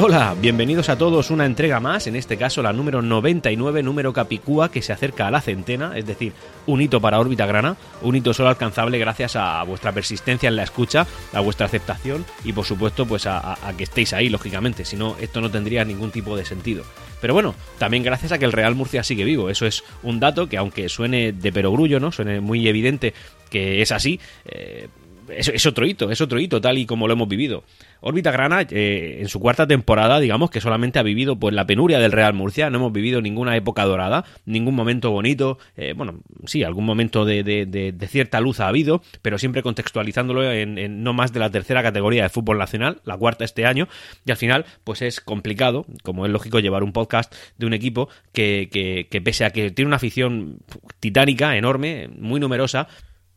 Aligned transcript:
Hola, 0.00 0.34
bienvenidos 0.40 0.88
a 0.88 0.98
todos 0.98 1.30
una 1.30 1.46
entrega 1.46 1.78
más, 1.78 2.06
en 2.06 2.16
este 2.16 2.36
caso 2.36 2.62
la 2.62 2.72
número 2.72 3.00
99, 3.00 3.82
número 3.82 4.12
Capicúa, 4.12 4.70
que 4.70 4.82
se 4.82 4.92
acerca 4.92 5.28
a 5.28 5.30
la 5.30 5.40
centena, 5.40 5.96
es 5.96 6.04
decir, 6.04 6.32
un 6.66 6.80
hito 6.80 7.00
para 7.00 7.20
órbita 7.20 7.46
grana, 7.46 7.76
un 8.02 8.16
hito 8.16 8.34
solo 8.34 8.48
alcanzable 8.48 8.98
gracias 8.98 9.36
a 9.36 9.62
vuestra 9.62 9.92
persistencia 9.92 10.48
en 10.48 10.56
la 10.56 10.64
escucha, 10.64 11.06
a 11.32 11.40
vuestra 11.40 11.66
aceptación 11.66 12.24
y 12.44 12.52
por 12.52 12.64
supuesto 12.64 13.06
pues 13.06 13.26
a, 13.26 13.56
que 13.76 13.84
estéis 13.84 14.14
ahí, 14.14 14.30
lógicamente, 14.30 14.84
si 14.84 14.96
no 14.96 15.16
esto 15.20 15.40
no 15.40 15.50
tendría 15.50 15.84
ningún 15.84 16.10
tipo 16.10 16.36
de 16.36 16.44
sentido. 16.44 16.84
Pero 17.20 17.34
bueno, 17.34 17.54
también 17.78 18.02
gracias 18.02 18.32
a 18.32 18.38
que 18.38 18.46
el 18.46 18.52
Real 18.52 18.74
Murcia 18.74 19.04
sigue 19.04 19.24
vivo, 19.24 19.48
eso 19.48 19.64
es 19.64 19.84
un 20.02 20.18
dato 20.18 20.48
que 20.48 20.56
aunque 20.56 20.88
suene 20.88 21.32
de 21.32 21.52
perogrullo, 21.52 22.00
¿no? 22.00 22.10
Suene 22.10 22.40
muy 22.40 22.66
evidente 22.66 23.14
que 23.48 23.80
es 23.80 23.92
así, 23.92 24.18
eh, 24.46 24.88
es, 25.28 25.66
otro 25.66 25.86
hito, 25.86 26.10
es 26.10 26.20
otro 26.20 26.38
hito, 26.38 26.60
tal 26.60 26.78
y 26.78 26.86
como 26.86 27.06
lo 27.06 27.12
hemos 27.12 27.28
vivido. 27.28 27.64
Órbita 28.00 28.30
Grana, 28.30 28.66
eh, 28.70 29.18
en 29.20 29.28
su 29.28 29.40
cuarta 29.40 29.66
temporada, 29.66 30.20
digamos 30.20 30.50
que 30.50 30.60
solamente 30.60 30.98
ha 30.98 31.02
vivido 31.02 31.36
pues 31.36 31.54
la 31.54 31.66
penuria 31.66 31.98
del 31.98 32.12
Real 32.12 32.34
Murcia, 32.34 32.70
no 32.70 32.78
hemos 32.78 32.92
vivido 32.92 33.20
ninguna 33.20 33.56
época 33.56 33.84
dorada, 33.84 34.24
ningún 34.44 34.74
momento 34.74 35.10
bonito, 35.10 35.58
eh, 35.76 35.94
bueno, 35.96 36.20
sí, 36.46 36.62
algún 36.62 36.84
momento 36.84 37.24
de, 37.24 37.94
cierta 38.08 38.40
luz 38.40 38.60
ha 38.60 38.68
habido, 38.68 39.02
pero 39.22 39.38
siempre 39.38 39.62
contextualizándolo 39.62 40.52
en, 40.52 41.02
no 41.02 41.12
más 41.12 41.32
de 41.32 41.40
la 41.40 41.50
tercera 41.50 41.82
categoría 41.82 42.24
de 42.24 42.28
fútbol 42.28 42.58
nacional, 42.58 43.00
la 43.04 43.16
cuarta 43.16 43.44
este 43.44 43.66
año, 43.66 43.88
y 44.26 44.30
al 44.30 44.36
final, 44.36 44.66
pues 44.84 45.02
es 45.02 45.20
complicado, 45.20 45.86
como 46.02 46.26
es 46.26 46.32
lógico, 46.32 46.58
llevar 46.58 46.82
un 46.82 46.92
podcast 46.92 47.34
de 47.56 47.66
un 47.66 47.74
equipo 47.74 48.08
que, 48.32 48.68
que 49.10 49.20
pese 49.20 49.44
a 49.44 49.50
que 49.50 49.70
tiene 49.70 49.86
una 49.86 49.96
afición 49.96 50.58
titánica, 51.00 51.56
enorme, 51.56 52.08
muy 52.08 52.40
numerosa, 52.40 52.88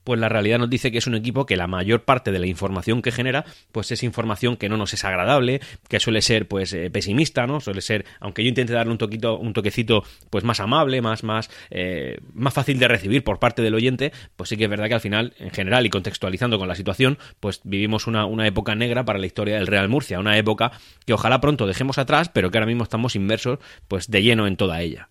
pues 0.08 0.22
la 0.22 0.30
realidad 0.30 0.58
nos 0.58 0.70
dice 0.70 0.90
que 0.90 1.00
es 1.00 1.08
un 1.08 1.16
equipo 1.16 1.46
que 1.46 1.58
la 1.58 1.68
mayor 1.68 2.06
parte 2.06 2.32
de 2.32 2.40
la 2.40 2.48
información 2.48 3.02
que 3.02 3.12
genera, 3.12 3.44
pues 3.74 3.92
es 3.92 4.04
información 4.04 4.56
que 4.56 4.70
no 4.70 4.78
nos 4.78 4.94
es 4.94 5.04
agradable, 5.04 5.60
que 5.90 6.00
suele 6.00 6.22
ser 6.22 6.48
pues 6.48 6.72
eh, 6.72 6.90
pesimista, 6.90 7.46
¿no? 7.46 7.60
Suele 7.60 7.82
ser, 7.82 8.06
aunque 8.22 8.42
yo 8.42 8.48
intente 8.48 8.72
darle 8.72 8.94
un 8.94 8.98
toquito, 8.98 9.38
un 9.38 9.52
toquecito, 9.52 10.06
pues 10.30 10.46
más 10.46 10.62
amable, 10.62 11.02
más, 11.02 11.26
más, 11.26 11.50
eh, 11.72 12.20
más 12.34 12.54
fácil 12.54 12.80
de 12.80 12.88
recibir 12.88 13.26
por 13.26 13.40
parte 13.40 13.62
del 13.62 13.76
oyente, 13.76 14.14
pues 14.38 14.48
sí 14.48 14.56
que 14.56 14.64
es 14.64 14.70
verdad 14.70 14.88
que 14.88 14.94
al 14.94 15.02
final, 15.02 15.34
en 15.40 15.52
general 15.52 15.86
y 15.86 15.90
contextualizando 15.90 16.58
con 16.58 16.70
la 16.70 16.76
situación, 16.76 17.18
pues 17.42 17.60
vivimos 17.66 18.08
una, 18.08 18.26
una 18.26 18.48
época 18.48 18.76
negra 18.76 19.04
para 19.04 19.20
la 19.20 19.26
historia 19.26 19.56
del 19.56 19.68
Real 19.68 19.90
Murcia, 19.90 20.22
una 20.22 20.38
época 20.38 20.72
que 21.06 21.12
ojalá 21.12 21.42
pronto 21.42 21.68
dejemos 21.68 21.98
atrás, 21.98 22.30
pero 22.30 22.50
que 22.50 22.58
ahora 22.58 22.68
mismo 22.68 22.84
estamos 22.84 23.18
inmersos, 23.18 23.60
pues 23.90 24.10
de 24.10 24.24
lleno 24.24 24.48
en 24.48 24.56
toda 24.56 24.80
ella. 24.80 25.10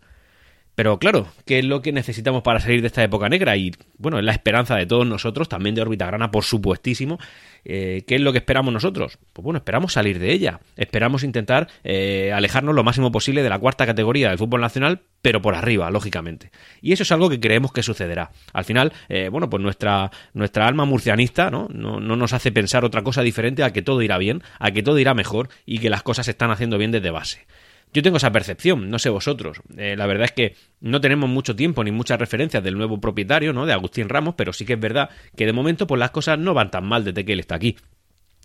Pero 0.77 0.99
claro, 0.99 1.27
¿qué 1.47 1.59
es 1.59 1.65
lo 1.65 1.81
que 1.81 1.91
necesitamos 1.91 2.43
para 2.43 2.61
salir 2.61 2.83
de 2.83 2.89
esta 2.89 3.03
época 3.03 3.31
negra? 3.31 3.57
Y 3.57 3.73
bueno, 3.97 4.19
es 4.19 4.25
la 4.25 4.33
esperanza 4.33 4.77
de 4.77 4.85
todos 4.85 5.07
nosotros, 5.07 5.49
también 5.49 5.75
de 5.75 5.81
Órbita 5.81 6.05
Grana, 6.07 6.31
por 6.31 6.45
supuestísimo. 6.45 7.19
Eh, 7.65 8.05
¿Qué 8.07 8.17
es 8.17 8.21
lo 8.21 8.31
que 8.31 8.39
esperamos 8.39 8.75
nosotros? 8.75 9.19
Pues 9.33 9.43
bueno, 9.43 9.57
esperamos 9.57 9.95
salir 9.95 10.19
de 10.19 10.33
ella. 10.33 10.61
Esperamos 10.77 11.25
intentar 11.25 11.69
eh, 11.83 12.31
alejarnos 12.31 12.75
lo 12.75 12.85
máximo 12.85 13.11
posible 13.11 13.43
de 13.43 13.49
la 13.49 13.59
cuarta 13.59 13.87
categoría 13.87 14.29
del 14.29 14.37
fútbol 14.37 14.61
nacional, 14.61 15.01
pero 15.23 15.41
por 15.41 15.55
arriba, 15.55 15.91
lógicamente. 15.91 16.51
Y 16.83 16.93
eso 16.93 17.05
es 17.05 17.11
algo 17.11 17.31
que 17.31 17.41
creemos 17.41 17.73
que 17.73 17.83
sucederá. 17.83 18.31
Al 18.53 18.67
final, 18.67 18.93
eh, 19.09 19.31
bueno, 19.31 19.49
pues 19.49 19.63
nuestra, 19.63 20.11
nuestra 20.35 20.67
alma 20.69 20.85
murcianista 20.85 21.51
¿no? 21.51 21.69
¿no? 21.73 22.01
No 22.01 22.17
nos 22.17 22.35
hace 22.35 22.53
pensar 22.53 22.85
otra 22.85 23.03
cosa 23.03 23.23
diferente 23.23 23.65
a 23.65 23.73
que 23.73 23.81
todo 23.81 24.03
irá 24.03 24.19
bien, 24.19 24.43
a 24.59 24.71
que 24.73 24.83
todo 24.83 24.99
irá 24.99 25.15
mejor 25.15 25.49
y 25.65 25.79
que 25.79 25.89
las 25.89 26.03
cosas 26.03 26.27
se 26.27 26.33
están 26.33 26.51
haciendo 26.51 26.77
bien 26.77 26.91
desde 26.91 27.11
base. 27.11 27.47
Yo 27.93 28.03
tengo 28.03 28.19
esa 28.19 28.33
percepción, 28.33 28.91
no 28.91 28.99
sé 28.99 29.09
vosotros. 29.09 29.63
Eh, 29.77 29.97
la 29.97 30.07
verdad 30.07 30.27
es 30.27 30.33
que 30.33 30.55
no 30.81 31.01
tenemos 31.01 31.31
mucho 31.31 31.57
tiempo 31.57 31.83
ni 31.83 31.93
muchas 31.93 32.19
referencias 32.19 32.63
del 32.63 32.77
nuevo 32.77 33.01
propietario, 33.01 33.53
¿no? 33.53 33.65
De 33.65 33.73
Agustín 33.73 34.09
Ramos, 34.09 34.35
pero 34.37 34.53
sí 34.53 34.67
que 34.67 34.75
es 34.75 34.81
verdad 34.81 35.09
que 35.35 35.47
de 35.47 35.53
momento 35.53 35.87
pues 35.87 35.99
las 35.99 36.11
cosas 36.11 36.39
no 36.39 36.53
van 36.53 36.71
tan 36.71 36.85
mal 36.85 37.05
desde 37.05 37.25
que 37.25 37.33
él 37.33 37.41
está 37.41 37.55
aquí. 37.55 37.77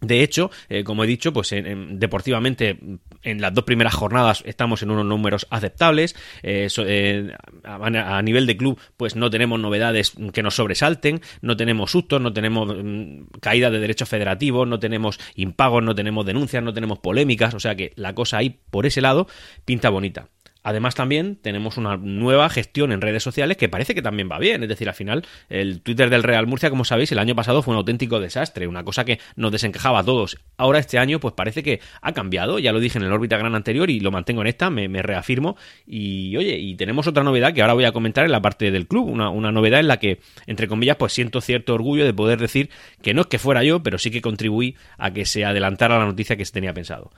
De 0.01 0.23
hecho, 0.23 0.50
eh, 0.67 0.84
como 0.84 1.03
he 1.03 1.07
dicho, 1.07 1.31
pues 1.31 1.53
deportivamente 1.53 2.79
en 3.22 3.39
las 3.39 3.53
dos 3.53 3.66
primeras 3.66 3.94
jornadas 3.94 4.41
estamos 4.47 4.81
en 4.81 4.89
unos 4.89 5.06
números 5.06 5.45
aceptables. 5.51 6.16
Eh, 6.41 6.67
eh, 6.75 7.31
a, 7.63 8.22
nivel 8.23 8.47
de 8.47 8.57
club, 8.57 8.79
pues 8.97 9.16
no 9.16 9.29
tenemos 9.29 9.59
novedades 9.59 10.13
que 10.34 10.41
nos 10.41 10.56
sobresalten, 10.56 11.22
no 11.41 11.56
tenemos 11.56 11.91
sustos, 11.91 12.19
no 12.19 12.34
tenemos 12.34 12.75
mm, 12.75 13.25
caída 13.41 13.69
de 13.69 13.79
derechos 13.79 14.09
federativos, 14.09 14.67
no 14.67 14.79
tenemos 14.79 15.19
impagos, 15.35 15.84
no 15.84 15.94
tenemos 15.94 16.25
denuncias, 16.25 16.63
no 16.63 16.73
tenemos 16.73 16.97
polémicas. 16.97 17.53
O 17.53 17.59
sea 17.59 17.75
que 17.75 17.94
la 17.95 18.16
cosa 18.16 18.38
ahí, 18.38 18.59
por 18.72 18.88
ese 18.88 19.01
lado, 19.01 19.28
pinta 19.66 19.90
bonita. 19.90 20.29
Además 20.63 20.95
también 20.95 21.38
tenemos 21.41 21.77
una 21.77 21.97
nueva 21.97 22.49
gestión 22.49 22.91
en 22.91 23.01
redes 23.01 23.23
sociales 23.23 23.57
que 23.57 23.69
parece 23.69 23.95
que 23.95 24.01
también 24.01 24.29
va 24.31 24.38
bien, 24.38 24.61
es 24.63 24.69
decir, 24.69 24.88
al 24.88 24.95
final 24.95 25.25
el 25.49 25.81
Twitter 25.81 26.09
del 26.09 26.23
Real 26.23 26.47
Murcia, 26.47 26.69
como 26.69 26.85
sabéis, 26.85 27.11
el 27.11 27.19
año 27.19 27.35
pasado 27.35 27.63
fue 27.63 27.73
un 27.73 27.79
auténtico 27.79 28.19
desastre, 28.19 28.67
una 28.67 28.83
cosa 28.83 29.03
que 29.05 29.19
nos 29.35 29.51
desencajaba 29.51 29.99
a 29.99 30.03
todos. 30.03 30.38
Ahora 30.57 30.79
este 30.79 30.99
año 30.99 31.19
pues 31.19 31.33
parece 31.33 31.63
que 31.63 31.79
ha 32.01 32.13
cambiado, 32.13 32.59
ya 32.59 32.72
lo 32.72 32.79
dije 32.79 32.97
en 32.97 33.05
el 33.05 33.11
órbita 33.11 33.38
gran 33.38 33.55
anterior 33.55 33.89
y 33.89 33.99
lo 33.99 34.11
mantengo 34.11 34.41
en 34.41 34.47
esta, 34.47 34.69
me, 34.69 35.01
reafirmo 35.01 35.57
y 35.85 36.35
oye, 36.38 36.57
y 36.57 36.75
tenemos 36.75 37.07
otra 37.07 37.23
novedad 37.23 37.53
que 37.53 37.61
ahora 37.61 37.73
voy 37.73 37.85
a 37.85 37.91
comentar 37.91 38.25
en 38.25 38.31
la 38.31 38.41
parte 38.41 38.69
del 38.69 38.88
club, 38.88 39.07
una, 39.07 39.29
una 39.29 39.51
novedad 39.51 39.79
en 39.79 39.88
la 39.88 39.97
que, 39.97 40.19
entre 40.45 40.67
comillas, 40.67 40.97
pues 40.97 41.13
siento 41.13 41.41
cierto 41.41 41.73
orgullo 41.73 42.05
de 42.05 42.13
poder 42.13 42.39
decir 42.39 42.69
que 43.01 43.13
no 43.13 43.22
es 43.22 43.28
que 43.28 43.39
fuera 43.39 43.63
yo, 43.63 43.81
pero 43.81 43.97
sí 43.97 44.11
que 44.11 44.22
contribuí 44.22 44.75
a 44.97 45.11
que 45.11 45.25
se 45.25 45.43
adelantara 45.43 45.97
la 45.97 46.05
noticia 46.05 46.35
que 46.35 46.45
se 46.45 46.51
tenía 46.51 46.73
pensado. 46.73 47.11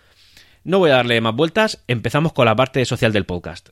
No 0.65 0.79
voy 0.79 0.91
a 0.91 0.95
darle 0.95 1.19
más 1.19 1.35
vueltas, 1.35 1.83
empezamos 1.87 2.31
con 2.31 2.45
la 2.45 2.55
parte 2.55 2.85
social 2.85 3.11
del 3.11 3.25
podcast. 3.25 3.71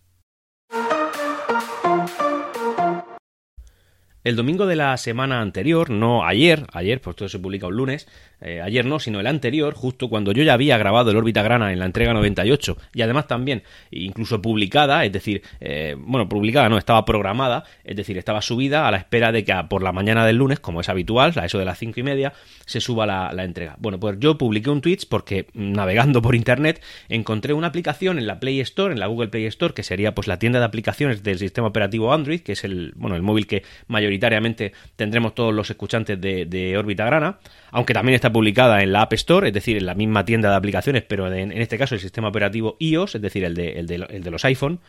El 4.25 4.35
domingo 4.35 4.65
de 4.65 4.75
la 4.75 4.97
semana 4.97 5.39
anterior, 5.39 5.89
no 5.89 6.25
ayer, 6.25 6.67
ayer, 6.73 6.99
pues 6.99 7.15
todo 7.15 7.29
se 7.29 7.39
publica 7.39 7.67
un 7.67 7.77
lunes, 7.77 8.09
eh, 8.41 8.61
ayer 8.61 8.85
no, 8.85 8.99
sino 8.99 9.19
el 9.19 9.27
anterior, 9.27 9.75
justo 9.75 10.09
cuando 10.09 10.31
yo 10.31 10.43
ya 10.43 10.53
había 10.53 10.77
grabado 10.77 11.11
el 11.11 11.17
órbita 11.17 11.43
grana 11.43 11.71
en 11.71 11.79
la 11.79 11.85
entrega 11.85 12.13
98 12.13 12.77
y 12.93 13.01
además 13.03 13.27
también 13.27 13.63
incluso 13.91 14.41
publicada, 14.41 15.05
es 15.05 15.11
decir, 15.11 15.43
eh, 15.59 15.95
bueno, 15.97 16.27
publicada 16.27 16.67
no, 16.67 16.77
estaba 16.77 17.05
programada, 17.05 17.63
es 17.83 17.95
decir, 17.95 18.17
estaba 18.17 18.41
subida 18.41 18.87
a 18.87 18.91
la 18.91 18.97
espera 18.97 19.31
de 19.31 19.43
que 19.43 19.53
por 19.69 19.83
la 19.83 19.91
mañana 19.91 20.25
del 20.25 20.37
lunes, 20.37 20.59
como 20.59 20.81
es 20.81 20.89
habitual, 20.89 21.33
a 21.35 21.45
eso 21.45 21.59
de 21.59 21.65
las 21.65 21.77
cinco 21.77 21.99
y 21.99 22.03
media, 22.03 22.33
se 22.65 22.81
suba 22.81 23.05
la, 23.05 23.31
la 23.31 23.43
entrega. 23.43 23.75
Bueno, 23.79 23.99
pues 23.99 24.17
yo 24.19 24.37
publiqué 24.37 24.69
un 24.69 24.81
tweet 24.81 24.99
porque 25.07 25.47
navegando 25.53 26.21
por 26.21 26.35
internet 26.35 26.81
encontré 27.09 27.53
una 27.53 27.67
aplicación 27.67 28.17
en 28.17 28.25
la 28.25 28.39
Play 28.39 28.59
Store, 28.61 28.93
en 28.93 28.99
la 28.99 29.07
Google 29.07 29.27
Play 29.27 29.45
Store, 29.45 29.73
que 29.73 29.83
sería 29.83 30.15
pues 30.15 30.27
la 30.27 30.39
tienda 30.39 30.59
de 30.59 30.65
aplicaciones 30.65 31.21
del 31.21 31.37
sistema 31.37 31.67
operativo 31.67 32.11
Android, 32.11 32.41
que 32.41 32.53
es 32.53 32.63
el, 32.63 32.93
bueno, 32.95 33.15
el 33.15 33.21
móvil 33.21 33.45
que 33.45 33.63
mayoritariamente 33.87 34.73
tendremos 34.95 35.35
todos 35.35 35.53
los 35.53 35.69
escuchantes 35.69 36.19
de 36.19 36.77
órbita 36.77 37.05
grana, 37.05 37.39
aunque 37.71 37.93
también 37.93 38.15
está 38.15 38.31
publicada 38.31 38.83
en 38.83 38.91
la 38.91 39.01
App 39.01 39.13
Store, 39.13 39.47
es 39.47 39.53
decir, 39.53 39.77
en 39.77 39.85
la 39.85 39.95
misma 39.95 40.25
tienda 40.25 40.49
de 40.49 40.55
aplicaciones, 40.55 41.03
pero 41.03 41.31
en, 41.33 41.51
este 41.53 41.77
caso 41.77 41.95
el 41.95 42.01
sistema 42.01 42.27
operativo 42.27 42.75
iOS, 42.79 43.15
es 43.15 43.21
decir, 43.21 43.43
el 43.43 43.55
de, 43.55 44.29
los 44.31 44.45
iPhone. 44.45 44.79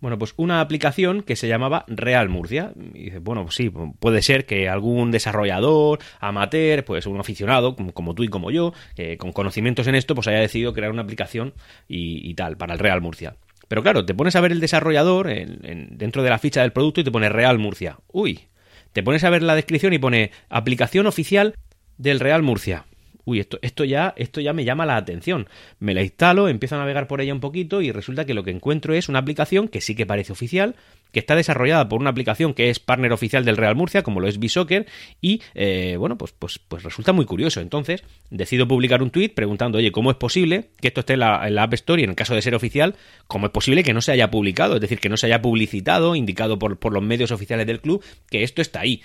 Bueno, 0.00 0.18
pues 0.18 0.34
una 0.36 0.60
aplicación 0.60 1.22
que 1.22 1.34
se 1.34 1.48
llamaba 1.48 1.86
Real 1.88 2.28
Murcia. 2.28 2.72
Y 2.92 3.04
dice, 3.04 3.18
bueno, 3.20 3.44
pues 3.44 3.54
sí, 3.54 3.70
puede 3.70 4.20
ser 4.20 4.44
que 4.44 4.68
algún 4.68 5.10
desarrollador, 5.10 6.00
amateur, 6.20 6.84
pues 6.84 7.06
un 7.06 7.18
aficionado, 7.18 7.74
como, 7.74 8.14
tú 8.14 8.22
y 8.22 8.28
como 8.28 8.50
yo, 8.50 8.74
con 9.16 9.32
conocimientos 9.32 9.86
en 9.86 9.94
esto, 9.94 10.14
pues 10.14 10.26
haya 10.26 10.40
decidido 10.40 10.74
crear 10.74 10.92
una 10.92 11.02
aplicación 11.02 11.54
y, 11.88 12.34
tal, 12.34 12.58
para 12.58 12.74
el 12.74 12.80
Real 12.80 13.00
Murcia. 13.00 13.36
Pero 13.68 13.82
claro, 13.82 14.04
te 14.04 14.14
pones 14.14 14.36
a 14.36 14.42
ver 14.42 14.52
el 14.52 14.60
desarrollador 14.60 15.28
dentro 15.28 16.22
de 16.22 16.28
la 16.28 16.38
ficha 16.38 16.60
del 16.60 16.72
producto 16.72 17.00
y 17.00 17.04
te 17.04 17.12
pone 17.12 17.30
Real 17.30 17.58
Murcia. 17.58 17.96
Uy, 18.08 18.48
te 18.94 19.02
pones 19.02 19.24
a 19.24 19.30
ver 19.30 19.42
la 19.42 19.56
descripción 19.56 19.92
y 19.92 19.98
pone 19.98 20.30
aplicación 20.50 21.06
oficial 21.06 21.54
del 21.98 22.20
Real 22.20 22.42
Murcia 22.42 22.86
uy, 23.24 23.40
esto, 23.40 23.58
esto, 23.62 23.84
ya, 23.84 24.14
esto 24.16 24.40
ya 24.40 24.52
me 24.52 24.64
llama 24.64 24.86
la 24.86 24.96
atención. 24.96 25.48
Me 25.78 25.94
la 25.94 26.02
instalo, 26.02 26.48
empiezo 26.48 26.76
a 26.76 26.78
navegar 26.78 27.06
por 27.06 27.20
ella 27.20 27.32
un 27.32 27.40
poquito 27.40 27.80
y 27.80 27.90
resulta 27.90 28.24
que 28.24 28.34
lo 28.34 28.44
que 28.44 28.50
encuentro 28.50 28.94
es 28.94 29.08
una 29.08 29.18
aplicación 29.18 29.68
que 29.68 29.80
sí 29.80 29.94
que 29.94 30.06
parece 30.06 30.32
oficial, 30.32 30.76
que 31.12 31.20
está 31.20 31.36
desarrollada 31.36 31.88
por 31.88 32.00
una 32.00 32.10
aplicación 32.10 32.54
que 32.54 32.70
es 32.70 32.80
partner 32.80 33.12
oficial 33.12 33.44
del 33.44 33.56
Real 33.56 33.76
Murcia, 33.76 34.02
como 34.02 34.20
lo 34.20 34.28
es 34.28 34.38
B-Soccer, 34.38 34.86
y 35.20 35.40
eh, 35.54 35.96
bueno, 35.98 36.18
pues, 36.18 36.32
pues, 36.32 36.58
pues 36.58 36.82
resulta 36.82 37.12
muy 37.12 37.24
curioso. 37.24 37.60
Entonces, 37.60 38.02
decido 38.30 38.68
publicar 38.68 39.02
un 39.02 39.10
tweet 39.10 39.30
preguntando, 39.30 39.78
oye, 39.78 39.92
¿cómo 39.92 40.10
es 40.10 40.16
posible 40.16 40.70
que 40.80 40.88
esto 40.88 41.00
esté 41.00 41.14
en 41.14 41.20
la, 41.20 41.46
en 41.46 41.54
la, 41.54 41.64
App 41.64 41.74
Store 41.74 42.00
y 42.00 42.04
en 42.04 42.10
el 42.10 42.16
caso 42.16 42.34
de 42.34 42.42
ser 42.42 42.54
oficial, 42.54 42.96
cómo 43.26 43.46
es 43.46 43.52
posible 43.52 43.82
que 43.82 43.94
no 43.94 44.02
se 44.02 44.12
haya 44.12 44.30
publicado? 44.30 44.74
Es 44.74 44.80
decir, 44.80 45.00
que 45.00 45.08
no 45.08 45.16
se 45.16 45.26
haya 45.26 45.40
publicitado, 45.40 46.14
indicado 46.14 46.58
por, 46.58 46.78
por 46.78 46.92
los 46.92 47.02
medios 47.02 47.30
oficiales 47.30 47.66
del 47.66 47.80
club, 47.80 48.04
que 48.28 48.42
esto 48.42 48.60
está 48.60 48.80
ahí. 48.80 49.02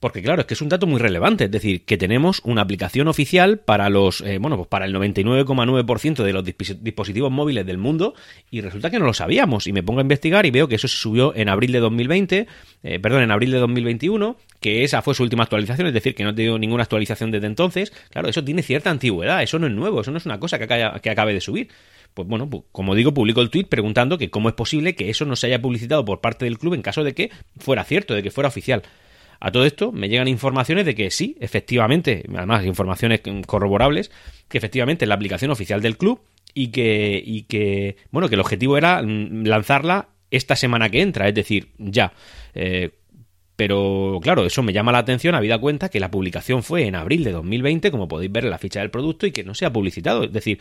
Porque 0.00 0.22
claro, 0.22 0.40
es 0.40 0.46
que 0.46 0.54
es 0.54 0.62
un 0.62 0.70
dato 0.70 0.86
muy 0.86 0.98
relevante, 0.98 1.44
es 1.44 1.50
decir, 1.50 1.84
que 1.84 1.98
tenemos 1.98 2.40
una 2.44 2.62
aplicación 2.62 3.06
oficial 3.06 3.58
para 3.58 3.90
los, 3.90 4.22
eh, 4.22 4.38
bueno, 4.38 4.56
pues 4.56 4.66
para 4.66 4.86
el 4.86 4.94
99,9% 4.94 6.24
de 6.24 6.32
los 6.32 6.42
dispositivos 6.42 7.30
móviles 7.30 7.66
del 7.66 7.76
mundo 7.76 8.14
y 8.50 8.62
resulta 8.62 8.90
que 8.90 8.98
no 8.98 9.04
lo 9.04 9.12
sabíamos 9.12 9.66
y 9.66 9.74
me 9.74 9.82
pongo 9.82 10.00
a 10.00 10.02
investigar 10.02 10.46
y 10.46 10.50
veo 10.50 10.68
que 10.68 10.76
eso 10.76 10.88
se 10.88 10.96
subió 10.96 11.34
en 11.36 11.50
abril 11.50 11.72
de 11.72 11.80
2020, 11.80 12.46
eh, 12.82 12.98
perdón, 12.98 13.24
en 13.24 13.30
abril 13.30 13.50
de 13.50 13.58
2021, 13.58 14.38
que 14.58 14.84
esa 14.84 15.02
fue 15.02 15.14
su 15.14 15.22
última 15.22 15.42
actualización, 15.42 15.86
es 15.86 15.92
decir, 15.92 16.14
que 16.14 16.24
no 16.24 16.30
ha 16.30 16.34
tenido 16.34 16.58
ninguna 16.58 16.84
actualización 16.84 17.30
desde 17.30 17.48
entonces. 17.48 17.92
Claro, 18.08 18.30
eso 18.30 18.42
tiene 18.42 18.62
cierta 18.62 18.88
antigüedad, 18.88 19.42
eso 19.42 19.58
no 19.58 19.66
es 19.66 19.72
nuevo, 19.74 20.00
eso 20.00 20.10
no 20.10 20.16
es 20.16 20.24
una 20.24 20.40
cosa 20.40 20.58
que, 20.58 20.64
acabe 21.10 21.34
de 21.34 21.42
subir 21.42 21.68
pues 22.12 22.26
bueno, 22.26 22.50
como 22.72 22.96
digo, 22.96 23.14
publico 23.14 23.40
el 23.40 23.50
tweet 23.50 23.66
preguntando 23.66 24.18
que 24.18 24.30
cómo 24.30 24.48
es 24.48 24.54
posible 24.56 24.96
que 24.96 25.10
eso 25.10 25.26
no 25.26 25.36
se 25.36 25.46
haya 25.46 25.62
publicitado 25.62 26.04
por 26.04 26.20
parte 26.20 26.44
del 26.44 26.58
club 26.58 26.74
en 26.74 26.82
caso 26.82 27.04
de 27.04 27.14
que 27.14 27.30
fuera 27.58 27.84
cierto, 27.84 28.14
de 28.14 28.22
que 28.24 28.32
fuera 28.32 28.48
oficial. 28.48 28.82
A 29.40 29.50
todo 29.50 29.64
esto 29.64 29.90
me 29.90 30.08
llegan 30.08 30.28
informaciones 30.28 30.84
de 30.84 30.94
que 30.94 31.10
sí, 31.10 31.36
efectivamente, 31.40 32.24
además 32.36 32.64
informaciones 32.66 33.22
corroborables, 33.46 34.10
que 34.48 34.58
efectivamente 34.58 35.06
es 35.06 35.08
la 35.08 35.14
aplicación 35.14 35.50
oficial 35.50 35.80
del 35.80 35.96
club 35.96 36.20
y 36.52 36.68
que, 36.68 37.96
bueno, 38.10 38.28
que 38.28 38.34
el 38.34 38.40
objetivo 38.40 38.76
era 38.76 39.02
lanzarla 39.02 40.08
esta 40.30 40.56
semana 40.56 40.90
que 40.90 41.00
entra, 41.00 41.26
es 41.26 41.34
decir, 41.34 41.68
ya. 41.78 42.12
Eh, 42.54 42.90
pero 43.56 44.20
claro, 44.22 44.46
eso 44.46 44.62
me 44.62 44.72
llama 44.72 44.92
la 44.92 44.98
atención 44.98 45.34
habida 45.34 45.58
cuenta 45.58 45.88
que 45.88 46.00
la 46.00 46.10
publicación 46.10 46.62
fue 46.62 46.86
en 46.86 46.94
abril 46.94 47.24
de 47.24 47.32
2020, 47.32 47.90
como 47.90 48.08
podéis 48.08 48.32
ver 48.32 48.44
en 48.44 48.50
la 48.50 48.58
ficha 48.58 48.80
del 48.80 48.90
producto, 48.90 49.26
y 49.26 49.32
que 49.32 49.44
no 49.44 49.54
se 49.54 49.66
ha 49.66 49.72
publicitado. 49.72 50.24
Es 50.24 50.32
decir, 50.32 50.58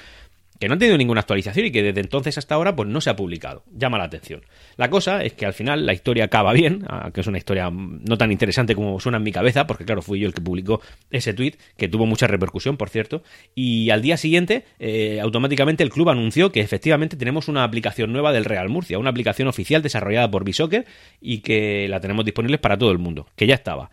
que 0.60 0.68
no 0.68 0.76
ha 0.76 0.78
tenido 0.78 0.98
ninguna 0.98 1.22
actualización 1.22 1.66
y 1.66 1.72
que 1.72 1.82
desde 1.82 2.02
entonces 2.02 2.38
hasta 2.38 2.56
ahora 2.56 2.76
pues 2.76 2.90
no 2.90 3.00
se 3.02 3.10
ha 3.10 3.16
publicado. 3.16 3.64
Llama 3.72 3.98
la 3.98 4.04
atención. 4.04 4.42
La 4.76 4.90
cosa 4.90 5.24
es 5.24 5.34
que 5.34 5.46
al 5.46 5.54
final 5.54 5.86
la 5.86 5.94
historia 5.94 6.26
acaba 6.26 6.54
bien, 6.54 6.86
que 7.14 7.22
es 7.22 7.28
una 7.28 7.38
historia 7.38 7.72
no 7.72 8.18
tan 8.18 8.32
interesante 8.32 8.76
como 8.76 9.00
suena 9.00 9.18
en 9.18 9.24
mi 9.24 9.32
cabeza, 9.32 9.68
porque 9.68 9.86
claro, 9.86 10.02
fui 10.02 10.20
yo 10.20 10.28
el 10.28 10.34
que 10.34 10.42
publicó 10.42 10.82
ese 11.12 11.34
tweet, 11.34 11.54
que 11.78 11.88
tuvo 11.88 12.06
mucha 12.06 12.28
repercusión, 12.28 12.78
por 12.78 12.90
cierto, 12.90 13.24
y 13.56 13.90
al 13.90 14.02
día 14.02 14.18
siguiente 14.18 14.66
eh, 14.80 15.20
automáticamente 15.22 15.84
el 15.84 15.90
club 15.90 16.10
anunció 16.10 16.52
que 16.52 16.60
efectivamente 16.60 17.16
tenemos 17.16 17.48
una 17.48 17.64
aplicación 17.64 18.12
nueva 18.12 18.34
del 18.34 18.46
Real 18.46 18.70
Murcia, 18.70 19.00
una 19.00 19.10
aplicación 19.10 19.48
oficial 19.48 19.82
desarrollada 19.82 20.30
por 20.30 20.44
Bisoccer 20.44 20.86
y 21.22 21.40
que 21.40 21.88
la 21.88 22.02
tenemos 22.02 22.26
disponible 22.26 22.58
para 22.58 22.78
todo 22.78 22.92
el 22.92 23.00
mundo, 23.00 23.28
que 23.36 23.48
ya 23.48 23.56
estaba. 23.56 23.90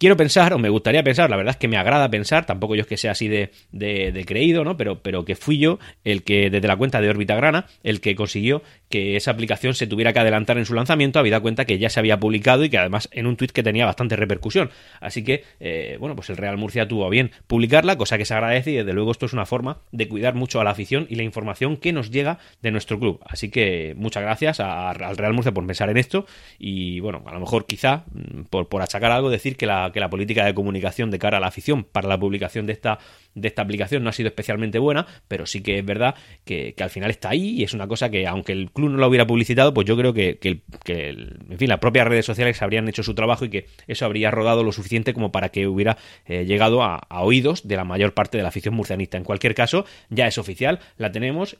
Quiero 0.00 0.16
pensar, 0.16 0.54
o 0.54 0.58
me 0.58 0.70
gustaría 0.70 1.02
pensar, 1.02 1.28
la 1.28 1.36
verdad 1.36 1.50
es 1.50 1.56
que 1.58 1.68
me 1.68 1.76
agrada 1.76 2.08
pensar, 2.08 2.46
tampoco 2.46 2.74
yo 2.74 2.80
es 2.80 2.86
que 2.86 2.96
sea 2.96 3.10
así 3.10 3.28
de, 3.28 3.50
de, 3.70 4.24
creído, 4.24 4.64
¿no? 4.64 4.78
Pero, 4.78 5.02
pero 5.02 5.26
que 5.26 5.36
fui 5.36 5.58
yo 5.58 5.78
el 6.04 6.22
que, 6.22 6.48
desde 6.48 6.66
la 6.66 6.78
cuenta 6.78 7.02
de 7.02 7.10
órbita 7.10 7.34
grana, 7.34 7.66
el 7.82 8.00
que 8.00 8.16
consiguió 8.16 8.62
que 8.88 9.16
esa 9.16 9.32
aplicación 9.32 9.74
se 9.74 9.86
tuviera 9.86 10.14
que 10.14 10.20
adelantar 10.20 10.56
en 10.56 10.64
su 10.64 10.72
lanzamiento, 10.72 11.18
habida 11.18 11.40
cuenta 11.40 11.66
que 11.66 11.78
ya 11.78 11.90
se 11.90 12.00
había 12.00 12.18
publicado 12.18 12.64
y 12.64 12.70
que 12.70 12.78
además 12.78 13.10
en 13.12 13.26
un 13.26 13.36
tuit 13.36 13.52
que 13.52 13.62
tenía 13.62 13.84
bastante 13.84 14.16
repercusión. 14.16 14.70
Así 15.00 15.22
que, 15.22 15.44
eh, 15.60 15.98
bueno, 16.00 16.16
pues 16.16 16.30
el 16.30 16.38
Real 16.38 16.56
Murcia 16.56 16.88
tuvo 16.88 17.10
bien 17.10 17.32
publicarla, 17.46 17.98
cosa 17.98 18.16
que 18.16 18.24
se 18.24 18.32
agradece 18.32 18.70
y 18.70 18.76
desde 18.76 18.94
luego 18.94 19.10
esto 19.10 19.26
es 19.26 19.34
una 19.34 19.44
forma 19.44 19.82
de 19.92 20.08
cuidar 20.08 20.34
mucho 20.34 20.62
a 20.62 20.64
la 20.64 20.70
afición 20.70 21.08
y 21.10 21.16
la 21.16 21.24
información 21.24 21.76
que 21.76 21.92
nos 21.92 22.10
llega 22.10 22.38
de 22.62 22.70
nuestro 22.70 22.98
club. 22.98 23.20
Así 23.26 23.50
que 23.50 23.92
muchas 23.98 24.22
gracias 24.22 24.60
al 24.60 25.18
Real 25.18 25.34
Murcia 25.34 25.52
por 25.52 25.66
pensar 25.66 25.90
en 25.90 25.98
esto 25.98 26.24
y, 26.58 27.00
bueno, 27.00 27.22
a 27.26 27.34
lo 27.34 27.40
mejor 27.40 27.66
quizá, 27.66 28.04
mm, 28.14 28.44
por, 28.48 28.66
por 28.70 28.80
achacar 28.80 29.12
algo, 29.12 29.28
decir 29.28 29.58
que 29.58 29.66
la 29.66 29.89
que 29.92 30.00
la 30.00 30.10
política 30.10 30.44
de 30.44 30.54
comunicación 30.54 31.10
de 31.10 31.18
cara 31.18 31.38
a 31.38 31.40
la 31.40 31.48
afición 31.48 31.84
para 31.84 32.08
la 32.08 32.18
publicación 32.18 32.66
de 32.66 32.72
esta, 32.72 32.98
de 33.34 33.48
esta 33.48 33.62
aplicación 33.62 34.02
no 34.02 34.10
ha 34.10 34.12
sido 34.12 34.28
especialmente 34.28 34.78
buena, 34.78 35.06
pero 35.28 35.46
sí 35.46 35.62
que 35.62 35.78
es 35.78 35.84
verdad 35.84 36.14
que, 36.44 36.74
al 36.80 36.90
final 36.90 37.10
está 37.10 37.30
ahí 37.30 37.50
y 37.60 37.64
es 37.64 37.74
una 37.74 37.86
cosa 37.86 38.10
que, 38.10 38.26
aunque 38.26 38.52
el 38.52 38.70
club 38.70 38.90
no 38.90 38.98
lo 38.98 39.06
hubiera 39.06 39.26
publicitado, 39.26 39.74
pues 39.74 39.86
yo 39.86 39.96
creo 39.96 40.12
que, 40.12 40.38
que, 40.38 40.62
en 40.88 41.58
fin, 41.58 41.68
las 41.68 41.78
propias 41.78 42.06
redes 42.08 42.26
sociales 42.26 42.60
habrían 42.62 42.88
hecho 42.88 43.02
su 43.02 43.14
trabajo 43.14 43.44
y 43.44 43.50
que 43.50 43.66
eso 43.86 44.04
habría 44.04 44.30
rodado 44.30 44.64
lo 44.64 44.72
suficiente 44.72 45.14
como 45.14 45.32
para 45.32 45.50
que 45.50 45.66
hubiera 45.66 45.98
eh, 46.26 46.44
llegado 46.44 46.82
a, 46.82 46.96
a 46.96 47.22
oídos 47.22 47.66
de 47.66 47.76
la 47.76 47.84
mayor 47.84 48.14
parte 48.14 48.38
de 48.38 48.42
la 48.42 48.48
afición 48.48 48.74
murcianista. 48.74 49.16
En 49.16 49.24
cualquier 49.24 49.54
caso, 49.54 49.84
ya 50.08 50.26
es 50.26 50.38
oficial, 50.38 50.80
la 50.96 51.12
tenemos 51.12 51.58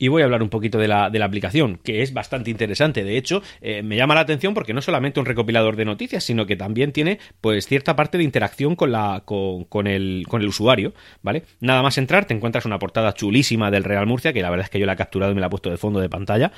y 0.00 0.08
voy 0.08 0.22
a 0.22 0.24
hablar 0.24 0.42
un 0.42 0.48
poquito 0.48 0.78
de 0.78 0.88
la, 0.88 1.10
de 1.10 1.18
la 1.18 1.26
aplicación, 1.26 1.78
que 1.84 2.00
es 2.00 2.14
bastante 2.14 2.50
interesante. 2.50 3.04
De 3.04 3.18
hecho, 3.18 3.42
eh, 3.60 3.82
me 3.82 3.96
llama 3.96 4.14
la 4.14 4.22
atención 4.22 4.54
porque 4.54 4.72
no 4.72 4.80
solamente 4.80 5.20
un 5.20 5.26
recopilador 5.26 5.76
de 5.76 5.84
noticias, 5.84 6.24
sino 6.24 6.46
que 6.46 6.56
también 6.56 6.92
tiene 6.92 7.18
pues 7.42 7.66
cierta 7.66 7.94
parte 7.96 8.16
de 8.16 8.24
interacción 8.24 8.76
con, 8.76 8.92
la, 8.92 9.24
con, 9.26 9.86
el, 9.86 10.24
con 10.26 10.40
el 10.40 10.48
usuario, 10.48 10.94
¿vale? 11.22 11.44
Nada 11.60 11.82
más 11.82 11.98
entrar, 11.98 12.24
te 12.24 12.32
encuentras 12.32 12.64
una 12.64 12.78
portada 12.78 13.12
chulísima 13.12 13.70
del 13.70 13.84
Real 13.84 14.06
Murcia, 14.06 14.32
que 14.32 14.40
la 14.40 14.48
verdad 14.48 14.64
es 14.64 14.70
que 14.70 14.80
yo 14.80 14.86
la 14.86 14.94
he 14.94 14.96
capturado 14.96 15.32
y 15.32 15.34
me 15.34 15.42
la 15.42 15.48
he 15.48 15.50
puesto 15.50 15.70
de 15.70 15.76
fondo 15.76 16.00
de 16.00 16.08
pantalla. 16.08 16.50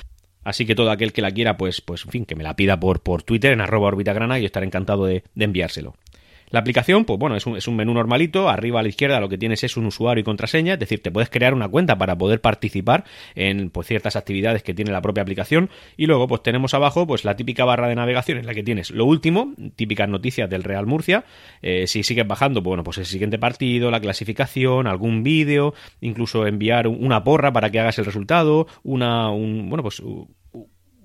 Así 0.44 0.64
que 0.64 0.76
todo 0.76 0.92
aquel 0.92 1.12
que 1.12 1.20
la 1.20 1.32
quiera, 1.32 1.56
pues, 1.56 1.80
pues 1.80 2.04
en 2.04 2.10
fin, 2.12 2.24
que 2.24 2.36
me 2.36 2.44
la 2.44 2.54
pida 2.54 2.78
por, 2.78 3.02
por 3.02 3.24
Twitter 3.24 3.52
en 3.52 3.60
arroba 3.60 3.88
orbitagrana 3.88 4.38
y 4.38 4.44
estaré 4.44 4.66
encantado 4.66 5.06
de 5.06 5.24
enviárselo. 5.36 5.94
La 6.52 6.60
aplicación, 6.60 7.06
pues 7.06 7.18
bueno, 7.18 7.34
es 7.34 7.46
un, 7.46 7.56
es 7.56 7.66
un, 7.66 7.76
menú 7.76 7.94
normalito. 7.94 8.48
Arriba 8.48 8.80
a 8.80 8.82
la 8.82 8.90
izquierda 8.90 9.18
lo 9.20 9.28
que 9.28 9.38
tienes 9.38 9.64
es 9.64 9.76
un 9.78 9.86
usuario 9.86 10.20
y 10.20 10.24
contraseña, 10.24 10.74
es 10.74 10.78
decir, 10.78 11.02
te 11.02 11.10
puedes 11.10 11.30
crear 11.30 11.54
una 11.54 11.68
cuenta 11.68 11.96
para 11.96 12.16
poder 12.16 12.42
participar 12.42 13.04
en 13.34 13.70
pues, 13.70 13.86
ciertas 13.86 14.16
actividades 14.16 14.62
que 14.62 14.74
tiene 14.74 14.92
la 14.92 15.00
propia 15.00 15.22
aplicación. 15.22 15.70
Y 15.96 16.06
luego, 16.06 16.28
pues 16.28 16.42
tenemos 16.42 16.74
abajo 16.74 17.06
pues 17.06 17.24
la 17.24 17.36
típica 17.36 17.64
barra 17.64 17.88
de 17.88 17.94
navegación 17.94 18.36
en 18.36 18.46
la 18.46 18.54
que 18.54 18.62
tienes 18.62 18.90
lo 18.90 19.06
último, 19.06 19.54
típicas 19.76 20.08
noticias 20.08 20.48
del 20.50 20.62
Real 20.62 20.86
Murcia. 20.86 21.24
Eh, 21.62 21.86
si 21.86 22.02
sigues 22.02 22.26
bajando, 22.26 22.62
pues, 22.62 22.70
bueno, 22.70 22.84
pues 22.84 22.98
el 22.98 23.06
siguiente 23.06 23.38
partido, 23.38 23.90
la 23.90 24.00
clasificación, 24.00 24.86
algún 24.86 25.22
vídeo, 25.22 25.72
incluso 26.02 26.46
enviar 26.46 26.86
una 26.86 27.24
porra 27.24 27.52
para 27.52 27.70
que 27.70 27.80
hagas 27.80 27.98
el 27.98 28.04
resultado, 28.04 28.66
una, 28.82 29.30
un, 29.30 29.70
bueno, 29.70 29.82
pues 29.82 30.02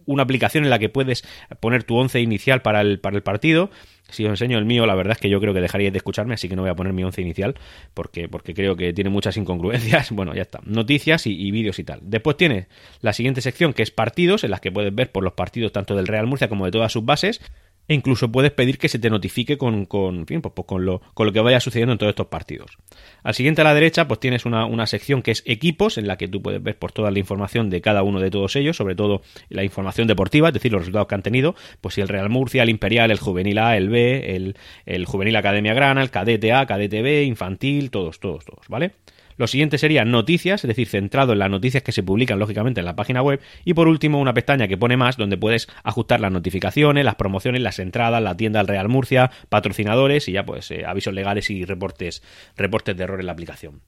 una 0.08 0.24
aplicación 0.24 0.64
en 0.64 0.72
la 0.72 0.80
que 0.80 0.90
puedes 0.90 1.24
poner 1.60 1.84
tu 1.84 1.96
once 1.96 2.20
inicial 2.20 2.62
para 2.62 2.82
el, 2.82 3.00
para 3.00 3.16
el 3.16 3.24
partido. 3.24 3.70
Si 4.10 4.24
os 4.26 4.30
enseño 4.30 4.58
el 4.58 4.66
mío, 4.66 4.86
la 4.86 4.96
verdad 4.96 5.14
es 5.14 5.18
que 5.20 5.30
yo 5.30 5.40
creo 5.40 5.54
que 5.54 5.62
dejaríais 5.62 5.92
de 5.92 5.98
escucharme, 5.98 6.34
así 6.34 6.48
que 6.48 6.56
no 6.56 6.62
voy 6.62 6.72
a 6.72 6.76
poner 6.76 6.94
mi 6.94 7.04
once 7.04 7.22
inicial 7.22 7.56
porque, 7.94 8.30
porque 8.30 8.54
creo 8.54 8.76
que 8.76 8.94
tiene 8.94 9.10
muchas 9.10 9.38
incongruencias. 9.38 10.12
Bueno, 10.18 10.34
ya 10.34 10.42
está. 10.42 10.62
Noticias 10.64 11.28
y, 11.28 11.52
vídeos 11.52 11.78
y 11.78 11.84
tal. 11.84 12.00
Después 12.02 12.38
tienes 12.38 12.66
la 13.02 13.14
siguiente 13.14 13.42
sección 13.42 13.74
que 13.74 13.84
es 13.84 13.92
partidos, 13.92 14.44
en 14.44 14.50
las 14.50 14.62
que 14.62 14.72
puedes 14.72 14.94
ver 14.96 15.12
por 15.12 15.24
los 15.24 15.34
partidos 15.34 15.72
tanto 15.72 15.96
del 15.96 16.08
Real 16.08 16.26
Murcia 16.26 16.50
como 16.50 16.66
de 16.66 16.72
todas 16.72 16.92
sus 16.92 17.06
bases. 17.06 17.40
E 17.88 17.94
incluso 17.94 18.32
puedes 18.32 18.52
pedir 18.52 18.78
que 18.78 18.90
se 18.90 19.00
te 19.00 19.10
notifique 19.10 19.58
con, 19.58 19.86
con, 19.86 20.26
pues, 20.26 20.42
pues 20.42 20.68
con, 20.68 20.86
lo, 20.86 21.02
con 21.14 21.26
lo 21.26 21.34
que 21.34 21.40
vaya 21.40 21.60
sucediendo 21.60 21.94
en 21.94 21.98
todos 21.98 22.12
estos 22.12 22.28
partidos. 22.28 22.78
Al 23.24 23.34
siguiente 23.34 23.62
a 23.62 23.64
la 23.64 23.74
derecha, 23.74 24.08
pues 24.08 24.20
tienes 24.20 24.46
una, 24.46 24.66
una, 24.66 24.88
sección 24.88 25.22
que 25.22 25.32
es 25.32 25.44
equipos, 25.46 25.98
en 25.98 26.08
la 26.08 26.18
que 26.18 26.28
tú 26.28 26.42
puedes 26.42 26.62
ver 26.62 26.78
por 26.78 26.92
toda 26.92 27.12
la 27.12 27.20
información 27.20 27.70
de 27.70 27.82
cada 27.82 28.04
uno 28.04 28.20
de 28.20 28.30
todos 28.30 28.56
ellos, 28.56 28.76
sobre 28.76 28.96
todo 28.96 29.22
la 29.50 29.64
información 29.64 30.08
deportiva, 30.08 30.50
es 30.50 30.54
decir, 30.54 30.72
los 30.72 30.82
resultados 30.82 31.08
que 31.08 31.16
han 31.16 31.24
tenido, 31.24 31.56
pues 31.82 31.96
si 31.96 32.02
el 32.02 32.08
Real 32.08 32.30
Murcia, 32.30 32.64
el 32.64 32.70
Imperial, 32.70 33.12
el 33.12 33.20
Juvenil 33.20 33.58
A, 33.58 33.78
el 33.78 33.90
B, 33.90 34.36
el, 34.36 34.56
el 34.86 35.06
Juvenil 35.06 35.36
Academia 35.36 35.74
Grana, 35.74 36.02
el 36.02 36.10
Cadete 36.10 36.54
A, 36.54 36.66
Cadete 36.66 37.02
B, 37.02 37.24
Infantil, 37.24 37.92
todos, 37.92 38.20
todos, 38.20 38.46
todos, 38.46 38.68
¿vale? 38.68 38.92
Lo 39.38 39.48
siguiente 39.48 39.78
sería 39.78 40.04
noticias, 40.04 40.64
es 40.64 40.68
decir, 40.68 40.88
centrado 40.88 41.34
en 41.34 41.40
las 41.40 41.50
noticias 41.50 41.84
que 41.84 41.92
se 41.92 42.04
publican 42.04 42.40
lógicamente 42.40 42.82
en 42.82 42.86
la 42.86 42.96
página 42.96 43.22
web. 43.22 43.40
Y 43.66 43.74
por 43.74 43.88
último, 43.88 44.20
una 44.20 44.34
pestaña 44.34 44.68
que 44.68 44.78
pone 44.78 44.98
más 44.98 45.18
donde 45.18 45.38
puedes 45.38 45.68
ajustar 45.84 46.20
las 46.20 46.32
notificaciones, 46.32 47.06
las 47.06 47.16
promociones, 47.16 47.62
las 47.62 47.80
entradas, 47.80 48.22
la 48.22 48.36
tienda 48.36 48.60
del 48.60 48.68
Real 48.68 48.90
Murcia, 48.90 49.32
patrocinadores 49.50 50.28
y 50.28 50.34
ya 50.34 50.46
pues 50.46 50.72
eh, 50.72 50.86
avisos 50.86 51.14
legales 51.14 51.50
y 51.50 51.66
reportes, 51.66 52.24
reportes 52.56 52.98
de 52.98 53.04
error 53.04 53.20
en 53.20 53.28
la 53.28 53.34
aplicación. 53.34 53.82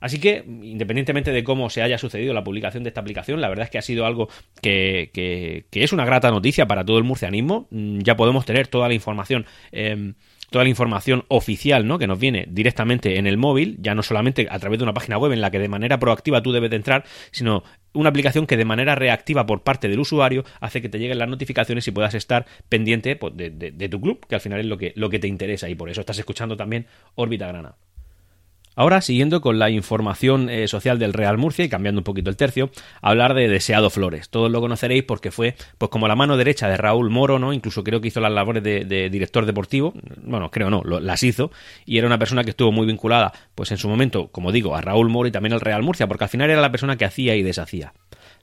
Así 0.00 0.18
que, 0.18 0.44
independientemente 0.46 1.30
de 1.30 1.44
cómo 1.44 1.68
se 1.68 1.82
haya 1.82 1.98
sucedido 1.98 2.32
la 2.32 2.42
publicación 2.42 2.82
de 2.82 2.88
esta 2.88 3.02
aplicación, 3.02 3.40
la 3.40 3.50
verdad 3.50 3.64
es 3.64 3.70
que 3.70 3.78
ha 3.78 3.82
sido 3.82 4.06
algo 4.06 4.28
que, 4.62 5.10
que, 5.12 5.66
es 5.72 5.92
una 5.92 6.06
grata 6.06 6.30
noticia 6.30 6.66
para 6.66 6.84
todo 6.84 6.96
el 6.96 7.04
murcianismo. 7.04 7.68
Mm, 7.70 8.00
ya 8.00 8.16
podemos 8.16 8.46
tener 8.46 8.66
toda 8.66 8.88
la 8.88 8.94
información. 8.94 9.44
Em, 9.72 10.14
toda 10.50 10.64
la 10.64 10.70
información 10.70 11.24
oficial, 11.28 11.86
¿no? 11.86 11.98
Que 11.98 12.06
nos 12.06 12.18
viene 12.18 12.46
directamente 12.48 13.18
en 13.18 13.26
el 13.26 13.36
móvil, 13.36 13.76
ya 13.80 13.94
no 13.94 14.02
solamente 14.02 14.48
a 14.50 14.58
través 14.58 14.78
de 14.78 14.84
una 14.84 14.94
página 14.94 15.18
web 15.18 15.32
en 15.32 15.40
la 15.40 15.50
que 15.50 15.58
de 15.58 15.68
manera 15.68 15.98
proactiva 15.98 16.42
tú 16.42 16.52
debes 16.52 16.70
de 16.70 16.76
entrar, 16.76 17.04
sino 17.30 17.62
una 17.92 18.10
aplicación 18.10 18.46
que 18.46 18.56
de 18.56 18.64
manera 18.64 18.94
reactiva 18.94 19.46
por 19.46 19.62
parte 19.62 19.88
del 19.88 20.00
usuario 20.00 20.44
hace 20.60 20.82
que 20.82 20.88
te 20.88 20.98
lleguen 20.98 21.18
las 21.18 21.28
notificaciones 21.28 21.86
y 21.88 21.90
puedas 21.90 22.14
estar 22.14 22.46
pendiente 22.68 23.16
pues, 23.16 23.32
de, 23.36 23.88
tu 23.88 24.00
club, 24.00 24.26
que 24.26 24.34
al 24.34 24.40
final 24.40 24.60
es 24.60 24.66
lo 24.66 24.78
que, 24.78 24.92
lo 24.96 25.08
que 25.08 25.18
te 25.18 25.28
interesa 25.28 25.68
y 25.68 25.74
por 25.74 25.90
eso 25.90 26.00
estás 26.00 26.18
escuchando 26.18 26.56
también 26.56 26.86
Órbita 27.14 27.46
Grana. 27.48 27.74
Ahora, 28.80 29.02
siguiendo 29.02 29.42
con 29.42 29.58
la 29.58 29.68
información 29.68 30.48
eh, 30.48 30.66
social 30.66 30.98
del 30.98 31.12
Real 31.12 31.36
Murcia 31.36 31.66
y 31.66 31.68
cambiando 31.68 31.98
un 32.00 32.04
poquito 32.04 32.30
el 32.30 32.38
tercio, 32.38 32.70
hablar 33.02 33.34
de 33.34 33.46
Deseado 33.46 33.90
Flores. 33.90 34.30
Todos 34.30 34.50
lo 34.50 34.58
conoceréis 34.62 35.02
porque 35.02 35.30
fue 35.30 35.54
pues 35.76 35.90
como 35.90 36.08
la 36.08 36.16
mano 36.16 36.38
derecha 36.38 36.66
de 36.66 36.78
Raúl 36.78 37.10
Moro, 37.10 37.38
¿no? 37.38 37.52
Incluso 37.52 37.84
creo 37.84 38.00
que 38.00 38.08
hizo 38.08 38.20
las 38.20 38.32
labores 38.32 38.62
de, 38.62 39.10
director 39.10 39.44
deportivo. 39.44 39.92
Bueno, 40.22 40.50
creo 40.50 40.70
no, 40.70 40.82
las 40.82 41.22
hizo. 41.22 41.50
Y 41.84 41.98
era 41.98 42.06
una 42.06 42.18
persona 42.18 42.42
que 42.42 42.48
estuvo 42.48 42.72
muy 42.72 42.86
vinculada, 42.86 43.34
pues 43.54 43.70
en 43.70 43.76
su 43.76 43.86
momento, 43.86 44.28
como 44.28 44.50
digo, 44.50 44.74
a 44.74 44.80
Raúl 44.80 45.10
Moro 45.10 45.28
y 45.28 45.30
también 45.30 45.52
al 45.52 45.60
Real 45.60 45.82
Murcia, 45.82 46.08
porque 46.08 46.24
al 46.24 46.30
final 46.30 46.48
era 46.48 46.62
la 46.62 46.70
persona 46.70 46.96
que 46.96 47.04
hacía 47.04 47.36
y 47.36 47.42
deshacía. 47.42 47.92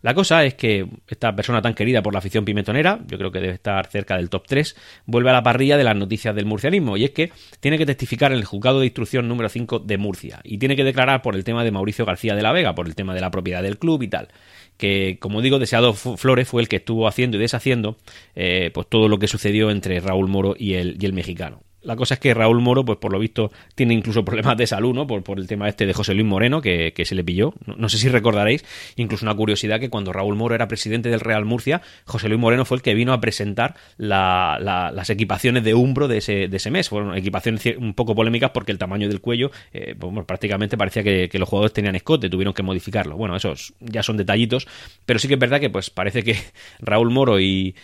La 0.02 0.14
cosa 0.14 0.46
es 0.46 0.54
que 0.54 0.88
esta 1.08 1.36
persona 1.36 1.62
tan 1.62 1.74
querida 1.74 2.02
por 2.02 2.14
la 2.14 2.20
afición 2.20 2.46
pimentonera, 2.46 3.00
yo 3.08 3.18
creo 3.18 3.32
que 3.32 3.40
debe 3.40 3.54
estar 3.54 3.88
cerca 3.88 4.18
del 4.18 4.30
top 4.30 4.46
3, 4.48 4.76
vuelve 5.06 5.30
a 5.30 5.34
la 5.34 5.44
parrilla 5.44 5.78
de 5.78 5.84
las 5.84 5.96
noticias 5.96 6.36
del 6.36 6.46
murcianismo. 6.46 6.98
Y 6.98 7.06
es 7.06 7.12
que 7.12 7.32
tiene 7.60 7.78
que 7.78 7.86
testificar 7.86 8.32
en 8.32 8.38
el 8.38 8.46
juzgado 8.46 8.80
de 8.80 8.86
instrucción 8.86 9.28
número 9.28 9.50
5 9.50 9.80
de 9.80 9.98
Murcia. 9.98 10.40
Y 10.44 10.60
tiene 10.60 10.76
que 10.76 10.84
declarar 10.84 11.22
por 11.22 11.36
el 11.36 11.44
tema 11.44 11.64
de 11.64 11.72
Mauricio 11.72 12.06
García 12.06 12.36
de 12.36 12.42
la 12.42 12.52
Vega, 12.52 12.76
por 12.76 12.88
el 12.88 12.96
tema 12.96 13.14
de 13.14 13.22
la 13.22 13.32
propiedad 13.32 13.64
del 13.64 13.78
club 13.78 14.04
y 14.04 14.08
tal. 14.08 14.30
Que 14.78 15.18
como 15.20 15.42
digo 15.42 15.58
Deseado 15.58 15.94
Flores 15.94 16.48
fue 16.48 16.62
el 16.62 16.68
que 16.68 16.76
estuvo 16.78 17.08
haciendo 17.08 17.38
y 17.38 17.40
deshaciendo 17.40 17.98
eh, 18.36 18.70
pues 18.74 18.88
todo 18.88 19.08
lo 19.10 19.18
que 19.18 19.28
sucedió 19.28 19.72
entre 19.72 20.00
Raúl 20.00 20.28
Moro 20.28 20.56
y 20.58 20.76
el, 20.76 20.98
y 21.02 21.06
el 21.06 21.14
mexicano 21.14 21.62
La 21.88 21.96
cosa 21.96 22.16
es 22.16 22.20
que 22.20 22.34
Raúl 22.34 22.60
Moro, 22.60 22.84
pues 22.84 23.00
por 23.00 23.14
lo 23.14 23.18
visto, 23.18 23.50
tiene 23.74 23.94
incluso 23.94 24.26
problemas 24.26 24.58
de 24.58 24.68
salud, 24.68 24.94
¿no? 24.94 25.08
Por, 25.08 25.24
por 25.24 25.40
el 25.40 25.48
tema 25.48 25.70
este 25.70 25.86
de 25.86 25.94
José 25.94 26.14
Luis 26.14 26.28
Moreno, 26.28 26.62
que, 26.62 26.92
se 27.06 27.16
le 27.16 27.24
pilló. 27.24 27.54
No, 27.66 27.88
sé 27.88 27.98
si 27.98 28.10
recordaréis, 28.10 28.66
incluso 28.98 29.24
una 29.24 29.34
curiosidad 29.34 29.80
que 29.80 29.90
cuando 29.90 30.12
Raúl 30.12 30.36
Moro 30.36 30.54
era 30.54 30.68
presidente 30.68 31.08
del 31.08 31.22
Real 31.22 31.46
Murcia, 31.46 31.82
José 32.04 32.28
Luis 32.28 32.42
Moreno 32.42 32.66
fue 32.66 32.76
el 32.76 32.84
que 32.84 32.94
vino 32.94 33.14
a 33.14 33.22
presentar 33.22 33.76
las 33.98 35.10
equipaciones 35.10 35.64
de 35.64 35.76
Umbro 35.76 36.10
de 36.10 36.18
ese, 36.18 36.50
de 36.50 36.58
ese 36.58 36.72
mes. 36.72 36.90
Fueron 36.90 37.16
equipaciones 37.16 37.64
un 37.78 37.94
poco 37.94 38.14
polémicas 38.14 38.52
porque 38.52 38.74
el 38.74 38.78
tamaño 38.78 39.08
del 39.08 39.22
cuello, 39.22 39.52
eh, 39.72 39.96
pues, 39.98 40.26
prácticamente 40.26 40.76
parecía 40.76 41.04
que, 41.04 41.30
los 41.40 41.48
jugadores 41.48 41.72
tenían 41.72 41.96
escote, 41.96 42.30
tuvieron 42.30 42.54
que 42.54 42.64
modificarlo. 42.64 43.16
Bueno, 43.16 43.38
esos 43.38 43.74
ya 43.80 44.04
son 44.04 44.18
detallitos, 44.18 44.68
pero 45.06 45.20
sí 45.20 45.30
que 45.30 45.36
es 45.36 45.40
verdad 45.40 45.62
que 45.62 45.70
pues 45.70 45.90
parece 45.90 46.22
que 46.22 46.36
Raúl 46.82 47.12
Moro 47.12 47.40
y, 47.40 47.76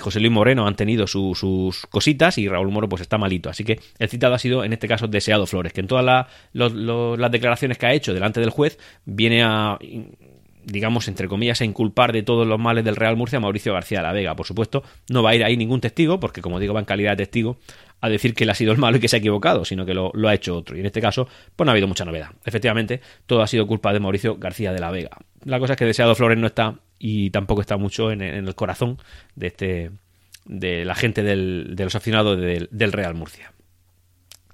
José 0.00 0.20
Luis 0.20 0.32
Moreno 0.32 0.66
han 0.66 0.76
tenido 0.76 1.06
sus 1.06 1.86
cositas 1.88 2.36
y 2.36 2.46
Raúl 2.46 2.70
Moro 2.70 2.90
pues 2.90 3.00
está 3.00 3.16
malito. 3.16 3.37
Así 3.46 3.64
que 3.64 3.80
el 3.98 4.08
citado 4.08 4.34
ha 4.34 4.38
sido 4.38 4.64
en 4.64 4.72
este 4.72 4.88
caso 4.88 5.06
Deseado 5.06 5.46
Flores, 5.46 5.72
que 5.72 5.80
en 5.80 5.86
todas 5.86 6.04
las 6.52 7.30
declaraciones 7.30 7.78
que 7.78 7.86
ha 7.86 7.92
hecho 7.92 8.14
delante 8.14 8.40
del 8.40 8.50
juez 8.50 8.78
viene 9.04 9.42
a 9.42 9.78
digamos, 10.64 11.08
entre 11.08 11.28
comillas, 11.28 11.60
a 11.60 11.64
inculpar 11.64 12.12
de 12.12 12.22
todos 12.22 12.46
los 12.46 12.58
males 12.58 12.84
del 12.84 12.96
Real 12.96 13.16
Murcia 13.16 13.38
a 13.38 13.40
Mauricio 13.40 13.72
García 13.72 13.98
de 13.98 14.04
la 14.04 14.12
Vega. 14.12 14.36
Por 14.36 14.46
supuesto, 14.46 14.82
no 15.08 15.22
va 15.22 15.30
a 15.30 15.34
ir 15.34 15.42
ahí 15.42 15.56
ningún 15.56 15.80
testigo, 15.80 16.20
porque 16.20 16.42
como 16.42 16.60
digo, 16.60 16.74
va 16.74 16.80
en 16.80 16.86
calidad 16.86 17.12
de 17.12 17.24
testigo 17.24 17.58
a 18.00 18.08
decir 18.08 18.34
que 18.34 18.44
él 18.44 18.50
ha 18.50 18.54
sido 18.54 18.72
el 18.72 18.78
malo 18.78 18.98
y 18.98 19.00
que 19.00 19.08
se 19.08 19.16
ha 19.16 19.18
equivocado, 19.18 19.64
sino 19.64 19.84
que 19.84 19.94
lo, 19.94 20.12
ha 20.28 20.34
hecho 20.34 20.56
otro. 20.56 20.76
Y 20.76 20.80
en 20.80 20.86
este 20.86 21.00
caso, 21.00 21.26
pues 21.56 21.64
no 21.64 21.70
ha 21.70 21.72
habido 21.72 21.88
mucha 21.88 22.04
novedad. 22.04 22.30
Efectivamente, 22.44 23.00
todo 23.26 23.42
ha 23.42 23.46
sido 23.46 23.66
culpa 23.66 23.92
de 23.92 24.00
Mauricio 24.00 24.36
García 24.36 24.72
de 24.72 24.80
la 24.80 24.90
Vega. 24.90 25.16
La 25.44 25.58
cosa 25.58 25.72
es 25.72 25.78
que 25.78 25.84
Deseado 25.84 26.14
Flores 26.14 26.38
no 26.38 26.46
está 26.46 26.74
y 26.98 27.30
tampoco 27.30 27.60
está 27.60 27.76
mucho 27.76 28.10
en, 28.10 28.22
el 28.22 28.54
corazón 28.54 28.98
de 29.34 29.46
este 29.46 29.90
de 30.48 30.84
la 30.84 30.94
gente 30.94 31.22
del, 31.22 31.74
de 31.76 31.84
los 31.84 31.94
aficionados 31.94 32.38
del 32.38 32.92
Real 32.92 33.14
Murcia. 33.14 33.52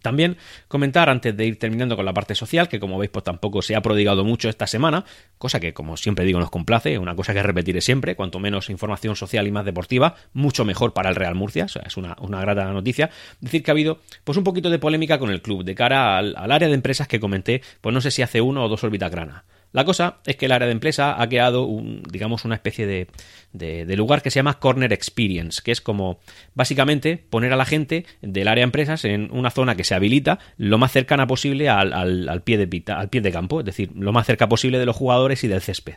También 0.04 0.36
comentar, 0.68 1.08
antes 1.08 1.34
de 1.34 1.46
ir 1.46 1.58
terminando 1.58 1.96
con 1.96 2.04
la 2.04 2.12
parte 2.12 2.34
social, 2.34 2.68
que 2.68 2.78
como 2.78 2.98
veis, 2.98 3.10
pues 3.10 3.24
tampoco 3.24 3.62
se 3.62 3.74
ha 3.74 3.80
prodigado 3.80 4.22
mucho 4.22 4.50
esta 4.50 4.66
semana, 4.66 5.06
cosa 5.38 5.60
que, 5.60 5.72
como 5.72 5.96
siempre 5.96 6.26
digo, 6.26 6.38
nos 6.38 6.50
complace, 6.50 6.98
una 6.98 7.16
cosa 7.16 7.32
que 7.32 7.42
repetiré 7.42 7.80
siempre, 7.80 8.14
cuanto 8.14 8.38
menos 8.38 8.68
información 8.68 9.16
social 9.16 9.46
y 9.46 9.50
más 9.50 9.64
deportiva, 9.64 10.16
mucho 10.34 10.66
mejor 10.66 10.92
para 10.92 11.08
el 11.08 11.16
Real 11.16 11.34
Murcia, 11.34 11.64
es 11.64 11.96
una, 11.96 12.18
una 12.20 12.38
grata 12.42 12.70
noticia. 12.70 13.08
Decir 13.40 13.62
que 13.62 13.70
ha 13.70 13.72
habido, 13.72 14.00
pues 14.24 14.36
un 14.36 14.44
poquito 14.44 14.68
de 14.68 14.78
polémica 14.78 15.18
con 15.18 15.30
el 15.30 15.40
club, 15.40 15.64
de 15.64 15.74
cara 15.74 16.18
al, 16.18 16.36
área 16.36 16.68
de 16.68 16.74
empresas 16.74 17.08
que 17.08 17.18
comenté, 17.18 17.62
pues 17.80 17.94
no 17.94 18.02
sé 18.02 18.10
si 18.10 18.20
hace 18.20 18.42
uno 18.42 18.62
o 18.62 18.68
dos 18.68 18.82
grana. 18.82 19.44
La 19.74 19.84
cosa 19.84 20.18
es 20.24 20.36
que 20.36 20.46
el 20.46 20.52
área 20.52 20.66
de 20.66 20.72
empresa 20.72 21.20
ha 21.20 21.28
creado, 21.28 21.68
digamos, 22.08 22.44
una 22.44 22.54
especie 22.54 22.86
de, 22.86 23.08
de, 23.52 23.96
lugar 23.96 24.22
que 24.22 24.30
se 24.30 24.36
llama 24.36 24.60
Corner 24.60 24.92
Experience, 24.92 25.60
que 25.64 25.72
es 25.72 25.80
como 25.80 26.20
básicamente 26.54 27.16
poner 27.28 27.52
a 27.52 27.56
la 27.56 27.64
gente 27.64 28.06
del 28.22 28.46
área 28.46 28.62
de 28.62 28.66
empresas 28.66 29.04
en 29.04 29.32
una 29.32 29.50
zona 29.50 29.74
que 29.74 29.82
se 29.82 29.96
habilita 29.96 30.38
lo 30.58 30.78
más 30.78 30.92
cercana 30.92 31.26
posible 31.26 31.68
al, 31.68 32.42
pie, 32.44 32.56
de 32.56 32.66
de 32.66 33.32
campo, 33.32 33.58
es 33.58 33.66
decir, 33.66 33.90
lo 33.96 34.12
más 34.12 34.28
cerca 34.28 34.48
posible 34.48 34.78
de 34.78 34.86
los 34.86 34.94
jugadores 34.94 35.42
y 35.42 35.48
del 35.48 35.60
césped. 35.60 35.96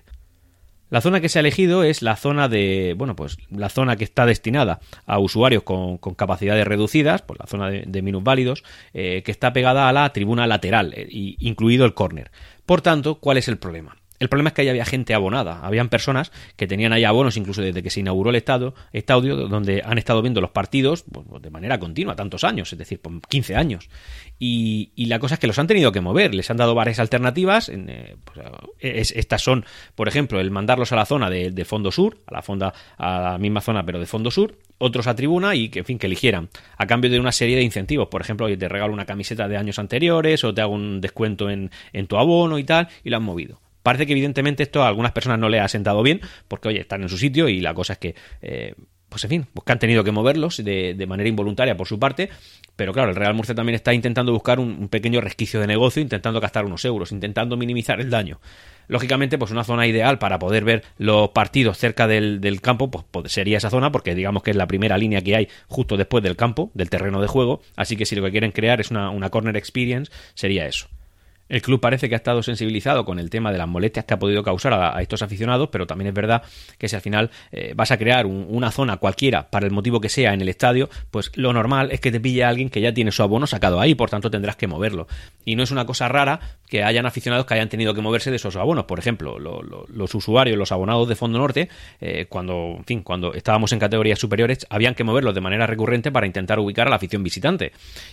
La 0.89 1.01
zona 1.01 1.19
que 1.19 1.27
se 1.27 1.38
ha 1.38 1.41
elegido 1.41 1.84
es 1.84 2.01
la 2.01 2.15
zona 2.15 2.48
de, 2.48 2.96
bueno, 2.98 3.15
pues 3.15 3.38
la 3.51 3.67
zona 3.67 3.98
que 3.98 4.05
está 4.05 4.25
destinada 4.25 4.79
a 5.05 5.19
usuarios 5.19 5.63
con, 5.63 5.98
capacidades 5.98 6.65
reducidas, 6.65 7.22
pues 7.24 7.39
la 7.39 7.46
zona 7.46 7.69
de, 7.69 8.01
minusválidos, 8.01 8.63
eh, 8.93 9.22
que 9.24 9.31
está 9.31 9.51
pegada 9.51 9.89
a 9.89 9.93
la 9.93 10.12
tribuna 10.13 10.48
lateral, 10.48 10.93
eh, 10.96 11.07
incluido 11.10 11.86
el 11.86 11.93
córner. 11.93 12.31
Por 12.68 12.82
tanto, 12.82 13.16
¿cuál 13.16 13.38
es 13.38 13.48
el 13.48 13.58
problema? 13.58 13.96
El 14.20 14.28
problema 14.28 14.50
es 14.50 14.56
que 14.56 14.64
ahí 14.64 14.68
había 14.68 14.84
gente 14.84 15.14
abonada, 15.14 15.62
habían 15.64 15.88
personas 15.88 16.34
que 16.58 16.68
tenían 16.68 16.92
ahí 16.92 17.06
abonos 17.06 17.38
incluso 17.38 17.62
desde 17.62 17.82
que 17.82 17.90
se 17.90 18.02
inauguró 18.02 18.32
el 18.32 18.36
estado, 18.36 18.76
estadio, 18.92 19.48
donde 19.48 19.84
han 19.86 19.98
estado 19.98 20.22
viendo 20.22 20.42
los 20.42 20.50
partidos 20.50 21.06
pues, 21.10 21.26
pues, 21.30 21.42
de 21.42 21.50
manera 21.50 21.80
continua, 21.80 22.18
tantos 22.18 22.44
años, 22.44 22.74
es 22.74 22.78
decir, 22.78 23.00
15 23.30 23.56
años. 23.56 23.90
Y, 24.38 24.92
la 25.06 25.20
cosa 25.20 25.36
es 25.36 25.40
que 25.40 25.48
los 25.48 25.58
han 25.60 25.68
tenido 25.68 25.94
que 25.94 26.02
mover, 26.02 26.36
les 26.36 26.52
han 26.52 26.58
dado 26.58 26.76
varias 26.76 27.00
alternativas. 27.00 27.70
Eh, 27.70 28.18
pues, 28.26 29.14
estas 29.16 29.42
son, 29.42 29.66
por 29.96 30.10
ejemplo, 30.10 30.42
el 30.42 30.52
mandarlos 30.52 30.92
a 30.92 30.98
la 30.98 31.06
zona 31.06 31.30
de, 31.30 31.66
fondo 31.66 31.90
sur, 31.94 32.18
a 32.28 32.34
la, 32.34 32.74
a 32.98 33.22
la 33.22 33.38
misma 33.38 33.62
zona 33.62 33.86
pero 33.86 33.98
de 33.98 34.08
fondo 34.08 34.30
sur, 34.30 34.58
otros 34.77 35.07
a 35.07 35.15
tribuna 35.15 35.55
y 35.55 35.69
que, 35.69 35.79
en 35.79 35.86
fin, 35.86 36.00
que 36.00 36.07
eligieran, 36.07 36.50
a 36.77 36.88
cambio 36.88 37.10
de 37.10 37.19
una 37.19 37.31
serie 37.31 37.55
de 37.55 37.63
incentivos. 37.63 38.07
Por 38.07 38.22
ejemplo, 38.22 38.48
te 38.55 38.69
regalo 38.69 38.93
una 38.93 39.05
camiseta 39.05 39.48
de 39.48 39.57
años 39.57 39.79
anteriores 39.79 40.43
o 40.43 40.53
te 40.53 40.62
hago 40.62 40.74
un 40.74 41.01
descuento 41.01 41.50
en, 41.50 41.72
en 41.93 42.07
tu 42.07 42.17
abono 42.17 42.60
y 42.60 42.63
tal, 42.63 42.88
y 43.03 43.10
lo 43.10 43.17
han 43.17 43.24
movido. 43.24 43.60
Parece 43.84 44.05
que 44.05 44.12
evidentemente 44.12 44.63
esto 44.63 44.84
a 44.84 44.88
algunas 44.88 45.13
personas 45.13 45.39
no 45.39 45.50
le 45.50 45.60
ha 45.60 45.67
sentado 45.67 46.03
bien, 46.03 46.22
porque 46.48 46.69
oye, 46.69 46.81
están 46.81 47.03
en 47.03 47.10
su 47.10 47.17
sitio 47.17 47.48
y 47.48 47.62
la 47.62 47.74
cosa 47.74 47.93
es 47.93 48.00
que... 48.00 48.15
Eh, 48.41 48.74
pues 49.10 49.24
en 49.24 49.30
fin, 49.30 49.48
pues 49.54 49.66
que 49.66 49.72
han 49.72 49.80
tenido 49.80 50.04
que 50.04 50.12
moverlos 50.12 50.58
de, 50.58 50.94
de, 50.94 51.08
manera 51.08 51.30
involuntaria 51.30 51.78
por 51.78 51.88
su 51.88 52.00
parte, 52.00 52.30
pero 52.76 52.94
claro, 52.94 53.10
el 53.10 53.16
Real 53.16 53.34
Murcia 53.34 53.56
también 53.56 53.76
está 53.76 53.94
intentando 53.94 54.32
buscar 54.32 54.60
un, 54.60 54.90
pequeño 54.90 55.22
resquicio 55.22 55.60
de 55.60 55.68
negocio, 55.68 56.02
intentando 56.02 56.40
gastar 56.40 56.66
unos 56.66 56.86
euros, 56.86 57.12
intentando 57.12 57.58
minimizar 57.58 58.00
el 58.00 58.10
daño. 58.10 58.40
Lógicamente, 58.88 59.38
pues 59.38 59.52
una 59.52 59.64
zona 59.64 59.88
ideal 59.88 60.20
para 60.20 60.40
poder 60.40 60.64
ver 60.64 60.84
los 60.98 61.30
partidos 61.30 61.78
cerca 61.78 62.08
del, 62.08 62.60
campo, 62.62 62.92
pues, 62.92 63.06
pues, 63.10 63.32
sería 63.32 63.58
esa 63.58 63.70
zona, 63.70 63.92
porque 63.92 64.16
digamos 64.16 64.44
que 64.44 64.52
es 64.52 64.58
la 64.58 64.68
primera 64.68 64.98
línea 64.98 65.22
que 65.22 65.36
hay 65.36 65.48
justo 65.68 65.98
después 65.98 66.24
del 66.24 66.36
campo, 66.36 66.72
del 66.74 66.90
terreno 66.90 67.22
de 67.22 67.28
juego, 67.28 67.62
así 67.76 67.98
que 67.98 68.06
si 68.06 68.16
lo 68.16 68.24
que 68.24 68.32
quieren 68.32 68.52
crear 68.52 68.80
es 68.80 68.92
una, 68.92 69.10
una 69.10 69.30
corner 69.30 69.58
experience, 69.58 70.12
sería 70.36 70.68
eso. 70.68 70.88
El 71.50 71.62
club 71.62 71.80
parece 71.80 72.10
que 72.10 72.16
ha 72.16 72.18
estado 72.18 72.44
sensibilizado 72.44 73.06
con 73.06 73.20
el 73.20 73.30
tema 73.30 73.51
de 73.51 73.58
las 73.58 73.68
molestias 73.68 74.06
que 74.06 74.13
ha 74.13 74.20
podido 74.20 74.44
causar 74.44 74.74
a, 74.74 75.01
estos 75.01 75.22
aficionados, 75.22 75.70
pero 75.72 75.88
también 75.88 76.10
es 76.10 76.13
verdad 76.13 76.44
que 76.77 76.88
si 76.88 76.96
al 76.96 77.01
final 77.01 77.32
eh, 77.51 77.74
vas 77.75 77.92
a 77.92 77.98
crear 77.98 78.25
una 78.25 78.72
zona 78.72 78.98
cualquiera 78.98 79.50
para 79.50 79.66
el 79.66 79.72
motivo 79.72 80.01
que 80.01 80.10
sea 80.10 80.34
en 80.34 80.42
el 80.42 80.50
estadio, 80.50 80.89
pues 81.12 81.32
lo 81.36 81.54
normal 81.54 81.92
es 81.92 82.00
que 82.00 82.12
te 82.12 82.20
pille 82.20 82.44
a 82.44 82.50
alguien 82.50 82.70
que 82.70 82.82
ya 82.82 82.94
tiene 82.94 83.12
su 83.12 83.24
abono 83.24 83.48
sacado 83.48 83.80
ahí, 83.80 83.96
por 83.96 84.10
tanto 84.10 84.30
tendrás 84.30 84.56
que 84.56 84.68
moverlo. 84.68 85.08
Y 85.46 85.56
no 85.56 85.63
es 85.63 85.72
una 85.72 85.86
cosa 85.86 86.08
rara 86.08 86.39
que 86.68 86.84
hayan 86.84 87.06
aficionados 87.06 87.46
que 87.46 87.54
hayan 87.54 87.70
tenido 87.70 87.94
que 87.94 88.01
moverse 88.01 88.30
de 88.30 88.36
esos 88.36 88.56
abonos. 88.56 88.86
Por 88.86 89.00
ejemplo, 89.00 89.39
los 89.39 90.16
usuarios, 90.16 90.58
los 90.58 90.72
abonados 90.72 91.08
de 91.08 91.16
Fondo 91.16 91.39
Norte, 91.39 91.70
eh, 92.01 92.25
cuando, 92.27 92.75
en 92.77 92.84
fin, 92.84 93.04
cuando 93.04 93.34
estábamos 93.34 93.72
en 93.72 93.80
categorías 93.80 94.20
superiores, 94.20 94.68
habían 94.70 94.94
que 94.94 95.04
moverlos 95.04 95.34
de 95.34 95.42
manera 95.42 95.66
recurrente 95.66 96.12
para 96.12 96.27
intentar 96.27 96.60
ubicar 96.60 96.88
a 96.88 96.89
la 96.89 96.98
afición 96.98 97.24
visitante. 97.24 97.72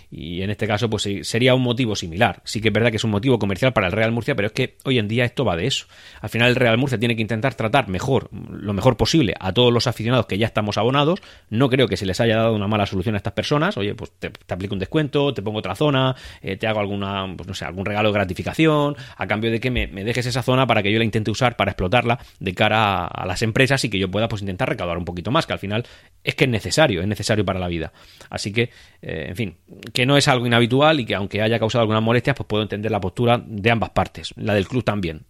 Y 0.09 0.41
en 0.41 0.49
este 0.49 0.67
caso, 0.67 0.89
pues 0.89 1.07
sería 1.23 1.53
un 1.53 1.61
motivo 1.61 1.95
similar. 1.95 2.41
Sí 2.45 2.61
que 2.61 2.69
es 2.69 2.73
verdad 2.73 2.91
que 2.91 2.97
es 2.97 3.03
un 3.03 3.11
motivo 3.11 3.24
comercial 3.39 3.73
para 3.73 3.87
el 3.87 3.93
Real 3.93 4.11
Murcia, 4.11 4.35
pero 4.35 4.47
es 4.47 4.53
que 4.53 4.77
hoy 4.83 4.99
en 4.99 5.07
día 5.07 5.25
esto 5.25 5.45
va 5.45 5.55
de 5.55 5.67
eso. 5.67 5.87
Al 6.21 6.29
final 6.29 6.49
el 6.49 6.55
Real 6.55 6.77
Murcia 6.77 6.99
tiene 6.99 7.15
que 7.15 7.21
intentar 7.21 7.55
tratar 7.55 7.87
mejor, 7.87 8.29
lo 8.31 8.73
mejor 8.73 8.97
posible 8.97 9.33
a 9.39 9.51
todos 9.53 9.71
los 9.73 9.87
aficionados 9.87 10.25
que 10.25 10.37
ya 10.37 10.47
estamos 10.47 10.77
abonados. 10.77 11.21
No 11.49 11.69
creo 11.69 11.87
que 11.87 11.97
se 11.97 12.05
les 12.05 12.19
haya 12.19 12.37
dado 12.37 12.53
una 12.53 12.67
mala 12.67 12.85
solución 12.85 13.15
a 13.15 13.17
estas 13.17 13.33
personas. 13.33 13.77
Oye, 13.77 13.95
pues 13.95 14.11
te, 14.19 14.31
aplico 14.49 14.73
un 14.73 14.79
descuento, 14.79 15.33
te 15.33 15.41
pongo 15.41 15.59
otra 15.59 15.75
zona, 15.75 16.15
eh, 16.41 16.57
te 16.57 16.67
hago 16.67 16.79
alguna, 16.79 17.25
pues 17.35 17.47
no 17.47 17.53
sé, 17.53 17.65
algún 17.65 17.85
regalo 17.85 18.09
de 18.09 18.13
gratificación, 18.13 18.95
a 19.17 19.27
cambio 19.27 19.51
de 19.51 19.59
que 19.59 19.71
me, 19.71 19.87
dejes 19.87 20.25
esa 20.25 20.41
zona 20.41 20.67
para 20.67 20.83
que 20.83 20.91
yo 20.91 20.99
la 20.99 21.05
intente 21.05 21.31
usar 21.31 21.55
para 21.55 21.71
explotarla 21.71 22.19
de 22.39 22.53
cara 22.53 23.05
a, 23.05 23.25
las 23.25 23.41
empresas 23.41 23.83
y 23.85 23.89
que 23.89 23.99
yo 23.99 24.09
pueda 24.09 24.27
pues 24.27 24.41
intentar 24.41 24.69
recaudar 24.69 24.97
un 24.97 25.05
poquito 25.05 25.31
más, 25.31 25.45
que 25.45 25.53
al 25.53 25.59
final 25.59 25.85
es 26.23 26.35
que 26.35 26.45
es 26.45 26.49
necesario, 26.49 27.01
es 27.01 27.07
necesario 27.07 27.45
para 27.45 27.59
la 27.59 27.67
vida. 27.67 27.91
Así 28.29 28.51
que, 28.51 28.69
eh, 29.01 29.25
en 29.29 29.35
fin, 29.35 29.57
que 29.93 30.05
no 30.05 30.17
es 30.17 30.27
algo 30.27 30.45
inhabitual 30.45 30.99
y 30.99 31.05
que 31.05 31.15
aunque 31.15 31.41
haya 31.41 31.59
causado 31.59 31.81
algunas 31.81 32.03
molestias, 32.03 32.35
pues 32.35 32.47
puedo 32.47 32.63
entender 32.63 32.91
la 32.91 32.99
postura 32.99 33.14
de 33.15 33.71
ambas 33.71 33.91
partes, 33.91 34.33
la 34.35 34.53
del 34.53 34.67
club 34.67 34.83
también. 34.83 35.25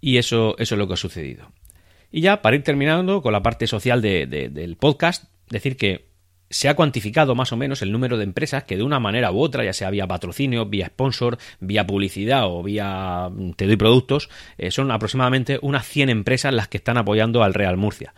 Y 0.00 0.18
eso, 0.18 0.56
eso 0.58 0.74
es 0.74 0.78
lo 0.78 0.86
que 0.86 0.94
ha 0.94 0.98
sucedido. 0.98 1.52
Y 2.10 2.20
ya, 2.20 2.42
para 2.42 2.56
ir 2.56 2.62
terminando 2.62 3.22
con 3.22 3.32
la 3.32 3.42
parte 3.42 3.66
social 3.66 4.00
del 4.00 4.76
podcast, 4.78 5.24
decir 5.50 5.76
que 5.76 6.06
se 6.48 6.68
ha 6.68 6.76
cuantificado 6.76 7.34
más 7.34 7.52
o 7.52 7.56
menos 7.56 7.82
el 7.82 7.92
número 7.92 8.16
de 8.16 8.24
empresas 8.24 8.64
que 8.64 8.76
de 8.76 8.82
una 8.82 9.00
manera 9.00 9.32
u 9.32 9.40
otra, 9.40 9.64
ya 9.64 9.72
sea 9.72 9.90
vía 9.90 10.06
patrocinio, 10.06 10.66
vía 10.66 10.86
sponsor, 10.86 11.38
vía 11.60 11.86
publicidad 11.86 12.44
o 12.46 12.62
vía 12.62 13.28
mm, 13.30 13.52
te 13.52 13.66
doy 13.66 13.76
productos, 13.76 14.30
eh, 14.58 14.70
son 14.70 14.90
aproximadamente 14.90 15.58
unas 15.62 15.86
100 15.86 16.08
empresas 16.08 16.54
las 16.54 16.68
que 16.68 16.76
están 16.76 16.98
apoyando 16.98 17.42
al 17.42 17.54
Real 17.54 17.76
Murcia. 17.76 18.14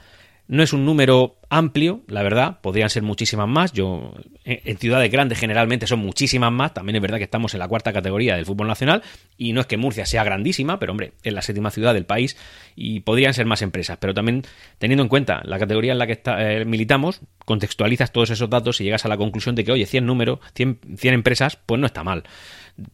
No 0.48 0.62
es 0.62 0.72
un 0.72 0.86
número 0.86 1.36
amplio, 1.50 2.00
la 2.08 2.22
verdad, 2.22 2.60
podrían 2.62 2.88
ser 2.88 3.02
muchísimas 3.02 3.46
más. 3.46 3.72
Yo, 3.72 4.14
en 4.44 4.78
ciudades 4.78 5.12
grandes 5.12 5.38
generalmente 5.38 5.86
son 5.86 5.98
muchísimas 5.98 6.50
más. 6.50 6.72
También 6.72 6.96
es 6.96 7.02
verdad 7.02 7.18
que 7.18 7.24
estamos 7.24 7.52
en 7.52 7.60
la 7.60 7.68
cuarta 7.68 7.92
categoría 7.92 8.34
del 8.34 8.46
fútbol 8.46 8.66
nacional 8.66 9.02
y 9.36 9.52
no 9.52 9.60
es 9.60 9.66
que 9.66 9.76
Murcia 9.76 10.06
sea 10.06 10.24
grandísima, 10.24 10.78
pero 10.78 10.92
hombre, 10.92 11.12
es 11.22 11.34
la 11.34 11.42
séptima 11.42 11.70
ciudad 11.70 11.92
del 11.92 12.06
país 12.06 12.38
y 12.74 13.00
podrían 13.00 13.34
ser 13.34 13.44
más 13.44 13.60
empresas. 13.60 13.98
Pero 14.00 14.14
también 14.14 14.42
teniendo 14.78 15.02
en 15.02 15.10
cuenta 15.10 15.42
la 15.44 15.58
categoría 15.58 15.92
en 15.92 15.98
la 15.98 16.06
que 16.06 16.18
eh, 16.24 16.64
militamos, 16.64 17.20
contextualizas 17.44 18.10
todos 18.10 18.30
esos 18.30 18.48
datos 18.48 18.80
y 18.80 18.84
llegas 18.84 19.04
a 19.04 19.08
la 19.08 19.18
conclusión 19.18 19.54
de 19.54 19.64
que, 19.64 19.72
oye, 19.72 19.84
100 19.84 20.06
números, 20.06 20.38
100, 20.54 20.80
100 20.96 21.12
empresas, 21.12 21.58
pues 21.66 21.78
no 21.78 21.86
está 21.86 22.04
mal. 22.04 22.24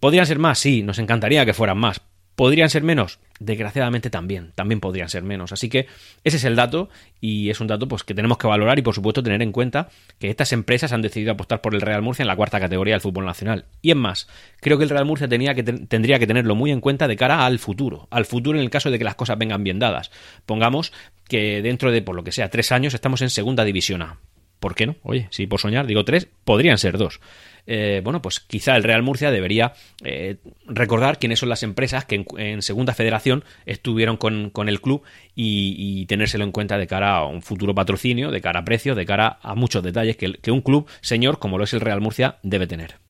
¿Podrían 0.01 0.27
ser 0.27 0.41
más? 0.41 0.59
Sí, 0.59 0.83
nos 0.83 0.99
encantaría 0.99 1.47
que 1.47 1.55
fueran 1.55 1.79
más, 1.79 2.01
¿Podrían 2.37 2.69
ser 2.69 2.83
menos? 2.83 3.21
Desgraciadamente 3.39 4.11
también, 4.11 4.53
también 4.55 4.81
podrían 4.81 5.09
ser 5.09 5.23
menos. 5.23 5.53
Así 5.53 5.69
que 5.69 5.87
ese 6.25 6.37
es 6.37 6.45
el 6.45 6.57
dato 6.57 6.89
y 7.21 7.51
es 7.51 7.61
un 7.61 7.67
dato 7.67 7.87
pues, 7.87 8.03
que 8.03 8.15
tenemos 8.15 8.39
que 8.39 8.47
valorar 8.47 8.79
y 8.79 8.83
por 8.83 8.95
supuesto 8.95 9.23
tener 9.23 9.43
en 9.43 9.53
cuenta 9.53 9.89
que 10.19 10.31
estas 10.31 10.53
empresas 10.53 10.93
han 10.93 11.03
decidido 11.03 11.33
apostar 11.33 11.61
por 11.61 11.75
el 11.75 11.81
Real 11.81 12.03
Murcia 12.03 12.23
en 12.23 12.29
la 12.29 12.37
cuarta 12.37 12.59
categoría 12.59 12.95
del 12.95 13.01
fútbol 13.01 13.25
nacional. 13.25 13.67
Y 13.83 13.91
es 13.91 13.97
más, 13.97 14.29
creo 14.61 14.79
que 14.79 14.85
el 14.85 14.91
Real 14.91 15.05
Murcia 15.05 15.29
tendría 15.29 15.55
que 15.55 16.27
tenerlo 16.27 16.55
muy 16.55 16.71
en 16.73 16.81
cuenta 16.81 17.07
de 17.07 17.17
cara 17.17 17.47
al 17.47 17.59
futuro, 17.59 18.09
al 18.11 18.25
futuro 18.25 18.59
en 18.59 18.65
el 18.65 18.71
caso 18.71 18.91
de 18.91 18.99
que 18.99 19.05
las 19.05 19.15
cosas 19.15 19.39
vengan 19.39 19.63
bien 19.63 19.79
dadas. 19.79 20.11
Pongamos 20.47 20.93
que 21.29 21.63
dentro 21.63 21.93
de, 21.93 22.03
por 22.03 22.17
lo 22.17 22.25
que 22.25 22.33
sea, 22.33 22.51
tres 22.51 22.73
años 22.73 22.95
estamos 22.95 23.23
en 23.23 23.31
segunda 23.31 23.65
división 23.65 24.03
A 24.03 24.19
¿por 24.65 24.75
qué 24.75 24.87
no? 24.87 24.97
Oye, 25.03 25.29
si 25.29 25.47
por 25.47 25.61
soñar 25.61 25.87
digo 25.87 26.07
tres, 26.07 26.27
podrían 26.43 26.79
ser 26.79 26.97
dos. 26.97 27.21
Eh, 27.67 28.01
bueno, 28.03 28.23
pues 28.23 28.41
quizá 28.41 28.77
el 28.77 28.83
Real 28.83 29.03
Murcia 29.03 29.31
debería 29.31 29.75
eh, 30.03 30.37
recordar 30.67 31.19
quiénes 31.19 31.39
son 31.39 31.51
las 31.51 31.63
empresas 31.63 32.07
que 32.07 32.25
en, 32.39 32.63
Segunda 32.63 32.95
Federación 32.95 33.45
estuvieron 33.67 34.17
con, 34.17 34.51
el 34.67 34.81
club 34.81 35.03
y, 35.35 36.07
tenérselo 36.07 36.45
en 36.45 36.53
cuenta 36.53 36.79
de 36.79 36.87
cara 36.87 37.15
a 37.17 37.27
un 37.27 37.43
futuro 37.43 37.75
patrocinio, 37.75 38.31
de 38.31 38.41
cara 38.41 38.61
a 38.61 38.65
precios, 38.65 38.97
de 38.97 39.05
cara 39.05 39.39
a 39.43 39.55
muchos 39.55 39.83
detalles 39.83 40.17
que 40.17 40.51
un 40.51 40.63
club, 40.63 40.89
señor, 41.03 41.39
como 41.39 41.59
lo 41.59 41.65
es 41.65 41.75
el 41.75 41.83
Real 41.83 42.01
Murcia, 42.01 42.39
debe 42.43 42.67
tener. 42.67 43.04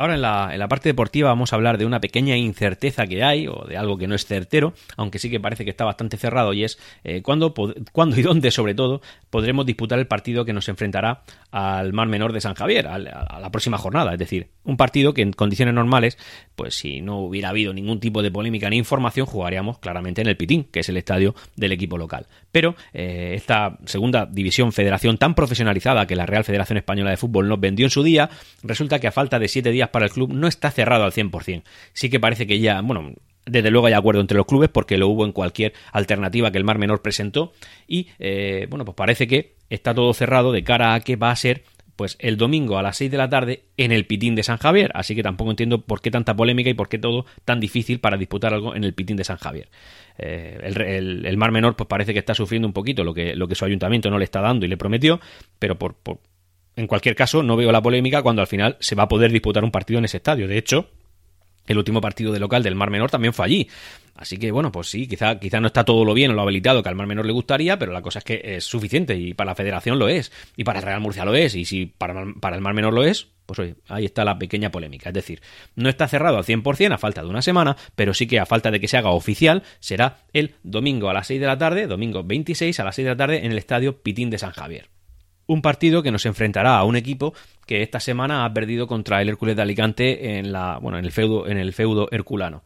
Ahora 0.00 0.14
en 0.14 0.22
la, 0.22 0.48
en 0.50 0.58
la, 0.58 0.66
parte 0.66 0.88
deportiva 0.88 1.28
vamos 1.28 1.52
a 1.52 1.56
hablar 1.56 1.76
de 1.76 1.84
una 1.84 2.00
pequeña 2.00 2.34
incerteza 2.34 3.06
que 3.06 3.22
hay 3.22 3.46
o 3.46 3.66
de 3.68 3.76
algo 3.76 3.98
que 3.98 4.06
no 4.06 4.14
es 4.14 4.24
certero, 4.24 4.72
aunque 4.96 5.18
sí 5.18 5.28
que 5.28 5.40
parece 5.40 5.62
que 5.64 5.70
está 5.70 5.84
bastante 5.84 6.16
cerrado 6.16 6.54
y 6.54 6.64
es 6.64 6.78
eh, 7.04 7.20
cuándo, 7.20 7.52
y 8.16 8.22
dónde 8.22 8.50
sobre 8.50 8.74
todo 8.74 9.02
podremos 9.28 9.66
disputar 9.66 9.98
el 9.98 10.06
partido 10.06 10.46
que 10.46 10.54
nos 10.54 10.70
enfrentará 10.70 11.20
al 11.50 11.92
Mar 11.92 12.08
Menor 12.08 12.32
de 12.32 12.40
San 12.40 12.54
Javier, 12.54 12.86
a, 12.86 12.98
la 12.98 13.50
próxima 13.50 13.76
jornada. 13.76 14.14
Es 14.14 14.18
decir, 14.18 14.48
un 14.64 14.78
partido 14.78 15.12
que 15.12 15.20
en 15.20 15.34
condiciones 15.34 15.74
normales, 15.74 16.16
pues 16.56 16.76
si 16.76 17.02
no 17.02 17.18
hubiera 17.18 17.50
habido 17.50 17.74
ningún 17.74 18.00
tipo 18.00 18.22
de 18.22 18.30
polémica 18.30 18.70
ni 18.70 18.78
información, 18.78 19.26
jugaríamos 19.26 19.80
claramente 19.80 20.22
en 20.22 20.28
el 20.28 20.36
Pitín, 20.38 20.64
que 20.64 20.80
es 20.80 20.88
el 20.88 20.96
estadio 20.96 21.34
del 21.56 21.72
equipo 21.72 21.98
local. 21.98 22.26
Pero 22.50 22.74
eh, 22.94 23.32
esta 23.34 23.76
segunda 23.84 24.24
división 24.24 24.72
federación 24.72 25.18
tan 25.18 25.34
profesionalizada 25.34 26.06
que 26.06 26.16
la 26.16 26.24
Real 26.24 26.44
Federación 26.44 26.78
Española 26.78 27.10
de 27.10 27.18
Fútbol 27.18 27.50
nos 27.50 27.60
vendió 27.60 27.84
en 27.84 27.90
su 27.90 28.02
día, 28.02 28.30
resulta 28.62 28.98
que 28.98 29.06
a 29.06 29.12
falta 29.12 29.38
de 29.38 29.48
siete 29.48 29.70
días 29.70 29.89
para 29.90 30.06
el 30.06 30.12
club 30.12 30.32
no 30.32 30.46
está 30.48 30.70
cerrado 30.70 31.04
al 31.04 31.12
100%. 31.12 31.62
Sí 31.92 32.10
que 32.10 32.20
parece 32.20 32.46
que 32.46 32.60
ya, 32.60 32.80
bueno, 32.80 33.14
desde 33.46 33.70
luego 33.70 33.86
hay 33.86 33.94
acuerdo 33.94 34.20
entre 34.20 34.36
los 34.36 34.46
clubes 34.46 34.68
porque 34.68 34.98
lo 34.98 35.08
hubo 35.08 35.24
en 35.24 35.32
cualquier 35.32 35.72
alternativa 35.92 36.50
que 36.50 36.58
el 36.58 36.64
Mar 36.64 36.78
Menor 36.78 37.02
presentó 37.02 37.52
y 37.86 38.08
eh, 38.18 38.66
bueno 38.70 38.84
pues 38.84 38.94
parece 38.94 39.26
que 39.26 39.54
está 39.70 39.94
todo 39.94 40.12
cerrado 40.14 40.52
de 40.52 40.62
cara 40.62 40.94
a 40.94 41.00
que 41.00 41.16
va 41.16 41.30
a 41.30 41.36
ser 41.36 41.64
pues 41.96 42.16
el 42.18 42.36
domingo 42.36 42.78
a 42.78 42.82
las 42.82 42.96
6 42.96 43.10
de 43.10 43.16
la 43.18 43.28
tarde 43.28 43.64
en 43.76 43.92
el 43.92 44.06
Pitín 44.06 44.34
de 44.34 44.42
San 44.42 44.58
Javier 44.58 44.90
así 44.94 45.14
que 45.14 45.22
tampoco 45.22 45.50
entiendo 45.50 45.82
por 45.82 46.00
qué 46.00 46.10
tanta 46.10 46.34
polémica 46.34 46.70
y 46.70 46.74
por 46.74 46.88
qué 46.88 46.98
todo 46.98 47.26
tan 47.44 47.60
difícil 47.60 48.00
para 48.00 48.16
disputar 48.16 48.54
algo 48.54 48.74
en 48.74 48.84
el 48.84 48.94
Pitín 48.94 49.16
de 49.16 49.24
San 49.24 49.36
Javier 49.36 49.68
eh, 50.18 50.58
el, 50.62 51.36
Mar 51.36 51.50
Menor 51.50 51.76
pues 51.76 51.88
parece 51.88 52.12
que 52.12 52.18
está 52.18 52.34
sufriendo 52.34 52.68
un 52.68 52.74
poquito 52.74 53.04
lo 53.04 53.14
que, 53.14 53.34
lo 53.34 53.48
que 53.48 53.54
su 53.54 53.64
ayuntamiento 53.64 54.10
no 54.10 54.18
le 54.18 54.24
está 54.24 54.40
dando 54.40 54.64
y 54.64 54.68
le 54.68 54.76
prometió 54.76 55.20
pero 55.58 55.78
por 55.78 55.96
en 56.76 56.86
cualquier 56.86 57.14
caso, 57.14 57.42
no 57.42 57.56
veo 57.56 57.72
la 57.72 57.82
polémica 57.82 58.22
cuando 58.22 58.42
al 58.42 58.48
final 58.48 58.76
se 58.80 58.94
va 58.94 59.04
a 59.04 59.08
poder 59.08 59.32
disputar 59.32 59.64
un 59.64 59.70
partido 59.70 59.98
en 59.98 60.04
ese 60.04 60.18
estadio. 60.18 60.48
De 60.48 60.58
hecho, 60.58 60.88
el 61.66 61.78
último 61.78 62.00
partido 62.00 62.32
de 62.32 62.40
local 62.40 62.62
del 62.62 62.74
Mar 62.74 62.90
Menor 62.90 63.10
también 63.10 63.32
fue 63.32 63.44
allí. 63.44 63.68
Así 64.16 64.38
que 64.38 64.50
bueno, 64.50 64.72
pues 64.72 64.88
sí, 64.88 65.06
quizá, 65.06 65.38
quizá 65.38 65.60
no 65.60 65.68
está 65.68 65.84
todo 65.84 66.04
lo 66.04 66.14
bien 66.14 66.32
o 66.32 66.34
lo 66.34 66.42
habilitado 66.42 66.82
que 66.82 66.88
al 66.88 66.94
Mar 66.94 67.06
Menor 67.06 67.26
le 67.26 67.32
gustaría, 67.32 67.78
pero 67.78 67.92
la 67.92 68.02
cosa 68.02 68.18
es 68.18 68.24
que 68.24 68.40
es 68.44 68.64
suficiente 68.64 69.16
y 69.16 69.34
para 69.34 69.52
la 69.52 69.54
Federación 69.54 69.98
lo 69.98 70.08
es, 70.08 70.32
y 70.56 70.64
para 70.64 70.80
el 70.80 70.84
Real 70.84 71.00
Murcia 71.00 71.24
lo 71.24 71.34
es, 71.34 71.54
y 71.54 71.64
si 71.64 71.86
para, 71.86 72.24
para 72.40 72.56
el 72.56 72.62
Mar 72.62 72.74
Menor 72.74 72.92
lo 72.92 73.04
es, 73.04 73.28
pues 73.46 73.74
ahí 73.88 74.04
está 74.04 74.24
la 74.24 74.38
pequeña 74.38 74.70
polémica. 74.70 75.10
Es 75.10 75.14
decir, 75.14 75.40
no 75.74 75.88
está 75.88 76.06
cerrado 76.06 76.36
al 76.36 76.44
100% 76.44 76.92
a 76.92 76.98
falta 76.98 77.22
de 77.22 77.28
una 77.28 77.40
semana, 77.40 77.76
pero 77.94 78.14
sí 78.14 78.26
que 78.26 78.40
a 78.40 78.46
falta 78.46 78.70
de 78.70 78.80
que 78.80 78.88
se 78.88 78.96
haga 78.96 79.10
oficial, 79.10 79.62
será 79.78 80.18
el 80.32 80.56
domingo 80.62 81.08
a 81.08 81.14
las 81.14 81.28
6 81.28 81.40
de 81.40 81.46
la 81.46 81.58
tarde, 81.58 81.86
domingo 81.86 82.22
26 82.24 82.78
a 82.80 82.84
las 82.84 82.96
6 82.96 83.04
de 83.06 83.10
la 83.10 83.16
tarde 83.16 83.44
en 83.44 83.52
el 83.52 83.58
estadio 83.58 84.02
Pitín 84.02 84.28
de 84.28 84.38
San 84.38 84.52
Javier 84.52 84.88
un 85.50 85.62
partido 85.62 86.02
que 86.02 86.12
nos 86.12 86.26
enfrentará 86.26 86.78
a 86.78 86.84
un 86.84 86.94
equipo 86.94 87.34
que 87.66 87.82
esta 87.82 87.98
semana 87.98 88.44
ha 88.44 88.54
perdido 88.54 88.86
contra 88.86 89.20
el 89.20 89.28
Hércules 89.28 89.56
de 89.56 89.62
Alicante 89.62 90.38
en 90.38 90.52
la 90.52 90.78
bueno 90.78 90.98
en 90.98 91.04
el 91.04 91.10
feudo 91.10 91.48
en 91.48 91.58
el 91.58 91.72
feudo 91.72 92.08
herculano. 92.12 92.62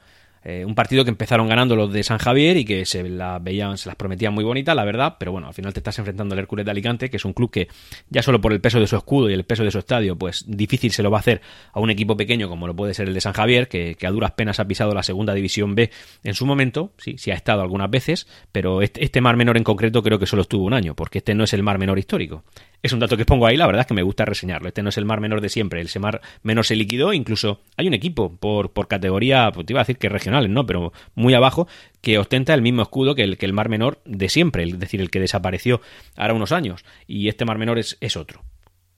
Eh, 0.47 0.63
un 0.67 0.75
partido 0.75 1.05
que 1.05 1.11
empezaron 1.11 1.49
ganando 1.49 1.75
los 1.75 1.91
de 1.91 2.03
San 2.03 2.19
Javier 2.19 2.59
y 2.59 2.67
que 2.67 2.85
se 2.85 3.03
las 3.09 3.43
veían, 3.43 3.79
se 3.79 3.89
las 3.89 3.97
prometían 3.97 4.35
muy 4.35 4.45
bonitas, 4.45 4.77
la 4.77 4.85
verdad, 4.85 5.17
pero 5.19 5.33
bueno, 5.33 5.49
al 5.49 5.55
final 5.55 5.73
te 5.73 5.81
estás 5.81 5.99
enfrentando 5.99 6.35
al 6.35 6.39
Hércules 6.39 6.67
de 6.67 6.71
Alicante, 6.71 7.09
que 7.09 7.17
es 7.17 7.25
un 7.25 7.33
club 7.33 7.51
que 7.51 7.69
ya 8.11 8.23
solo 8.23 8.43
por 8.43 8.53
el 8.53 8.61
peso 8.61 8.79
de 8.79 8.87
su 8.87 8.95
escudo 8.95 9.31
y 9.31 9.33
el 9.33 9.45
peso 9.45 9.65
de 9.65 9.71
su 9.71 9.79
estadio, 9.79 10.17
pues 10.17 10.45
difícil 10.47 10.93
se 10.93 11.03
lo 11.03 11.11
va 11.11 11.17
a 11.17 11.21
hacer 11.21 11.41
a 11.73 11.81
un 11.81 11.89
equipo 11.89 12.15
pequeño 12.15 12.51
como 12.51 12.67
lo 12.67 12.77
puede 12.77 12.93
ser 12.93 13.09
el 13.09 13.15
de 13.15 13.23
San 13.23 13.33
Javier, 13.33 13.69
que, 13.69 13.97
a 14.05 14.11
duras 14.11 14.33
penas 14.33 14.61
ha 14.61 14.67
pisado 14.67 14.93
la 14.93 15.03
segunda 15.03 15.33
división 15.33 15.75
B 15.75 15.91
en 16.25 16.35
su 16.35 16.45
momento, 16.45 16.93
sí, 16.99 17.17
sí 17.17 17.31
ha 17.31 17.35
estado 17.35 17.63
algunas 17.63 17.91
veces, 17.91 18.27
pero 18.53 18.83
este, 18.83 19.03
este 19.03 19.23
mar 19.23 19.39
menor 19.39 19.57
en 19.57 19.65
concreto 19.65 20.03
creo 20.03 20.19
que 20.19 20.27
solo 20.27 20.43
estuvo 20.43 20.67
un 20.67 20.75
año, 20.75 20.95
porque 20.95 21.19
este 21.19 21.35
no 21.35 21.45
es 21.45 21.55
el 21.55 21.63
mar 21.63 21.79
menor 21.79 21.99
histórico. 21.99 22.45
Es 22.85 22.93
un 22.93 22.99
dato 22.99 23.17
que 23.17 23.25
pongo 23.25 23.47
ahí, 23.47 23.57
la 23.57 23.67
verdad 23.67 23.81
es 23.81 23.87
que 23.87 23.95
me 23.95 24.03
gusta 24.03 24.27
reseñarlo. 24.27 24.69
Este 24.69 24.83
no 24.83 24.91
es 24.91 24.99
el 24.99 25.07
mar 25.07 25.19
menor 25.19 25.41
de 25.41 25.49
siempre, 25.49 25.81
el 25.81 25.89
mar 26.01 26.21
menor 26.43 26.67
se 26.67 26.77
liquidó, 26.77 27.15
incluso 27.15 27.63
hay 27.79 27.89
un 27.89 27.95
equipo 27.95 28.37
por, 28.37 28.89
categoría, 28.89 29.51
pues 29.55 29.65
te 29.65 29.73
iba 29.73 29.81
a 29.81 29.85
decir 29.85 29.97
que 29.97 30.11
regionales, 30.11 30.51
¿no? 30.51 30.67
Pero 30.67 30.93
muy 31.15 31.33
abajo, 31.33 31.67
que 32.03 32.19
ostenta 32.19 32.53
el 32.53 32.61
mismo 32.61 32.83
escudo 32.83 33.15
que 33.15 33.23
el, 33.23 33.39
que 33.39 33.47
el 33.47 33.55
mar 33.55 33.71
menor 33.71 34.03
de 34.05 34.29
siempre, 34.29 34.65
es 34.65 34.79
decir, 34.79 35.01
el 35.01 35.11
que 35.11 35.19
desapareció 35.19 35.81
ahora 36.15 36.35
unos 36.35 36.53
años. 36.53 36.85
Y 37.07 37.29
este 37.29 37.47
mar 37.47 37.57
menor 37.57 37.79
es, 37.79 37.97
es 38.03 38.19
otro 38.19 38.43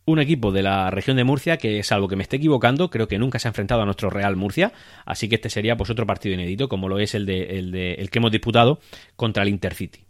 un 0.04 0.18
equipo 0.18 0.50
de 0.50 0.62
la 0.62 0.90
región 0.90 1.16
de 1.16 1.24
Murcia 1.24 1.56
que, 1.56 1.82
salvo 1.82 2.08
que 2.08 2.16
me 2.16 2.22
esté 2.22 2.36
equivocando, 2.36 2.90
creo 2.90 3.08
que 3.08 3.18
nunca 3.18 3.38
se 3.38 3.46
ha 3.46 3.50
enfrentado 3.50 3.82
a 3.82 3.84
nuestro 3.84 4.08
Real 4.08 4.36
Murcia, 4.36 4.72
así 5.04 5.28
que 5.28 5.34
este 5.34 5.50
sería 5.50 5.76
pues 5.76 5.90
otro 5.90 6.06
partido 6.06 6.34
inédito, 6.34 6.68
como 6.68 6.88
lo 6.88 7.00
es 7.00 7.14
el, 7.14 7.26
de, 7.26 7.58
el, 7.58 7.72
de, 7.72 7.94
el 7.94 8.10
que 8.10 8.18
hemos 8.18 8.30
disputado 8.30 8.78
contra 9.16 9.42
el 9.42 9.48
Intercity. 9.48 10.05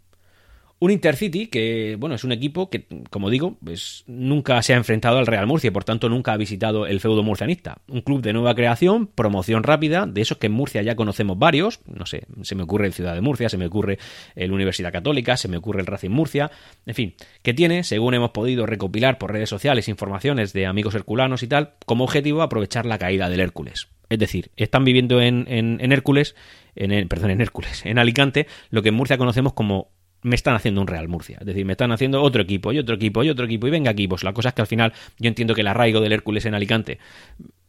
Un 0.79 0.91
Intercity 0.91 1.47
que, 1.47 1.95
bueno, 1.99 2.13
es 2.13 2.23
un 2.23 2.31
equipo 2.31 2.69
que, 2.69 2.85
como 3.09 3.31
digo, 3.31 3.57
nunca 4.05 4.61
se 4.61 4.73
ha 4.73 4.77
enfrentado 4.77 5.17
al 5.17 5.25
Real 5.25 5.47
Murcia 5.47 5.69
y 5.69 5.71
por 5.71 5.83
tanto 5.83 6.07
nunca 6.07 6.33
ha 6.33 6.37
visitado 6.37 6.85
el 6.85 6.99
feudo 6.99 7.23
murcianista. 7.23 7.79
Un 7.87 8.01
club 8.01 8.21
de 8.21 8.31
nueva 8.31 8.53
creación, 8.53 9.07
promoción 9.07 9.63
rápida, 9.63 10.05
de 10.05 10.21
esos 10.21 10.37
que 10.37 10.45
en 10.45 10.53
Murcia 10.53 10.83
ya 10.83 10.95
conocemos 10.95 11.39
varios, 11.39 11.79
no 11.87 12.05
sé, 12.05 12.27
se 12.43 12.53
me 12.53 12.61
ocurre 12.61 12.85
el 12.85 12.93
Ciudad 12.93 13.15
de 13.15 13.21
Murcia, 13.21 13.49
se 13.49 13.57
me 13.57 13.65
ocurre 13.65 13.97
el 14.35 14.51
Universidad 14.51 14.91
Católica, 14.91 15.35
se 15.35 15.47
me 15.47 15.57
ocurre 15.57 15.81
el 15.81 15.87
Racing 15.87 16.11
Murcia, 16.11 16.51
en 16.85 16.93
fin, 16.93 17.15
que 17.41 17.55
tiene, 17.55 17.83
según 17.83 18.13
hemos 18.13 18.29
podido 18.29 18.67
recopilar 18.67 19.17
por 19.17 19.31
redes 19.31 19.49
sociales 19.49 19.87
informaciones 19.87 20.53
de 20.53 20.67
amigos 20.67 20.93
herculanos 20.93 21.41
y 21.41 21.47
tal, 21.47 21.73
como 21.87 22.03
objetivo 22.03 22.43
aprovechar 22.43 22.85
la 22.85 22.99
caída 22.99 23.29
del 23.29 23.39
Hércules. 23.39 23.87
Es 24.09 24.19
decir, 24.19 24.51
están 24.55 24.85
viviendo 24.85 25.21
en, 25.21 25.47
en, 25.49 25.91
Hércules, 25.91 26.35
en 26.75 27.07
perdón, 27.09 27.31
en 27.31 27.41
Hércules, 27.41 27.85
en 27.85 27.99
Alicante, 27.99 28.47
lo 28.69 28.81
que 28.81 28.89
en 28.89 28.95
Murcia 28.95 29.17
conocemos 29.17 29.53
como 29.53 29.89
me 30.21 30.35
están 30.35 30.55
haciendo 30.55 30.81
un 30.81 30.87
Real 30.87 31.07
Murcia. 31.07 31.37
Es 31.39 31.45
decir, 31.45 31.65
me 31.65 31.73
están 31.73 31.91
haciendo 31.91 32.21
otro 32.21 32.41
equipo 32.41 32.71
y 32.73 32.79
otro 32.79 32.95
equipo 32.95 33.23
y 33.23 33.29
otro 33.29 33.45
equipo 33.45 33.67
y 33.67 33.71
venga 33.71 33.91
equipos. 33.91 34.23
La 34.23 34.33
cosa 34.33 34.49
es 34.49 34.55
que 34.55 34.61
al 34.61 34.67
final 34.67 34.93
yo 35.19 35.27
entiendo 35.27 35.53
que 35.53 35.61
el 35.61 35.67
arraigo 35.67 36.01
del 36.01 36.11
Hércules 36.11 36.45
en 36.45 36.53
Alicante, 36.53 36.99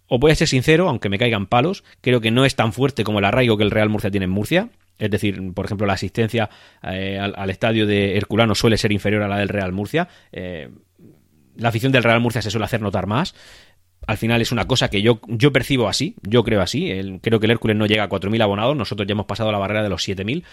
o 0.07 0.19
voy 0.19 0.33
a 0.33 0.35
ser 0.35 0.49
sincero, 0.49 0.89
aunque 0.89 1.09
me 1.09 1.19
caigan 1.19 1.47
palos, 1.47 1.85
creo 2.01 2.21
que 2.21 2.31
no 2.31 2.45
es 2.45 2.57
tan 2.57 2.73
fuerte 2.73 3.05
como 3.05 3.19
el 3.19 3.25
arraigo 3.25 3.57
que 3.57 3.65
el 3.65 3.71
Real 3.71 3.89
Murcia 3.89 4.11
tiene 4.11 4.25
en 4.25 4.31
Murcia. 4.31 4.71
Es 4.99 5.11
decir, 5.11 5.53
por 5.55 5.67
ejemplo, 5.67 5.87
la 5.87 5.93
asistencia 5.93 6.51
eh, 6.83 7.19
al, 7.19 7.51
estadio 7.51 7.87
de 7.87 8.17
Herculano 8.17 8.55
suele 8.55 8.77
ser 8.77 8.91
inferior 8.91 9.23
a 9.23 9.29
la 9.29 9.39
del 9.39 9.49
Real 9.49 9.73
Murcia. 9.73 10.09
Eh, 10.33 10.71
la 11.57 11.69
afición 11.69 11.93
del 11.93 12.03
Real 12.03 12.21
Murcia 12.21 12.43
se 12.43 12.51
suele 12.51 12.65
hacer 12.65 12.81
notar 12.81 13.07
más 13.07 13.35
al 14.09 14.17
final 14.17 14.41
es 14.41 14.53
una 14.53 14.67
cosa 14.67 14.89
que 14.89 15.03
yo, 15.03 15.21
yo 15.27 15.53
percibo 15.53 15.87
así, 15.87 16.17
yo 16.23 16.43
creo 16.43 16.63
así. 16.63 16.91
creo 17.21 17.39
que 17.39 17.45
el 17.45 17.51
Hércules 17.51 17.77
no 17.77 17.85
llega 17.85 18.05
a 18.05 18.09
4.000 18.09 18.43
abonados, 18.43 18.75
nosotros 18.75 19.07
ya 19.07 19.13
hemos 19.13 19.27
pasado 19.27 19.53
la 19.53 19.59
barrera 19.59 19.83
de 19.83 19.91
los 19.91 20.09
7.000. 20.09 20.45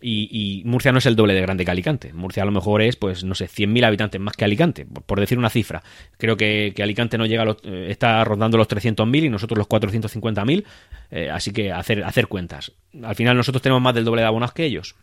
Y, 0.00 0.62
Murcia 0.64 0.92
no 0.92 0.98
es 0.98 1.04
el 1.04 1.14
doble 1.14 1.34
de 1.34 1.42
grande 1.42 1.66
que 1.66 1.70
Alicante. 1.70 2.14
Murcia 2.14 2.42
a 2.42 2.46
lo 2.46 2.52
mejor 2.52 2.80
es, 2.80 2.96
pues, 2.96 3.22
no 3.22 3.34
sé, 3.34 3.48
100.000 3.48 3.84
habitantes 3.84 4.18
más 4.18 4.34
que 4.34 4.46
Alicante, 4.46 4.86
por, 4.86 5.20
decir 5.20 5.36
una 5.36 5.50
cifra. 5.50 5.82
Creo 6.16 6.38
que, 6.38 6.72
Alicante 6.82 7.18
no 7.18 7.26
llega 7.26 7.42
a 7.42 7.44
los, 7.44 7.58
eh, 7.64 7.88
está 7.90 8.24
rondando 8.24 8.56
los 8.56 8.66
300.000 8.66 9.24
y 9.24 9.28
nosotros 9.28 9.58
los 9.58 9.68
450.000. 9.68 10.64
Eh, 11.10 11.28
así 11.30 11.52
que 11.52 11.70
hacer, 11.70 12.04
hacer 12.04 12.28
cuentas. 12.28 12.72
Al 13.02 13.14
final 13.14 13.36
nosotros 13.36 13.60
tenemos 13.60 13.82
más 13.82 13.94
del 13.94 14.06
doble 14.06 14.22
de 14.22 14.28
abonados 14.28 14.54
que 14.54 14.64
ellos. 14.64 14.96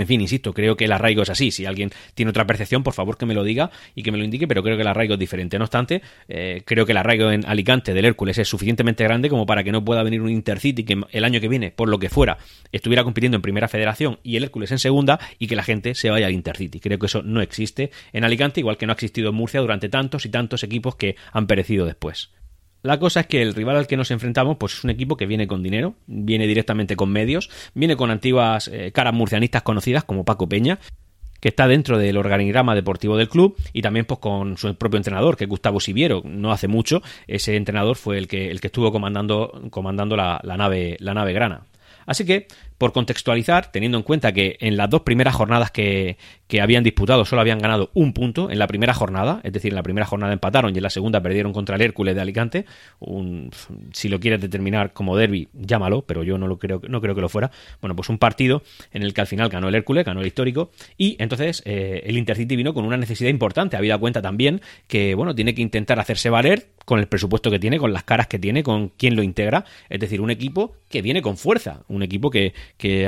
En 0.00 0.06
fin, 0.06 0.18
insisto, 0.22 0.54
creo 0.54 0.78
que 0.78 0.86
el 0.86 0.92
arraigo 0.92 1.22
es 1.22 1.28
así. 1.28 1.50
Si 1.50 1.66
alguien 1.66 1.90
tiene 2.14 2.30
otra 2.30 2.46
percepción, 2.46 2.82
por 2.82 2.94
favor 2.94 3.18
que 3.18 3.26
me 3.26 3.34
lo 3.34 3.44
diga 3.44 3.70
y 3.94 4.02
que 4.02 4.10
me 4.10 4.16
lo 4.16 4.24
indique, 4.24 4.48
pero 4.48 4.62
creo 4.62 4.76
que 4.76 4.80
el 4.80 4.88
arraigo 4.88 5.12
es 5.12 5.20
diferente. 5.20 5.58
No 5.58 5.64
obstante, 5.64 6.00
eh, 6.26 6.62
creo 6.64 6.86
que 6.86 6.92
el 6.92 6.96
arraigo 6.96 7.30
en 7.30 7.44
Alicante 7.44 7.92
del 7.92 8.06
Hércules 8.06 8.38
es 8.38 8.48
suficientemente 8.48 9.04
grande 9.04 9.28
como 9.28 9.44
para 9.44 9.62
que 9.62 9.72
no 9.72 9.84
pueda 9.84 10.02
venir 10.02 10.22
un 10.22 10.30
Intercity 10.30 10.84
que 10.84 11.02
el 11.10 11.22
año 11.22 11.38
que 11.38 11.48
viene, 11.48 11.70
por 11.70 11.90
lo 11.90 11.98
que 11.98 12.08
fuera, 12.08 12.38
estuviera 12.72 13.04
compitiendo 13.04 13.36
en 13.36 13.42
primera 13.42 13.68
federación 13.68 14.18
y 14.22 14.36
el 14.36 14.44
Hércules 14.44 14.72
en 14.72 14.78
segunda 14.78 15.20
y 15.38 15.48
que 15.48 15.56
la 15.56 15.64
gente 15.64 15.94
se 15.94 16.08
vaya 16.08 16.28
al 16.28 16.32
Intercity. 16.32 16.80
Creo 16.80 16.98
que 16.98 17.04
eso 17.04 17.20
no 17.22 17.42
existe 17.42 17.90
en 18.14 18.24
Alicante, 18.24 18.60
igual 18.60 18.78
que 18.78 18.86
no 18.86 18.92
ha 18.92 18.94
existido 18.94 19.28
en 19.28 19.34
Murcia 19.34 19.60
durante 19.60 19.90
tantos 19.90 20.24
y 20.24 20.30
tantos 20.30 20.64
equipos 20.64 20.96
que 20.96 21.16
han 21.30 21.46
perecido 21.46 21.84
después. 21.84 22.30
La 22.82 22.98
cosa 22.98 23.20
es 23.20 23.26
que 23.26 23.42
el 23.42 23.54
rival 23.54 23.76
al 23.76 23.86
que 23.86 23.96
nos 23.96 24.10
enfrentamos 24.10 24.56
pues 24.56 24.74
es 24.74 24.84
un 24.84 24.90
equipo 24.90 25.16
que 25.16 25.26
viene 25.26 25.46
con 25.46 25.62
dinero, 25.62 25.94
viene 26.06 26.46
directamente 26.46 26.96
con 26.96 27.10
medios, 27.10 27.50
viene 27.74 27.96
con 27.96 28.10
antiguas 28.10 28.68
eh, 28.68 28.90
caras 28.92 29.12
murcianistas 29.12 29.62
conocidas 29.62 30.04
como 30.04 30.24
Paco 30.24 30.48
Peña, 30.48 30.78
que 31.40 31.48
está 31.48 31.66
dentro 31.66 31.98
del 31.98 32.16
organigrama 32.16 32.74
deportivo 32.74 33.16
del 33.16 33.28
club 33.28 33.56
y 33.72 33.82
también 33.82 34.06
pues 34.06 34.20
con 34.20 34.56
su 34.56 34.74
propio 34.76 34.98
entrenador, 34.98 35.36
que 35.36 35.44
es 35.44 35.50
Gustavo 35.50 35.80
Siviero. 35.80 36.22
No 36.24 36.52
hace 36.52 36.68
mucho 36.68 37.02
ese 37.26 37.56
entrenador 37.56 37.96
fue 37.96 38.18
el 38.18 38.28
que, 38.28 38.50
el 38.50 38.60
que 38.60 38.68
estuvo 38.68 38.92
comandando, 38.92 39.62
comandando 39.70 40.16
la, 40.16 40.40
nave, 40.42 40.96
la 41.00 41.14
nave 41.14 41.32
grana. 41.32 41.64
Así 42.06 42.24
que, 42.24 42.46
por 42.80 42.94
contextualizar, 42.94 43.70
teniendo 43.70 43.98
en 43.98 44.04
cuenta 44.04 44.32
que 44.32 44.56
en 44.58 44.78
las 44.78 44.88
dos 44.88 45.02
primeras 45.02 45.34
jornadas 45.34 45.70
que, 45.70 46.16
que, 46.48 46.62
habían 46.62 46.82
disputado 46.82 47.26
solo 47.26 47.42
habían 47.42 47.58
ganado 47.58 47.90
un 47.92 48.14
punto 48.14 48.50
en 48.50 48.58
la 48.58 48.66
primera 48.66 48.94
jornada, 48.94 49.40
es 49.42 49.52
decir, 49.52 49.72
en 49.72 49.74
la 49.74 49.82
primera 49.82 50.06
jornada 50.06 50.32
empataron 50.32 50.74
y 50.74 50.78
en 50.78 50.82
la 50.84 50.88
segunda 50.88 51.20
perdieron 51.20 51.52
contra 51.52 51.76
el 51.76 51.82
Hércules 51.82 52.14
de 52.14 52.22
Alicante, 52.22 52.64
un, 52.98 53.50
si 53.92 54.08
lo 54.08 54.18
quieres 54.18 54.40
determinar 54.40 54.94
como 54.94 55.14
derby, 55.14 55.48
llámalo, 55.52 56.06
pero 56.06 56.22
yo 56.22 56.38
no 56.38 56.46
lo 56.46 56.58
creo, 56.58 56.80
no 56.88 57.02
creo 57.02 57.14
que 57.14 57.20
lo 57.20 57.28
fuera. 57.28 57.50
Bueno, 57.82 57.94
pues 57.94 58.08
un 58.08 58.16
partido 58.16 58.62
en 58.92 59.02
el 59.02 59.12
que 59.12 59.20
al 59.20 59.26
final 59.26 59.50
ganó 59.50 59.68
el 59.68 59.74
Hércules, 59.74 60.06
ganó 60.06 60.22
el 60.22 60.26
histórico, 60.26 60.70
y 60.96 61.16
entonces 61.18 61.62
eh, 61.66 62.02
el 62.06 62.16
Intercity 62.16 62.56
vino 62.56 62.72
con 62.72 62.86
una 62.86 62.96
necesidad 62.96 63.28
importante, 63.28 63.76
habida 63.76 63.98
cuenta 63.98 64.22
también 64.22 64.62
que, 64.88 65.14
bueno, 65.14 65.34
tiene 65.34 65.54
que 65.54 65.60
intentar 65.60 66.00
hacerse 66.00 66.30
valer 66.30 66.68
con 66.86 66.98
el 66.98 67.08
presupuesto 67.08 67.50
que 67.50 67.58
tiene, 67.58 67.78
con 67.78 67.92
las 67.92 68.04
caras 68.04 68.26
que 68.26 68.38
tiene, 68.38 68.62
con 68.62 68.88
quién 68.88 69.16
lo 69.16 69.22
integra, 69.22 69.66
es 69.90 70.00
decir, 70.00 70.22
un 70.22 70.30
equipo 70.30 70.72
que 70.88 71.02
viene 71.02 71.20
con 71.20 71.36
fuerza, 71.36 71.82
un 71.88 72.02
equipo 72.02 72.30
que, 72.30 72.54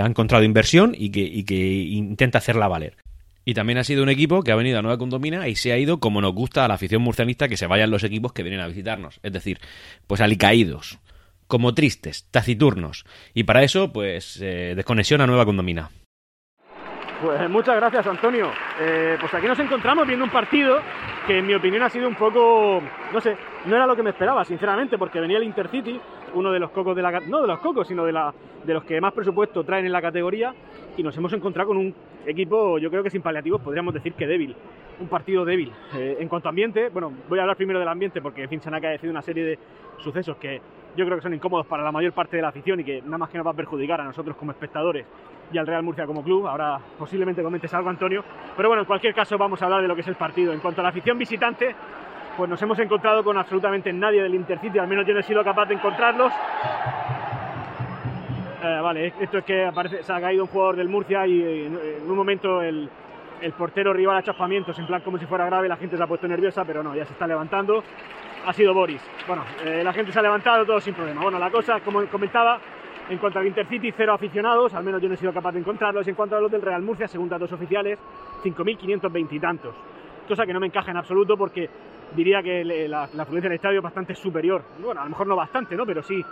ha 0.01 0.07
encontrado 0.07 0.45
inversión 0.45 0.95
y 0.97 1.11
que, 1.11 1.45
que 1.45 1.57
intenta 1.57 2.39
hacerla 2.39 2.69
valer. 2.69 2.97
Y 3.45 3.55
también 3.55 3.79
ha 3.79 3.85
sido 3.85 4.03
un 4.03 4.09
equipo 4.09 4.43
que 4.43 4.53
ha 4.53 4.57
venido 4.57 4.79
a 4.79 4.83
Nueva 4.83 4.99
Condomina 4.99 5.49
y 5.49 5.57
se 5.57 5.73
ha 5.73 5.79
ido 5.79 5.99
como 5.99 6.21
nos 6.21 6.33
gusta 6.33 6.65
a 6.65 6.69
la 6.69 6.75
afición 6.75 7.03
murcianista 7.03 7.49
que 7.49 7.57
se 7.57 7.67
vayan 7.67 7.91
los 7.91 8.05
equipos 8.05 8.33
que 8.33 8.43
vienen 8.43 8.61
a 8.61 8.69
visitarnos. 8.69 9.19
Es 9.23 9.33
decir, 9.33 9.59
pues 10.07 10.21
alicaídos, 10.21 10.99
como 11.49 11.75
tristes, 11.75 12.27
taciturnos. 12.31 13.05
Y 13.35 13.43
para 13.45 13.65
eso, 13.65 13.93
pues, 13.93 14.39
eh, 14.41 14.75
desconexión 14.77 15.21
a 15.21 15.27
Nueva 15.27 15.45
Condomina. 15.45 15.91
Pues 17.23 17.49
muchas 17.49 17.77
gracias, 17.77 18.05
Antonio. 18.05 18.51
Eh, 18.81 19.17
pues 19.21 19.33
aquí 19.33 19.47
nos 19.47 19.59
encontramos 19.61 20.05
viendo 20.09 20.25
un 20.25 20.31
partido 20.33 20.81
que, 21.25 21.39
en 21.39 21.47
mi 21.47 21.55
opinión, 21.55 21.81
ha 21.85 21.89
sido 21.89 22.09
un 22.09 22.17
poco, 22.17 22.83
no 23.13 23.21
sé, 23.21 23.37
no 23.65 23.77
era 23.77 23.87
lo 23.87 23.95
que 23.95 24.03
me 24.03 24.11
esperaba, 24.11 24.45
sinceramente, 24.45 24.99
porque 24.99 25.21
venía 25.21 25.37
el 25.37 25.45
Intercity, 25.45 26.01
uno 26.35 26.51
de 26.51 26.59
los 26.59 26.71
cocos 26.71 26.97
de 26.97 27.03
la, 27.03 27.21
no 27.21 27.41
de 27.41 27.47
los 27.47 27.61
cocos, 27.61 27.87
sino 27.87 28.05
de 28.05 28.13
los 28.75 28.83
que 28.83 29.01
más 29.01 29.13
presupuesto 29.13 29.63
traen 29.63 29.87
en 29.87 29.93
la 29.93 30.03
categoría, 30.03 30.53
y 30.97 31.05
nos 31.05 31.17
hemos 31.17 31.33
encontrado 31.33 31.69
con 31.69 31.77
un 31.77 31.95
equipo, 32.27 32.79
yo 32.79 32.91
creo 32.91 33.05
que 33.05 33.11
sin 33.11 33.23
paliativos, 33.23 33.61
podríamos 33.61 33.95
decir 33.95 34.15
que 34.15 34.27
débil, 34.27 34.57
un 34.99 35.07
partido 35.07 35.45
débil. 35.45 35.71
Eh, 35.95 36.17
en 36.19 36.27
cuanto 36.27 36.49
a 36.49 36.51
ambiente, 36.51 36.89
bueno, 36.89 37.13
voy 37.29 37.39
a 37.39 37.43
hablar 37.43 37.57
primero 37.57 37.79
del 37.79 37.89
ambiente, 37.89 38.21
porque 38.21 38.49
Finchanaka 38.49 38.89
ha 38.89 38.91
decidido 38.91 39.13
una 39.13 39.23
serie 39.23 39.45
de 39.45 39.59
sucesos 39.99 40.37
que 40.39 40.61
yo 40.97 41.05
creo 41.05 41.19
que 41.19 41.23
son 41.23 41.35
incómodos 41.35 41.67
para 41.67 41.85
la 41.85 41.93
mayor 41.93 42.13
parte 42.13 42.37
de 42.37 42.43
la 42.43 42.49
afición 42.49 42.81
y 42.81 42.85
que 42.85 43.01
nada 43.01 43.19
más 43.19 43.31
que 43.31 43.39
nos 43.39 43.47
va 43.47 43.53
a 43.53 43.55
perjudicar 43.55 44.01
a 44.01 44.05
nosotros 44.05 44.37
como 44.37 44.51
espectadores 44.51 45.07
y 45.53 45.59
al 45.59 45.67
Real 45.67 45.83
Murcia 45.83 46.07
como 46.07 46.23
club. 46.23 46.47
Ahora 46.47 46.79
posiblemente 46.99 47.43
comentes 47.43 47.73
algo, 47.75 47.91
Antonio. 47.91 48.25
Pero 48.57 48.69
bueno, 48.69 48.83
en 48.83 48.87
cualquier 48.87 49.15
caso 49.15 49.37
vamos 49.39 49.61
a 49.63 49.67
hablar 49.67 49.83
de 49.83 49.89
lo 49.89 49.95
que 49.95 50.01
es 50.01 50.09
el 50.09 50.17
partido. 50.17 50.53
En 50.53 50.61
cuanto 50.61 50.81
a 50.81 50.85
la 50.85 50.91
afición 50.91 51.19
visitante, 51.19 51.75
pues 52.37 52.49
nos 52.49 52.61
hemos 52.63 52.79
encontrado 52.79 53.23
con 53.23 53.37
absolutamente 53.37 53.93
nadie 53.93 54.23
del 54.23 54.35
Intercity, 54.35 54.79
al 54.79 54.89
menos 54.89 55.07
yo 55.07 55.13
no 55.15 55.21
he 55.21 55.23
sido 55.23 55.45
capaz 55.45 55.67
de 55.67 55.75
encontrarlos. 55.75 56.33
Eh, 58.65 58.81
vale, 58.81 59.13
esto 59.21 59.39
es 59.39 59.45
que 59.45 59.65
aparece, 59.65 60.03
se 60.03 60.13
ha 60.13 60.21
caído 60.21 60.45
un 60.45 60.49
jugador 60.49 60.77
del 60.77 60.89
Murcia 60.89 61.27
y 61.27 61.43
eh, 61.43 61.67
en, 61.67 62.09
un 62.11 62.17
momento 62.17 62.63
el, 62.63 62.89
portero 63.59 63.93
rival 63.93 64.19
a 64.19 64.23
chapamientos, 64.23 64.79
en 64.79 64.87
plan 64.87 65.03
como 65.03 65.19
si 65.19 65.27
fuera 65.27 65.47
grave, 65.47 65.69
la 65.69 65.77
gente 65.77 65.97
se 65.97 66.03
ha 66.03 66.07
puesto 66.07 66.29
nerviosa, 66.29 66.65
pero 66.65 66.81
no, 66.81 66.95
ya 66.95 67.05
se 67.05 67.13
está 67.13 67.27
levantando. 67.27 67.83
Ha 68.47 68.53
sido 68.53 68.73
Boris. 68.73 69.03
Bueno, 69.27 69.45
eh, 69.65 69.83
la 69.85 69.93
gente 69.93 70.13
se 70.13 70.19
ha 70.19 70.23
levantado, 70.23 70.65
todo 70.65 70.81
sin 70.81 70.95
problema. 70.95 71.23
Bueno, 71.23 71.41
la 71.41 71.51
cosa, 71.51 71.81
como 71.81 72.07
comentaba, 72.07 72.61
en 73.09 73.19
cuanto 73.19 73.39
al 73.39 73.47
Intercity, 73.47 73.93
cero 73.93 74.15
aficionados, 74.15 74.75
al 74.75 74.85
menos 74.85 75.03
yo 75.03 75.09
no 75.09 75.15
he 75.15 75.17
sido 75.17 75.33
capaz 75.33 75.53
de 75.53 75.59
encontrarlos. 75.59 76.07
En 76.07 76.15
cuanto 76.15 76.37
a 76.37 76.41
los 76.41 76.51
del 76.51 76.63
Real 76.63 76.83
Murcia, 76.83 77.09
según 77.09 77.29
datos 77.29 77.53
oficiales, 77.53 77.99
5.520 78.43 79.33
y 79.33 79.41
tantos. 79.41 79.75
Cosa 80.27 80.47
que 80.47 80.53
no 80.53 80.61
me 80.61 80.67
encaja 80.67 80.91
en 80.91 80.97
absoluto 80.97 81.37
porque 81.37 81.69
diría 82.15 82.43
que 82.43 82.65
la, 82.65 83.05
afluencia 83.05 83.49
del 83.49 83.57
estadio 83.57 83.79
es 83.79 83.83
bastante 83.83 84.15
superior. 84.15 84.63
Bueno, 84.81 85.01
a 85.01 85.05
lo 85.05 85.11
mejor 85.11 85.27
no 85.27 85.37
bastante, 85.37 85.77
¿no? 85.77 85.85
Pero 85.85 86.03
sí, 86.03 86.23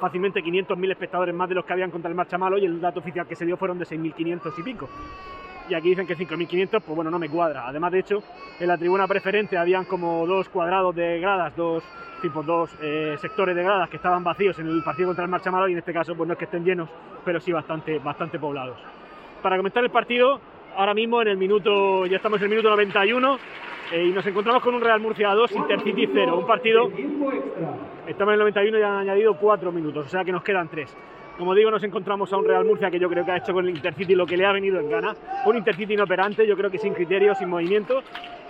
fácilmente 0.00 0.40
500.000 0.40 0.90
espectadores 0.92 1.34
más 1.34 1.48
de 1.48 1.56
los 1.56 1.64
que 1.64 1.72
habían 1.72 1.90
contra 1.90 2.08
el 2.08 2.14
Marcha 2.14 2.38
Malo 2.38 2.58
y 2.58 2.64
el 2.64 2.80
dato 2.80 3.00
oficial 3.00 3.26
que 3.26 3.36
se 3.36 3.44
dio 3.44 3.56
fueron 3.56 3.78
de 3.78 3.84
6.500 3.84 4.52
y 4.58 4.62
pico. 4.62 4.88
Y 5.68 5.74
aquí 5.74 5.90
dicen 5.90 6.06
que 6.06 6.16
5.500, 6.16 6.80
pues 6.82 6.96
bueno, 6.96 7.10
no 7.10 7.18
me 7.18 7.28
cuadra. 7.28 7.66
Además, 7.66 7.92
de 7.92 8.00
hecho, 8.00 8.22
en 8.58 8.68
la 8.68 8.76
tribuna 8.76 9.06
preferente 9.06 9.56
habían 9.56 9.84
como 9.84 10.26
dos 10.26 10.48
cuadrados 10.48 10.94
de 10.94 11.20
gradas, 11.20 11.54
dos 11.56 11.84
tipo 12.22 12.42
dos 12.42 12.70
eh, 12.80 13.16
sectores 13.20 13.54
de 13.54 13.62
gradas 13.64 13.90
que 13.90 13.96
estaban 13.96 14.22
vacíos 14.22 14.56
en 14.60 14.68
el 14.68 14.82
partido 14.82 15.08
contra 15.08 15.24
el 15.24 15.30
Marcha 15.30 15.50
Malo 15.50 15.68
y 15.68 15.72
en 15.72 15.78
este 15.78 15.92
caso 15.92 16.14
pues 16.14 16.26
no 16.28 16.34
es 16.34 16.38
que 16.38 16.44
estén 16.44 16.64
llenos, 16.64 16.88
pero 17.24 17.40
sí 17.40 17.52
bastante, 17.52 17.98
bastante 17.98 18.38
poblados. 18.38 18.78
Para 19.42 19.56
comentar 19.56 19.82
el 19.82 19.90
partido, 19.90 20.40
ahora 20.76 20.94
mismo 20.94 21.20
en 21.20 21.28
el 21.28 21.36
minuto, 21.36 22.06
ya 22.06 22.16
estamos 22.16 22.38
en 22.38 22.44
el 22.44 22.50
minuto 22.50 22.70
91 22.70 23.38
eh, 23.92 24.04
y 24.04 24.12
nos 24.12 24.24
encontramos 24.24 24.62
con 24.62 24.74
un 24.74 24.80
Real 24.80 25.00
Murcia 25.00 25.34
2, 25.34 25.52
Intercity 25.52 26.08
0, 26.12 26.38
un 26.38 26.46
partido, 26.46 26.88
estamos 28.06 28.34
en 28.34 28.34
el 28.34 28.38
91 28.38 28.78
y 28.78 28.82
han 28.82 28.98
añadido 28.98 29.36
4 29.36 29.72
minutos, 29.72 30.06
o 30.06 30.08
sea 30.08 30.24
que 30.24 30.32
nos 30.32 30.44
quedan 30.44 30.68
3. 30.68 30.96
Como 31.42 31.56
digo, 31.56 31.72
nos 31.72 31.82
encontramos 31.82 32.32
a 32.32 32.36
un 32.36 32.44
Real 32.44 32.64
Murcia 32.64 32.88
que 32.88 33.00
yo 33.00 33.08
creo 33.08 33.24
que 33.24 33.32
ha 33.32 33.38
hecho 33.38 33.52
con 33.52 33.64
el 33.64 33.74
Intercity 33.74 34.14
lo 34.14 34.24
que 34.24 34.36
le 34.36 34.46
ha 34.46 34.52
venido 34.52 34.78
en 34.78 34.88
gana. 34.88 35.12
Un 35.44 35.56
Intercity 35.56 35.94
inoperante, 35.94 36.46
yo 36.46 36.56
creo 36.56 36.70
que 36.70 36.78
sin 36.78 36.94
criterio, 36.94 37.34
sin 37.34 37.48
movimiento, 37.48 38.00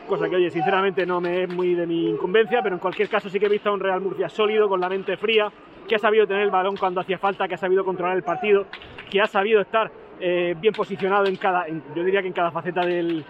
cosa 0.07 0.29
que, 0.29 0.37
oye, 0.37 0.51
sinceramente 0.51 1.07
no 1.07 1.19
me 1.19 1.45
es 1.45 1.49
muy 1.49 1.75
de 1.75 1.87
mi 1.87 2.11
incumbencia, 2.11 2.61
pero 2.63 2.75
en 2.75 2.79
cualquier 2.79 3.09
caso 3.09 3.31
sí 3.31 3.41
que 3.41 3.47
he 3.47 3.49
visto 3.49 3.71
a 3.71 3.73
un 3.73 3.81
Real 3.81 4.03
Murcia 4.03 4.29
sólido, 4.29 4.69
con 4.69 4.79
la 4.79 4.91
mente 4.91 5.17
fría, 5.17 5.51
que 5.89 5.95
ha 5.95 5.99
sabido 5.99 6.27
tener 6.27 6.43
el 6.43 6.51
balón 6.51 6.77
cuando 6.77 7.01
hacía 7.01 7.17
falta, 7.17 7.49
que 7.49 7.55
ha 7.55 7.57
sabido 7.57 7.83
controlar 7.83 8.15
el 8.15 8.25
partido, 8.25 8.67
que 9.11 9.23
ha 9.23 9.27
sabido 9.27 9.63
estar 9.63 9.91
eh, 10.21 10.55
bien 10.61 10.75
posicionado 10.75 11.25
en 11.25 11.37
cada, 11.37 11.67
yo 11.67 12.05
diría 12.05 12.21
que 12.21 12.29
en 12.29 12.35
cada 12.35 12.51
faceta 12.51 12.85
del, 12.85 13.25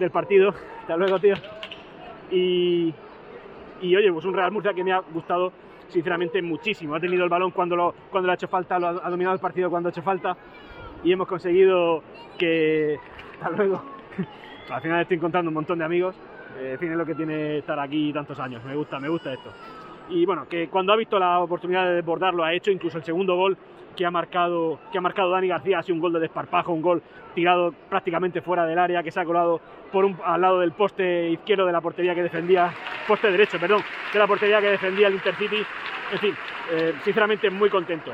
del 0.00 0.10
partido. 0.10 0.52
Hasta 0.80 0.96
luego, 0.96 1.20
tío. 1.20 1.34
Y, 2.32 2.92
y 3.82 3.94
oye, 3.94 4.12
pues 4.12 4.24
un 4.24 4.34
Real 4.34 4.50
Murcia 4.50 4.74
que 4.74 4.82
me 4.82 4.92
ha 4.92 4.98
gustado 4.98 5.52
sinceramente 5.88 6.42
muchísimo. 6.42 6.94
Ha 6.94 7.00
tenido 7.00 7.24
el 7.24 7.30
balón 7.30 7.50
cuando, 7.50 7.76
lo, 7.76 7.94
cuando 8.10 8.26
le 8.26 8.32
ha 8.32 8.34
hecho 8.34 8.48
falta, 8.48 8.78
lo 8.78 8.88
ha, 8.88 9.10
dominado 9.10 9.34
el 9.34 9.40
partido 9.40 9.70
cuando 9.70 9.88
ha 9.88 9.90
hecho 9.90 10.02
falta 10.02 10.36
y 11.04 11.12
hemos 11.12 11.28
conseguido 11.28 12.02
que... 12.38 12.98
Hasta 13.40 13.50
luego. 13.50 13.82
Al 14.70 14.80
final 14.80 15.02
estoy 15.02 15.16
encontrando 15.18 15.50
un 15.50 15.54
montón 15.54 15.78
de 15.78 15.84
amigos. 15.84 16.16
Eh, 16.58 16.78
en 16.80 16.92
es 16.92 16.96
lo 16.96 17.04
que 17.04 17.14
tiene 17.14 17.58
estar 17.58 17.78
aquí 17.78 18.12
tantos 18.12 18.38
años. 18.40 18.64
Me 18.64 18.74
gusta, 18.74 18.98
me 18.98 19.08
gusta 19.08 19.32
esto. 19.32 19.50
Y 20.08 20.24
bueno, 20.24 20.46
que 20.48 20.68
cuando 20.68 20.92
ha 20.92 20.96
visto 20.96 21.18
la 21.18 21.40
oportunidad 21.40 21.86
de 21.86 21.94
desbordar 21.94 22.34
lo 22.34 22.44
ha 22.44 22.54
hecho, 22.54 22.70
incluso 22.70 22.98
el 22.98 23.04
segundo 23.04 23.36
gol 23.36 23.56
que 23.96 24.04
ha 24.04 24.10
marcado, 24.10 24.78
que 24.92 24.98
ha 24.98 25.00
marcado 25.00 25.30
Dani 25.30 25.48
García 25.48 25.78
ha 25.78 25.82
sido 25.82 25.94
un 25.94 26.00
gol 26.00 26.12
de 26.12 26.20
desparpajo, 26.20 26.72
un 26.72 26.82
gol 26.82 27.02
tirado 27.34 27.72
prácticamente 27.88 28.40
fuera 28.40 28.66
del 28.66 28.78
área, 28.78 29.02
que 29.02 29.10
se 29.10 29.20
ha 29.20 29.24
colado 29.24 29.60
por 29.90 30.04
un, 30.04 30.16
al 30.24 30.40
lado 30.40 30.60
del 30.60 30.72
poste 30.72 31.30
izquierdo 31.30 31.66
de 31.66 31.72
la 31.72 31.80
portería 31.80 32.14
que 32.14 32.22
defendía, 32.22 32.72
poste 33.08 33.30
derecho, 33.30 33.58
perdón, 33.58 33.82
de 34.12 34.18
la 34.18 34.26
portería 34.26 34.60
que 34.60 34.68
defendía 34.68 35.08
el 35.08 35.14
Intercity. 35.14 35.64
En 36.12 36.18
fin, 36.18 36.34
eh, 36.70 36.94
sinceramente 37.02 37.50
muy 37.50 37.68
contento. 37.68 38.12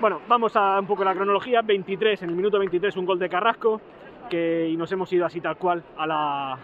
Bueno, 0.00 0.20
vamos 0.28 0.56
a 0.56 0.80
un 0.80 0.86
poco 0.86 1.04
la 1.04 1.14
cronología. 1.14 1.62
23, 1.62 2.22
en 2.22 2.30
el 2.30 2.34
minuto 2.34 2.58
23 2.58 2.96
un 2.96 3.06
gol 3.06 3.18
de 3.18 3.28
Carrasco, 3.28 3.80
que, 4.28 4.68
y 4.68 4.76
nos 4.76 4.90
hemos 4.92 5.12
ido 5.12 5.24
así 5.24 5.40
tal 5.40 5.56
cual 5.56 5.82
a 5.96 6.06
la, 6.06 6.58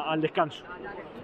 al 0.00 0.20
descanso. 0.20 0.64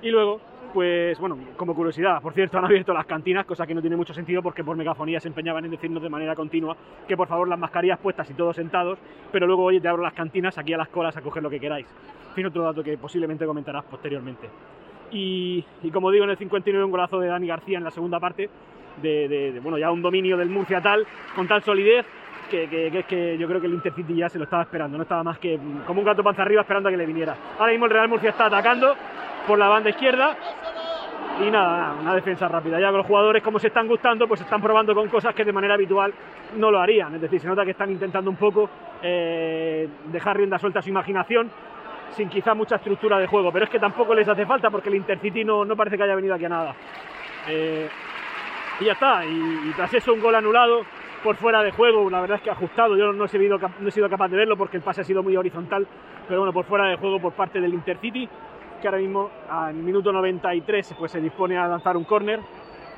Y 0.03 0.11
luego, 0.11 0.41
pues 0.75 1.19
bueno, 1.21 1.39
como 1.57 1.73
curiosidad, 1.73 2.21
por 2.21 2.33
cierto, 2.33 2.59
han 2.59 2.65
abierto 2.65 2.93
las 2.93 3.07
cantinas, 3.07 3.47
cosa 3.47 3.65
que 3.65 3.75
no 3.75 3.81
tiene 3.81 3.97
mucho 3.97 4.13
sentido 4.13 4.43
porque 4.43 4.65
por 4.65 4.77
megafonía 4.77 5.21
se 5.21 5.29
empeñaban 5.29 5.65
en 5.65 5.71
decirnos 5.71 6.03
de 6.03 6.09
manera 6.09 6.35
continua 6.35 6.77
que 7.07 7.17
por 7.17 7.29
favor 7.29 7.47
las 7.47 7.59
mascarillas 7.59 8.01
puestas 8.01 8.29
y 8.29 8.35
todos 8.35 8.57
sentados, 8.57 8.99
pero 9.31 9.47
luego 9.47 9.63
oye, 9.63 9.81
te 9.81 9.87
abro 9.87 10.03
las 10.03 10.15
cantinas 10.15 10.59
aquí 10.59 10.73
a 10.73 10.77
las 10.77 10.89
colas 10.89 11.17
a 11.17 11.23
coger 11.23 11.45
lo 11.45 11.49
que 11.49 11.61
queráis. 11.61 11.87
Fin, 12.35 12.47
otro 12.47 12.65
dato 12.65 12.83
que 12.83 12.99
posiblemente 12.99 13.47
comentarás 13.47 13.85
posteriormente. 13.85 14.51
Y, 15.13 15.65
como 15.93 16.11
digo, 16.11 16.25
en 16.25 16.31
el 16.31 16.37
59 16.37 16.85
un 16.85 16.91
golazo 16.91 17.21
de 17.21 17.29
Dani 17.29 17.47
García 17.47 17.79
en 17.79 17.85
la 17.85 17.93
segunda 17.93 18.19
parte, 18.19 18.51
de, 19.01 19.61
bueno, 19.63 19.79
ya 19.79 19.93
un 19.93 20.03
dominio 20.03 20.37
del 20.37 20.49
Murcia 20.49 20.81
tal, 20.81 21.07
con 21.37 21.47
tal 21.47 21.63
solidez, 21.63 22.05
que, 22.51 22.69
que, 22.69 23.05
que, 23.09 23.39
yo 23.39 23.47
creo 23.47 23.61
que 23.61 23.69
el 23.69 23.75
Intercity 23.75 24.17
ya 24.17 24.29
se 24.29 24.39
lo 24.39 24.45
estaba 24.45 24.65
esperando, 24.65 24.97
no 24.97 25.05
estaba 25.05 25.23
más 25.23 25.39
que 25.39 25.59
como 25.87 26.01
un 26.01 26.07
gato 26.07 26.25
panza 26.25 26.43
arriba 26.43 26.63
esperando 26.63 26.89
a 26.89 26.93
que 26.93 26.99
le 26.99 27.07
viniera. 27.07 27.37
Ahora 27.59 27.71
mismo 27.71 27.87
el 27.87 27.93
Real 27.93 28.09
Murcia 28.09 28.31
está 28.31 28.47
atacando 28.47 28.95
por 29.47 29.59
la 29.59 29.69
banda 29.69 29.91
izquierda. 29.91 30.37
Y 31.41 31.51
nada, 31.51 31.95
una 32.01 32.15
defensa 32.15 32.47
rápida. 32.47 32.79
Ya 32.79 32.91
los 32.91 33.07
jugadores 33.07 33.43
como 33.43 33.59
se 33.59 33.67
están 33.67 33.89
gustando, 33.89 34.29
pues 34.29 34.41
están 34.41 34.63
probando 34.63 34.95
con 34.95 35.09
cosas 35.09 35.35
que 35.35 35.45
de 35.45 35.53
manera 35.53 35.75
habitual 35.75 36.15
no 36.57 36.71
lo 36.71 36.79
harían. 36.79 37.15
Es 37.15 37.21
decir, 37.21 37.41
se 37.41 37.49
nota 37.49 37.65
que 37.65 37.73
están 37.73 37.91
intentando 37.91 38.31
un 38.31 38.37
poco 38.37 38.71
eh, 39.03 39.89
dejar 40.07 40.37
rienda 40.37 40.59
suelta 40.59 40.79
a 40.79 40.83
su 40.83 40.91
imaginación 40.91 41.51
sin 42.11 42.29
quizá 42.29 42.55
mucha 42.55 42.77
estructura 42.77 43.19
de 43.19 43.27
juego, 43.27 43.51
pero 43.51 43.65
es 43.65 43.71
que 43.71 43.79
tampoco 43.79 44.15
les 44.15 44.29
hace 44.29 44.47
falta 44.47 44.71
porque 44.71 44.89
el 44.89 44.95
Intercity 44.95 45.45
no, 45.45 45.65
no 45.65 45.77
parece 45.77 45.97
que 45.97 46.05
haya 46.05 46.15
venido 46.15 46.35
aquí 46.35 46.45
a 46.45 46.49
nada. 46.49 46.75
Eh, 47.49 47.89
y 48.81 48.85
ya 48.85 48.93
está, 48.93 49.25
y, 49.27 49.73
tras 49.77 49.93
eso 49.95 50.13
un 50.13 50.21
gol 50.21 50.35
anulado 50.35 50.83
por 51.23 51.37
fuera 51.37 51.63
de 51.63 51.73
juego, 51.73 52.09
la 52.11 52.21
verdad 52.21 52.37
es 52.37 52.43
que 52.43 52.51
ajustado, 52.51 52.97
yo 52.97 53.13
no 53.13 53.25
he, 53.25 53.29
sido, 53.29 53.59
no 53.59 53.89
he 53.89 53.91
sido 53.91 54.09
capaz 54.09 54.29
de 54.29 54.37
verlo 54.37 54.57
porque 54.57 54.77
el 54.77 54.83
pase 54.83 55.01
ha 55.01 55.05
sido 55.05 55.23
muy 55.23 55.37
horizontal, 55.37 55.87
pero 56.29 56.41
bueno, 56.41 56.53
por 56.53 56.67
fuera 56.67 56.87
de 56.87 56.97
juego 56.97 57.19
por 57.21 57.33
parte 57.33 57.61
del 57.61 57.73
Intercity, 57.73 58.29
que 58.85 58.89
ahora 58.89 58.99
mismo 58.99 59.31
al 59.49 59.73
minuto 59.73 60.13
93 60.13 60.95
pues, 60.99 61.11
se 61.11 61.19
dispone 61.19 61.57
a 61.57 61.67
lanzar 61.67 61.97
un 61.97 62.05
córner 62.05 62.41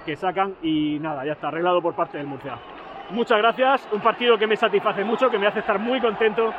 que 0.05 0.17
sacan 0.17 0.57
y 0.61 0.99
nada, 0.99 1.25
ya 1.25 1.35
está 1.35 1.47
arreglado 1.47 1.81
por 1.81 1.95
parte 1.95 2.19
del 2.19 2.27
Murcia. 2.27 2.59
Muchas 3.11 3.39
gracias, 3.39 3.89
un 3.93 4.01
partido 4.01 4.37
que 4.37 4.49
me 4.49 4.57
satisface 4.57 5.05
mucho, 5.05 5.31
que 5.31 5.39
me 5.39 5.47
hace 5.47 5.61
estar 5.61 5.79
muy 5.79 6.01
contento 6.01 6.53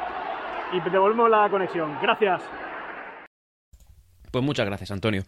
y 0.72 0.80
devolvemos 0.90 1.30
la 1.30 1.50
conexión. 1.50 1.98
Gracias. 2.02 2.42
Pues 4.32 4.46
muchas 4.46 4.66
gracias, 4.66 4.92
Antonio. 4.92 5.24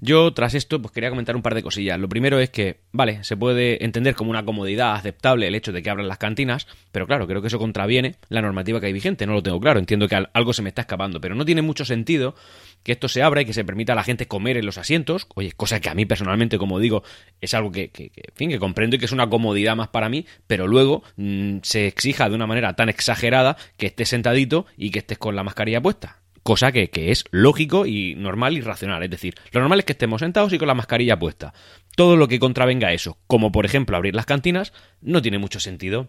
Yo, 0.00 0.32
tras 0.32 0.54
esto, 0.54 0.80
pues 0.80 0.92
quería 0.92 1.10
comentar 1.10 1.34
un 1.34 1.42
par 1.42 1.56
de 1.56 1.62
cosillas. 1.62 1.98
Lo 1.98 2.08
primero 2.08 2.38
es 2.38 2.50
que, 2.50 2.80
vale, 2.92 3.24
se 3.24 3.36
puede 3.36 3.84
entender 3.84 4.14
como 4.14 4.30
una 4.30 4.44
comodidad 4.44 4.94
aceptable 4.94 5.48
el 5.48 5.56
hecho 5.56 5.72
de 5.72 5.82
que 5.82 5.90
abran 5.90 6.06
las 6.06 6.18
cantinas, 6.18 6.68
pero 6.92 7.08
claro, 7.08 7.26
creo 7.26 7.40
que 7.40 7.48
eso 7.48 7.58
contraviene 7.58 8.14
la 8.28 8.40
normativa 8.40 8.78
que 8.78 8.86
hay 8.86 8.92
vigente, 8.92 9.26
no 9.26 9.32
lo 9.32 9.42
tengo 9.42 9.58
claro, 9.58 9.80
entiendo 9.80 10.06
que 10.06 10.24
algo 10.32 10.52
se 10.52 10.62
me 10.62 10.68
está 10.68 10.82
escapando, 10.82 11.20
pero 11.20 11.34
no 11.34 11.44
tiene 11.44 11.62
mucho 11.62 11.84
sentido 11.84 12.36
que 12.84 12.92
esto 12.92 13.08
se 13.08 13.24
abra 13.24 13.42
y 13.42 13.44
que 13.44 13.52
se 13.52 13.64
permita 13.64 13.92
a 13.92 13.96
la 13.96 14.04
gente 14.04 14.28
comer 14.28 14.56
en 14.56 14.66
los 14.66 14.78
asientos, 14.78 15.26
oye, 15.34 15.50
cosa 15.50 15.80
que 15.80 15.88
a 15.88 15.94
mí 15.94 16.06
personalmente, 16.06 16.58
como 16.58 16.78
digo, 16.78 17.02
es 17.40 17.52
algo 17.54 17.72
que, 17.72 17.88
que, 17.90 18.04
en 18.14 18.34
fin, 18.36 18.50
que 18.50 18.60
comprendo 18.60 18.94
y 18.94 18.98
que 19.00 19.06
es 19.06 19.12
una 19.12 19.28
comodidad 19.28 19.74
más 19.74 19.88
para 19.88 20.08
mí, 20.08 20.26
pero 20.46 20.68
luego 20.68 21.02
mm, 21.16 21.58
se 21.62 21.88
exija 21.88 22.28
de 22.28 22.36
una 22.36 22.46
manera 22.46 22.74
tan 22.74 22.88
exagerada 22.88 23.56
que 23.76 23.86
estés 23.86 24.10
sentadito 24.10 24.66
y 24.76 24.92
que 24.92 25.00
estés 25.00 25.18
con 25.18 25.34
la 25.34 25.42
mascarilla 25.42 25.80
puesta 25.80 26.17
cosa 26.48 26.72
que, 26.72 26.88
es 26.94 27.24
lógico 27.30 27.84
y 27.84 28.14
normal 28.14 28.56
y 28.56 28.62
racional. 28.62 29.02
Es 29.02 29.10
decir, 29.10 29.34
lo 29.52 29.60
normal 29.60 29.80
es 29.80 29.84
que 29.84 29.92
estemos 29.92 30.20
sentados 30.20 30.50
y 30.54 30.58
con 30.58 30.66
la 30.66 30.72
mascarilla 30.72 31.18
puesta. 31.18 31.52
Todo 31.94 32.16
lo 32.16 32.26
que 32.26 32.38
contravenga 32.38 32.94
eso, 32.94 33.18
como 33.26 33.52
por 33.52 33.66
ejemplo 33.66 33.98
abrir 33.98 34.14
las 34.14 34.24
cantinas, 34.24 34.72
no 35.02 35.20
tiene 35.20 35.36
mucho 35.36 35.60
sentido. 35.60 36.08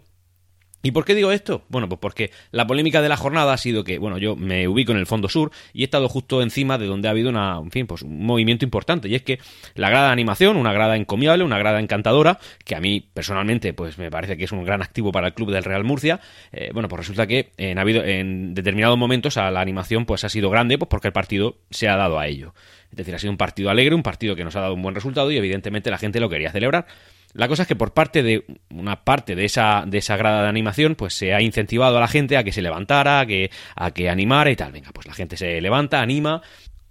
¿Y 0.81 0.91
por 0.91 1.03
qué 1.03 1.13
digo 1.13 1.31
esto? 1.31 1.63
Bueno, 1.67 1.89
pues 1.89 1.99
porque 1.99 2.31
la 2.51 2.65
polémica 2.65 3.01
de 3.01 3.09
la 3.09 3.17
jornada 3.17 3.51
ha 3.51 3.57
sido 3.57 3.83
que, 3.83 3.99
bueno, 3.99 4.17
yo 4.17 4.37
me 4.37 4.67
ubico 4.67 4.93
en 4.93 4.97
el 4.97 5.05
fondo 5.05 5.27
sur 5.27 5.51
y 5.73 5.81
he 5.81 5.83
estado 5.83 6.07
justo 6.07 6.41
encima 6.41 6.77
de 6.77 6.85
donde 6.85 7.09
ha 7.09 7.11
habido 7.11 7.29
una, 7.29 7.57
en 7.57 7.71
fin, 7.71 7.85
pues 7.85 8.01
un 8.01 8.25
movimiento 8.25 8.63
importante. 8.63 9.09
Y 9.09 9.15
es 9.15 9.21
que 9.23 9.39
la 9.75 9.89
grada 9.89 10.07
de 10.07 10.13
animación, 10.13 10.55
una 10.55 10.71
grada 10.71 10.95
encomiable, 10.95 11.43
una 11.43 11.57
grada 11.57 11.81
encantadora, 11.81 12.39
que 12.63 12.75
a 12.75 12.79
mí 12.79 13.05
personalmente, 13.13 13.73
pues 13.73 13.97
me 13.97 14.09
parece 14.09 14.37
que 14.37 14.45
es 14.45 14.51
un 14.53 14.63
gran 14.63 14.81
activo 14.81 15.11
para 15.11 15.27
el 15.27 15.33
club 15.33 15.51
del 15.51 15.65
Real 15.65 15.83
Murcia. 15.83 16.21
Eh, 16.53 16.71
bueno, 16.73 16.87
pues 16.87 16.99
resulta 16.99 17.27
que 17.27 17.51
en, 17.57 17.77
habido, 17.77 18.03
en 18.05 18.53
determinados 18.53 18.97
momentos 18.97 19.35
a 19.35 19.51
la 19.51 19.59
animación 19.59 20.05
pues 20.05 20.23
ha 20.23 20.29
sido 20.29 20.49
grande, 20.49 20.77
pues 20.77 20.87
porque 20.87 21.07
el 21.07 21.13
partido 21.13 21.57
se 21.71 21.89
ha 21.89 21.97
dado 21.97 22.19
a 22.19 22.27
ello. 22.27 22.53
Es 22.89 22.97
decir, 22.97 23.13
ha 23.13 23.19
sido 23.19 23.31
un 23.31 23.37
partido 23.37 23.69
alegre, 23.69 23.95
un 23.95 24.03
partido 24.03 24.35
que 24.35 24.45
nos 24.45 24.55
ha 24.55 24.61
dado 24.61 24.73
un 24.73 24.81
buen 24.81 24.95
resultado 24.95 25.29
y 25.29 25.37
evidentemente 25.37 25.91
la 25.91 25.97
gente 25.97 26.21
lo 26.21 26.29
quería 26.29 26.51
celebrar. 26.51 26.87
La 27.33 27.47
cosa 27.47 27.63
es 27.63 27.67
que 27.67 27.75
por 27.75 27.93
parte 27.93 28.23
de 28.23 28.43
una 28.71 29.03
parte 29.03 29.35
de 29.35 29.45
esa, 29.45 29.83
de 29.85 29.99
esa 29.99 30.17
grada 30.17 30.43
de 30.43 30.49
animación, 30.49 30.95
pues 30.95 31.13
se 31.13 31.33
ha 31.33 31.41
incentivado 31.41 31.97
a 31.97 32.01
la 32.01 32.07
gente 32.07 32.37
a 32.37 32.43
que 32.43 32.51
se 32.51 32.61
levantara, 32.61 33.19
a 33.19 33.25
que, 33.25 33.51
a 33.75 33.91
que 33.91 34.09
animara 34.09 34.49
y 34.49 34.55
tal. 34.55 34.71
Venga, 34.71 34.91
pues 34.91 35.07
la 35.07 35.13
gente 35.13 35.37
se 35.37 35.61
levanta, 35.61 36.01
anima, 36.01 36.41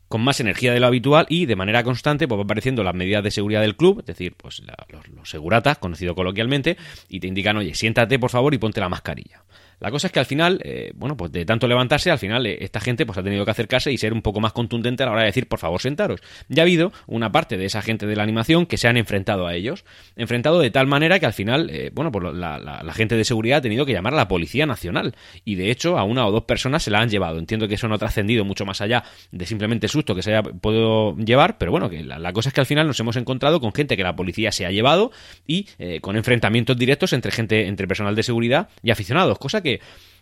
con 0.08 0.22
más 0.22 0.40
energía 0.40 0.72
de 0.72 0.80
lo 0.80 0.86
habitual 0.86 1.26
y 1.28 1.46
de 1.46 1.56
manera 1.56 1.82
constante 1.82 2.26
pues 2.26 2.38
van 2.38 2.46
apareciendo 2.46 2.82
las 2.82 2.94
medidas 2.94 3.22
de 3.22 3.30
seguridad 3.30 3.60
del 3.60 3.76
club, 3.76 4.00
es 4.00 4.06
decir, 4.06 4.34
pues 4.36 4.62
los, 4.88 5.08
los, 5.08 5.30
seguratas, 5.30 5.78
conocido 5.78 6.14
coloquialmente, 6.14 6.76
y 7.08 7.20
te 7.20 7.26
indican, 7.26 7.56
oye, 7.56 7.74
siéntate 7.74 8.18
por 8.18 8.30
favor 8.30 8.54
y 8.54 8.58
ponte 8.58 8.80
la 8.80 8.88
mascarilla. 8.88 9.42
La 9.80 9.90
cosa 9.90 10.08
es 10.08 10.12
que 10.12 10.18
al 10.18 10.26
final, 10.26 10.60
eh, 10.64 10.92
bueno, 10.94 11.16
pues 11.16 11.30
de 11.30 11.44
tanto 11.44 11.68
levantarse, 11.68 12.10
al 12.10 12.18
final 12.18 12.46
eh, 12.46 12.58
esta 12.60 12.80
gente 12.80 13.06
pues 13.06 13.18
ha 13.18 13.22
tenido 13.22 13.44
que 13.44 13.50
acercarse 13.50 13.92
y 13.92 13.98
ser 13.98 14.12
un 14.12 14.22
poco 14.22 14.40
más 14.40 14.52
contundente 14.52 15.02
a 15.02 15.06
la 15.06 15.12
hora 15.12 15.20
de 15.22 15.26
decir, 15.26 15.46
por 15.46 15.58
favor, 15.58 15.80
sentaros. 15.80 16.20
Ya 16.48 16.62
ha 16.62 16.64
habido 16.64 16.92
una 17.06 17.30
parte 17.30 17.56
de 17.56 17.66
esa 17.66 17.82
gente 17.82 18.06
de 18.06 18.16
la 18.16 18.24
animación 18.24 18.66
que 18.66 18.76
se 18.76 18.88
han 18.88 18.96
enfrentado 18.96 19.46
a 19.46 19.54
ellos. 19.54 19.84
Enfrentado 20.16 20.58
de 20.58 20.70
tal 20.70 20.86
manera 20.86 21.20
que 21.20 21.26
al 21.26 21.32
final, 21.32 21.70
eh, 21.70 21.90
bueno, 21.94 22.10
pues 22.10 22.34
la, 22.34 22.58
la, 22.58 22.92
gente 22.92 23.16
de 23.16 23.24
seguridad 23.24 23.58
ha 23.58 23.62
tenido 23.62 23.86
que 23.86 23.92
llamar 23.92 24.14
a 24.14 24.16
la 24.16 24.28
Policía 24.28 24.66
Nacional. 24.66 25.14
Y 25.44 25.54
de 25.54 25.70
hecho, 25.70 25.98
a 25.98 26.04
una 26.04 26.26
o 26.26 26.32
dos 26.32 26.44
personas 26.44 26.82
se 26.82 26.90
la 26.90 27.00
han 27.00 27.08
llevado. 27.08 27.38
Entiendo 27.38 27.68
que 27.68 27.74
eso 27.74 27.86
no 27.86 27.94
ha 27.94 27.98
trascendido 27.98 28.44
mucho 28.44 28.66
más 28.66 28.80
allá 28.80 29.04
de 29.30 29.46
simplemente 29.46 29.86
susto 29.86 30.14
que 30.14 30.22
se 30.22 30.34
haya 30.34 30.42
podido 30.42 31.16
llevar, 31.16 31.58
pero 31.58 31.70
bueno, 31.70 31.88
que 31.88 32.02
la, 32.02 32.32
cosa 32.32 32.48
es 32.48 32.54
que 32.54 32.60
al 32.60 32.66
final 32.66 32.86
nos 32.86 32.98
hemos 32.98 33.16
encontrado 33.16 33.60
con 33.60 33.72
gente 33.72 33.96
que 33.96 34.02
la 34.02 34.16
policía 34.16 34.50
se 34.50 34.66
ha 34.66 34.70
llevado 34.70 35.12
y 35.46 35.66
con 36.00 36.16
enfrentamientos 36.16 36.76
directos 36.76 37.12
entre 37.12 37.30
gente, 37.30 37.66
entre 37.66 37.86
personal 37.86 38.14
de 38.14 38.22
seguridad 38.22 38.68
y 38.82 38.90
aficionados, 38.90 39.38
cosa 39.38 39.62
que 39.62 39.67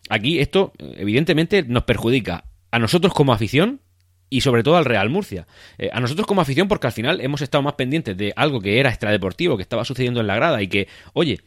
aquí 0.09 0.39
esto 0.39 0.73
evidentemente 0.79 1.63
nos 1.63 1.85
perjudica 1.85 2.45
a 2.71 2.79
nosotros 2.79 3.13
como 3.15 3.33
afición 3.33 3.81
y 4.29 4.41
sobre 4.41 4.63
todo 4.63 4.77
al 4.77 4.85
Real 4.85 5.09
Murcia. 5.11 5.47
Eh, 5.79 5.91
a 5.93 6.01
nosotros 6.01 6.27
como 6.27 6.41
afición 6.41 6.69
porque 6.69 6.87
al 6.87 6.93
final 6.93 7.21
hemos 7.21 7.43
estado 7.43 7.63
más 7.63 7.75
pendientes 7.75 8.17
de 8.17 8.33
algo 8.37 8.61
que 8.61 8.81
era 8.81 8.91
extradeportivo, 8.91 9.57
que 9.57 9.63
estaba 9.63 9.85
sucediendo 9.85 10.21
en 10.21 10.27
la 10.27 10.37
grada 10.37 10.63
y 10.63 10.69
que, 10.69 10.89
oye, 11.13 11.41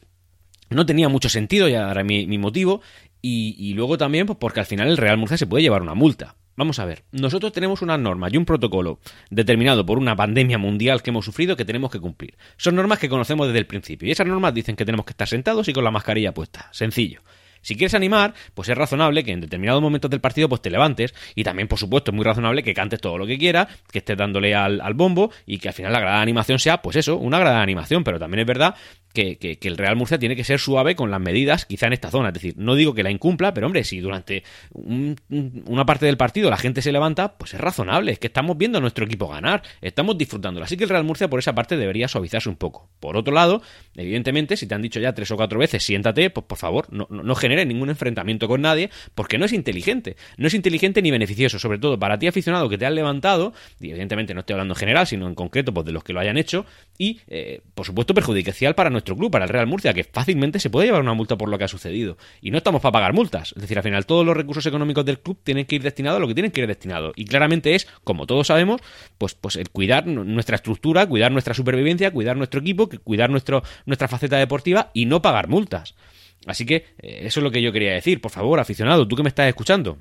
no 0.70 0.86
tenía 0.86 1.10
mucho 1.10 1.30
sentido, 1.30 1.68
ya 1.68 1.90
era 1.90 2.04
mi, 2.04 2.38
motivo, 2.38 2.82
y, 3.22 3.74
luego 3.74 3.98
también 3.98 4.28
pues, 4.28 4.38
porque 4.40 4.60
al 4.62 4.66
final 4.66 4.88
el 4.88 4.98
Real 4.98 5.18
Murcia 5.18 5.38
se 5.38 5.48
puede 5.48 5.64
llevar 5.64 5.82
una 5.82 5.96
multa. 5.96 6.36
Vamos 6.56 6.78
a 6.80 6.86
ver, 6.86 7.04
nosotros 7.12 7.54
tenemos 7.54 7.82
unas 7.82 8.00
normas 8.00 8.34
y 8.34 8.38
un 8.38 8.44
protocolo 8.44 9.00
determinado 9.30 9.86
por 9.86 9.98
una 9.98 10.16
pandemia 10.16 10.58
mundial 10.58 11.02
que 11.02 11.10
hemos 11.10 11.24
sufrido 11.24 11.56
que 11.56 11.64
tenemos 11.64 11.90
que 11.90 12.02
cumplir. 12.02 12.38
Son 12.58 12.76
normas 12.76 13.00
que 13.00 13.08
conocemos 13.08 13.48
desde 13.48 13.60
el 13.60 13.66
principio 13.66 14.10
y 14.10 14.12
esas 14.12 14.28
normas 14.28 14.54
dicen 14.54 14.76
que 14.76 14.84
tenemos 14.84 15.06
que 15.06 15.12
estar 15.12 15.28
sentados 15.28 15.70
y 15.70 15.74
con 15.74 15.86
la 15.86 15.92
mascarilla 15.92 16.34
puesta. 16.34 16.68
Sencillo. 16.74 17.22
Si 17.62 17.76
quieres 17.76 17.94
animar, 17.94 18.34
pues 18.54 18.70
es 18.70 18.78
razonable 18.78 19.24
que 19.24 19.32
en 19.32 19.42
determinados 19.42 19.82
momentos 19.82 20.10
del 20.12 20.22
partido 20.22 20.50
pues 20.50 20.62
te 20.62 20.70
levantes 20.70 21.14
y 21.36 21.44
también, 21.44 21.68
por 21.68 21.80
supuesto, 21.80 22.12
es 22.12 22.16
muy 22.16 22.26
razonable 22.26 22.64
que 22.64 22.74
cantes 22.74 23.00
todo 23.02 23.18
lo 23.18 23.26
que 23.26 23.38
quieras, 23.38 23.68
que 23.92 24.00
estés 24.00 24.18
dándole 24.18 24.56
al, 24.56 24.82
al 24.82 24.94
bombo 24.94 25.32
y 25.46 25.60
que 25.60 25.70
al 25.70 25.74
final 25.74 25.94
la 25.94 26.00
de 26.00 26.08
animación 26.08 26.60
sea, 26.60 26.82
pues 26.82 26.96
eso, 26.96 27.18
una 27.18 27.40
de 27.40 27.50
animación, 27.50 28.04
pero 28.04 28.20
también 28.20 28.42
es 28.42 28.48
verdad 28.48 28.76
que, 29.14 29.58
el 29.62 29.78
Real 29.78 29.96
Murcia 29.96 30.20
tiene 30.20 30.36
que 30.36 30.44
ser 30.44 30.60
suave 30.60 30.96
con 30.96 31.12
las 31.12 31.20
medidas, 31.20 31.66
quizá 31.66 31.88
en 31.88 31.94
esta 31.94 32.12
zona. 32.12 32.30
Es 32.30 32.34
decir, 32.36 32.54
no 32.58 32.76
digo 32.76 32.94
que 32.94 33.04
la 33.04 33.12
incumpla, 33.12 33.54
pero 33.54 33.68
hombre, 33.68 33.84
si 33.84 34.00
durante 34.00 34.44
una 34.74 35.86
parte 35.86 36.06
del 36.06 36.18
partido 36.18 36.50
la 36.50 36.58
gente 36.58 36.82
se 36.82 36.92
levanta, 36.92 37.38
pues 37.38 37.54
es 37.54 37.60
razonable. 37.60 38.12
Es 38.12 38.20
que 38.20 38.28
estamos 38.28 38.58
viendo 38.58 38.78
a 38.78 38.82
nuestro 38.82 39.06
equipo 39.06 39.28
ganar, 39.28 39.64
estamos 39.82 40.18
disfrutándolo. 40.18 40.66
Así 40.66 40.78
que 40.78 40.84
el 40.84 40.90
Real 40.90 41.04
Murcia 41.04 41.28
por 41.28 41.40
esa 41.40 41.54
parte 41.54 41.78
debería 41.78 42.08
suavizarse 42.08 42.50
un 42.50 42.56
poco. 42.56 42.90
Por 43.00 43.18
otro 43.18 43.34
lado, 43.34 43.62
evidentemente, 43.96 44.58
si 44.58 44.68
te 44.68 44.76
han 44.76 44.82
dicho 44.82 45.00
ya 45.00 45.14
tres 45.14 45.32
o 45.32 45.38
cuatro 45.38 45.60
veces, 45.60 45.84
siéntate, 45.84 46.30
pues 46.30 46.46
por 46.46 46.58
favor, 46.58 46.88
no, 46.92 47.08
no, 47.10 47.36
genere 47.50 47.66
ningún 47.66 47.90
enfrentamiento 47.90 48.48
con 48.48 48.62
nadie, 48.62 48.92
porque 49.16 49.38
no 49.38 49.46
es 49.46 49.54
inteligente. 49.54 50.16
No 50.38 50.48
es 50.48 50.54
inteligente 50.54 51.02
ni 51.02 51.10
beneficioso, 51.10 51.58
sobre 51.58 51.80
todo 51.80 51.98
para 51.98 52.20
ti 52.20 52.28
aficionado 52.28 52.70
que 52.70 52.78
te 52.78 52.86
han 52.86 52.96
levantado, 52.96 53.54
y 53.80 53.90
evidentemente 53.90 54.34
no 54.34 54.42
estoy 54.42 54.54
hablando 54.54 54.74
en 54.74 54.80
general, 54.80 55.08
sino 55.08 55.28
en 55.28 55.36
concreto 55.36 55.74
pues, 55.74 55.86
de 55.86 55.92
los 55.92 56.04
que 56.04 56.14
lo 56.14 56.20
hayan 56.20 56.38
hecho, 56.38 56.66
y 56.98 57.22
eh, 57.28 57.62
por 57.74 57.86
supuesto 57.86 58.14
perjudicial 58.14 58.76
para 58.76 58.90
nuestro 58.90 59.16
club, 59.16 59.32
para 59.32 59.46
el 59.46 59.50
Real 59.50 59.68
Murcia, 59.68 59.94
que 59.94 60.04
fácilmente 60.04 60.60
se 60.60 60.70
puede 60.70 60.88
llevar 60.88 61.02
una 61.02 61.14
multa 61.14 61.38
por 61.38 61.50
lo 61.50 61.58
que 61.58 61.64
ha 61.64 61.68
sucedido. 61.68 62.18
Y 62.42 62.52
no 62.52 62.58
estamos 62.58 62.82
para 62.82 62.92
pagar 62.92 63.14
multas. 63.14 63.54
Es 63.56 63.62
decir, 63.62 63.78
al 63.78 63.84
final 63.84 64.06
todos 64.06 64.26
los 64.26 64.36
recursos 64.38 64.66
económicos 64.66 65.06
del 65.06 65.20
club 65.20 65.40
tienen 65.44 65.66
que 65.66 65.76
ir 65.76 65.82
destinados 65.82 66.18
a 66.18 66.20
lo 66.20 66.28
que 66.28 66.34
tienen 66.34 66.52
que 66.52 66.62
ir 66.62 66.68
destinados. 66.68 67.14
Y 67.16 67.26
claramente 67.26 67.76
es, 67.76 67.88
como 68.04 68.28
todos 68.28 68.48
sabemos, 68.48 68.82
pues, 69.18 69.34
pues 69.34 69.56
el 69.56 69.70
cuidar 69.70 70.06
nuestra 70.06 70.56
estructura, 70.56 71.08
cuidar 71.08 71.32
nuestra 71.32 71.54
supervivencia, 71.54 72.12
cuidar 72.12 72.38
nuestro 72.38 72.62
equipo, 72.62 72.90
cuidar 73.04 73.30
nuestro, 73.30 73.64
nuestra 73.86 74.08
faceta 74.08 74.38
deportiva 74.38 74.92
y 74.94 75.06
no 75.06 75.22
pagar 75.22 75.48
multas. 75.48 75.96
Así 76.46 76.66
que 76.66 76.76
eh, 77.02 77.22
eso 77.24 77.40
es 77.40 77.44
lo 77.44 77.52
que 77.52 77.62
yo 77.62 77.72
quería 77.72 77.94
decir. 77.94 78.22
Por 78.22 78.32
favor, 78.32 78.60
aficionado, 78.60 79.08
tú 79.08 79.16
que 79.16 79.24
me 79.24 79.30
estás 79.30 79.48
escuchando, 79.48 80.00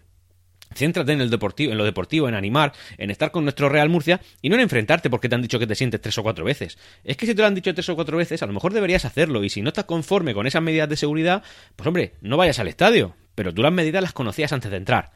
Céntrate 0.74 1.12
en 1.12 1.20
el 1.20 1.30
deportivo, 1.30 1.72
en 1.72 1.78
lo 1.78 1.84
deportivo, 1.84 2.28
en 2.28 2.34
animar, 2.34 2.72
en 2.98 3.10
estar 3.10 3.30
con 3.30 3.44
nuestro 3.44 3.68
Real 3.68 3.88
Murcia 3.88 4.20
y 4.42 4.48
no 4.48 4.56
en 4.56 4.62
enfrentarte 4.62 5.10
porque 5.10 5.28
te 5.28 5.34
han 5.34 5.42
dicho 5.42 5.58
que 5.58 5.66
te 5.66 5.74
sientes 5.74 6.00
tres 6.00 6.16
o 6.18 6.22
cuatro 6.22 6.44
veces. 6.44 6.78
Es 7.04 7.16
que 7.16 7.26
si 7.26 7.34
te 7.34 7.42
lo 7.42 7.48
han 7.48 7.54
dicho 7.54 7.72
tres 7.74 7.88
o 7.88 7.96
cuatro 7.96 8.16
veces, 8.16 8.42
a 8.42 8.46
lo 8.46 8.52
mejor 8.52 8.72
deberías 8.72 9.04
hacerlo 9.04 9.42
y 9.44 9.50
si 9.50 9.62
no 9.62 9.68
estás 9.68 9.86
conforme 9.86 10.34
con 10.34 10.46
esas 10.46 10.62
medidas 10.62 10.88
de 10.88 10.96
seguridad, 10.96 11.42
pues 11.74 11.86
hombre, 11.86 12.14
no 12.20 12.36
vayas 12.36 12.58
al 12.58 12.68
estadio. 12.68 13.16
Pero 13.34 13.54
tú 13.54 13.62
las 13.62 13.72
medidas 13.72 14.02
las 14.02 14.12
conocías 14.12 14.52
antes 14.52 14.70
de 14.70 14.76
entrar. 14.76 15.12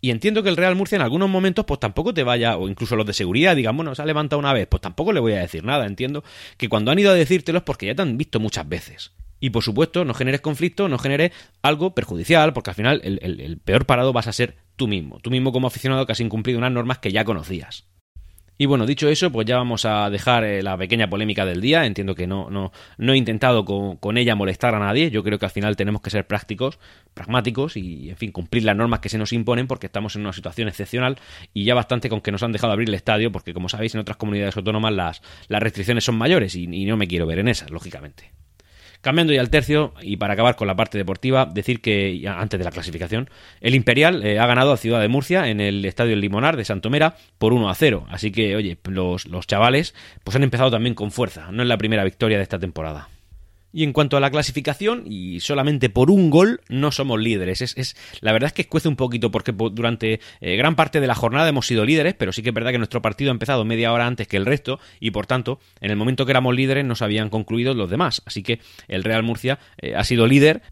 Y 0.00 0.10
entiendo 0.10 0.42
que 0.42 0.50
el 0.50 0.56
Real 0.56 0.76
Murcia 0.76 0.96
en 0.96 1.02
algunos 1.02 1.28
momentos 1.28 1.64
pues 1.64 1.80
tampoco 1.80 2.14
te 2.14 2.22
vaya, 2.22 2.56
o 2.56 2.68
incluso 2.68 2.96
los 2.96 3.06
de 3.06 3.14
seguridad 3.14 3.56
digan, 3.56 3.76
bueno, 3.76 3.94
se 3.94 4.02
ha 4.02 4.06
levantado 4.06 4.38
una 4.38 4.52
vez, 4.52 4.66
pues 4.66 4.82
tampoco 4.82 5.12
le 5.12 5.20
voy 5.20 5.32
a 5.32 5.40
decir 5.40 5.64
nada. 5.64 5.86
Entiendo 5.86 6.22
que 6.56 6.68
cuando 6.68 6.90
han 6.90 6.98
ido 6.98 7.10
a 7.10 7.14
decírtelo 7.14 7.58
es 7.58 7.64
porque 7.64 7.86
ya 7.86 7.94
te 7.94 8.02
han 8.02 8.16
visto 8.16 8.38
muchas 8.38 8.68
veces. 8.68 9.12
Y 9.40 9.50
por 9.50 9.62
supuesto, 9.62 10.04
no 10.04 10.14
generes 10.14 10.40
conflicto, 10.40 10.88
no 10.88 10.98
generes 10.98 11.32
algo 11.62 11.94
perjudicial, 11.94 12.52
porque 12.52 12.70
al 12.70 12.76
final 12.76 13.00
el, 13.04 13.58
peor 13.58 13.86
parado 13.86 14.12
vas 14.12 14.26
a 14.26 14.32
ser 14.32 14.56
tú 14.76 14.88
mismo, 14.88 15.20
tú 15.20 15.30
mismo 15.30 15.52
como 15.52 15.66
aficionado 15.66 16.06
que 16.06 16.12
has 16.12 16.20
incumplido 16.20 16.58
unas 16.58 16.72
normas 16.72 16.98
que 16.98 17.12
ya 17.12 17.24
conocías. 17.24 17.86
Y 18.58 18.64
bueno, 18.64 18.86
dicho 18.86 19.10
eso, 19.10 19.30
pues 19.30 19.46
ya 19.46 19.58
vamos 19.58 19.84
a 19.84 20.08
dejar 20.08 20.42
eh, 20.44 20.62
la 20.62 20.78
pequeña 20.78 21.10
polémica 21.10 21.44
del 21.44 21.60
día. 21.60 21.84
Entiendo 21.84 22.14
que 22.14 22.26
no, 22.26 22.72
he 22.98 23.16
intentado 23.16 23.66
con, 23.66 24.16
ella 24.16 24.34
molestar 24.34 24.74
a 24.74 24.78
nadie. 24.78 25.10
Yo 25.10 25.22
creo 25.22 25.38
que 25.38 25.44
al 25.44 25.50
final 25.50 25.76
tenemos 25.76 26.00
que 26.00 26.08
ser 26.08 26.26
prácticos, 26.26 26.78
pragmáticos 27.12 27.76
y, 27.76 28.08
en 28.08 28.16
fin, 28.16 28.32
cumplir 28.32 28.64
las 28.64 28.74
normas 28.74 29.00
que 29.00 29.10
se 29.10 29.18
nos 29.18 29.34
imponen 29.34 29.66
porque 29.66 29.86
estamos 29.86 30.16
en 30.16 30.22
una 30.22 30.32
situación 30.32 30.68
excepcional 30.68 31.18
y 31.52 31.64
ya 31.64 31.74
bastante 31.74 32.08
con 32.08 32.22
que 32.22 32.32
nos 32.32 32.42
han 32.42 32.52
dejado 32.52 32.72
abrir 32.72 32.88
el 32.88 32.94
estadio 32.94 33.30
porque, 33.30 33.52
como 33.52 33.68
sabéis, 33.68 33.94
en 33.94 34.00
otras 34.00 34.16
comunidades 34.16 34.56
autónomas 34.56 35.20
las 35.48 35.62
restricciones 35.62 36.04
son 36.04 36.16
mayores 36.16 36.54
y 36.54 36.86
no 36.86 36.96
me 36.96 37.08
quiero 37.08 37.26
ver 37.26 37.40
en 37.40 37.48
esas, 37.48 37.70
lógicamente. 37.70 38.32
Cambiando 39.06 39.32
ya 39.32 39.40
al 39.40 39.50
tercio, 39.50 39.94
y 40.02 40.16
para 40.16 40.32
acabar 40.32 40.56
con 40.56 40.66
la 40.66 40.74
parte 40.74 40.98
deportiva, 40.98 41.46
decir 41.46 41.80
que 41.80 42.24
antes 42.26 42.58
de 42.58 42.64
la 42.64 42.72
clasificación, 42.72 43.30
el 43.60 43.76
Imperial 43.76 44.26
eh, 44.26 44.40
ha 44.40 44.46
ganado 44.48 44.72
a 44.72 44.76
Ciudad 44.76 45.00
de 45.00 45.06
Murcia 45.06 45.46
en 45.46 45.60
el 45.60 45.84
Estadio 45.84 46.16
Limonar 46.16 46.56
de 46.56 46.64
Santomera 46.64 47.14
por 47.38 47.52
1 47.52 47.70
a 47.70 47.74
0. 47.76 48.04
Así 48.10 48.32
que, 48.32 48.56
oye, 48.56 48.76
los, 48.82 49.26
los 49.26 49.46
chavales 49.46 49.94
pues 50.24 50.34
han 50.34 50.42
empezado 50.42 50.72
también 50.72 50.96
con 50.96 51.12
fuerza. 51.12 51.52
No 51.52 51.62
es 51.62 51.68
la 51.68 51.78
primera 51.78 52.02
victoria 52.02 52.36
de 52.36 52.42
esta 52.42 52.58
temporada. 52.58 53.08
Y 53.72 53.84
en 53.84 53.92
cuanto 53.92 54.16
a 54.16 54.20
la 54.20 54.30
clasificación, 54.30 55.04
y 55.06 55.40
solamente 55.40 55.90
por 55.90 56.10
un 56.10 56.30
gol 56.30 56.60
no 56.68 56.92
somos 56.92 57.20
líderes. 57.20 57.60
Es, 57.60 57.96
la 58.20 58.32
verdad 58.32 58.48
es 58.48 58.52
que 58.54 58.62
escuece 58.62 58.88
un 58.88 58.96
poquito 58.96 59.30
porque 59.30 59.52
durante 59.52 60.20
eh, 60.40 60.56
gran 60.56 60.76
parte 60.76 61.00
de 61.00 61.06
la 61.06 61.14
jornada 61.14 61.48
hemos 61.48 61.66
sido 61.66 61.84
líderes, 61.84 62.14
pero 62.14 62.32
sí 62.32 62.42
que 62.42 62.50
es 62.50 62.54
verdad 62.54 62.70
que 62.70 62.78
nuestro 62.78 63.02
partido 63.02 63.30
ha 63.30 63.34
empezado 63.34 63.64
media 63.64 63.92
hora 63.92 64.06
antes 64.06 64.28
que 64.28 64.36
el 64.36 64.46
resto 64.46 64.80
y 65.00 65.10
por 65.10 65.26
tanto, 65.26 65.60
en 65.80 65.90
el 65.90 65.96
momento 65.96 66.24
que 66.24 66.32
éramos 66.32 66.54
líderes 66.54 66.84
nos 66.84 67.02
habían 67.02 67.28
concluido 67.28 67.74
los 67.74 67.90
demás. 67.90 68.22
Así 68.24 68.42
que 68.42 68.60
el 68.88 69.04
Real 69.04 69.22
Murcia 69.22 69.58
eh, 69.78 69.94
ha 69.94 70.04
sido 70.04 70.26
líder 70.26 70.62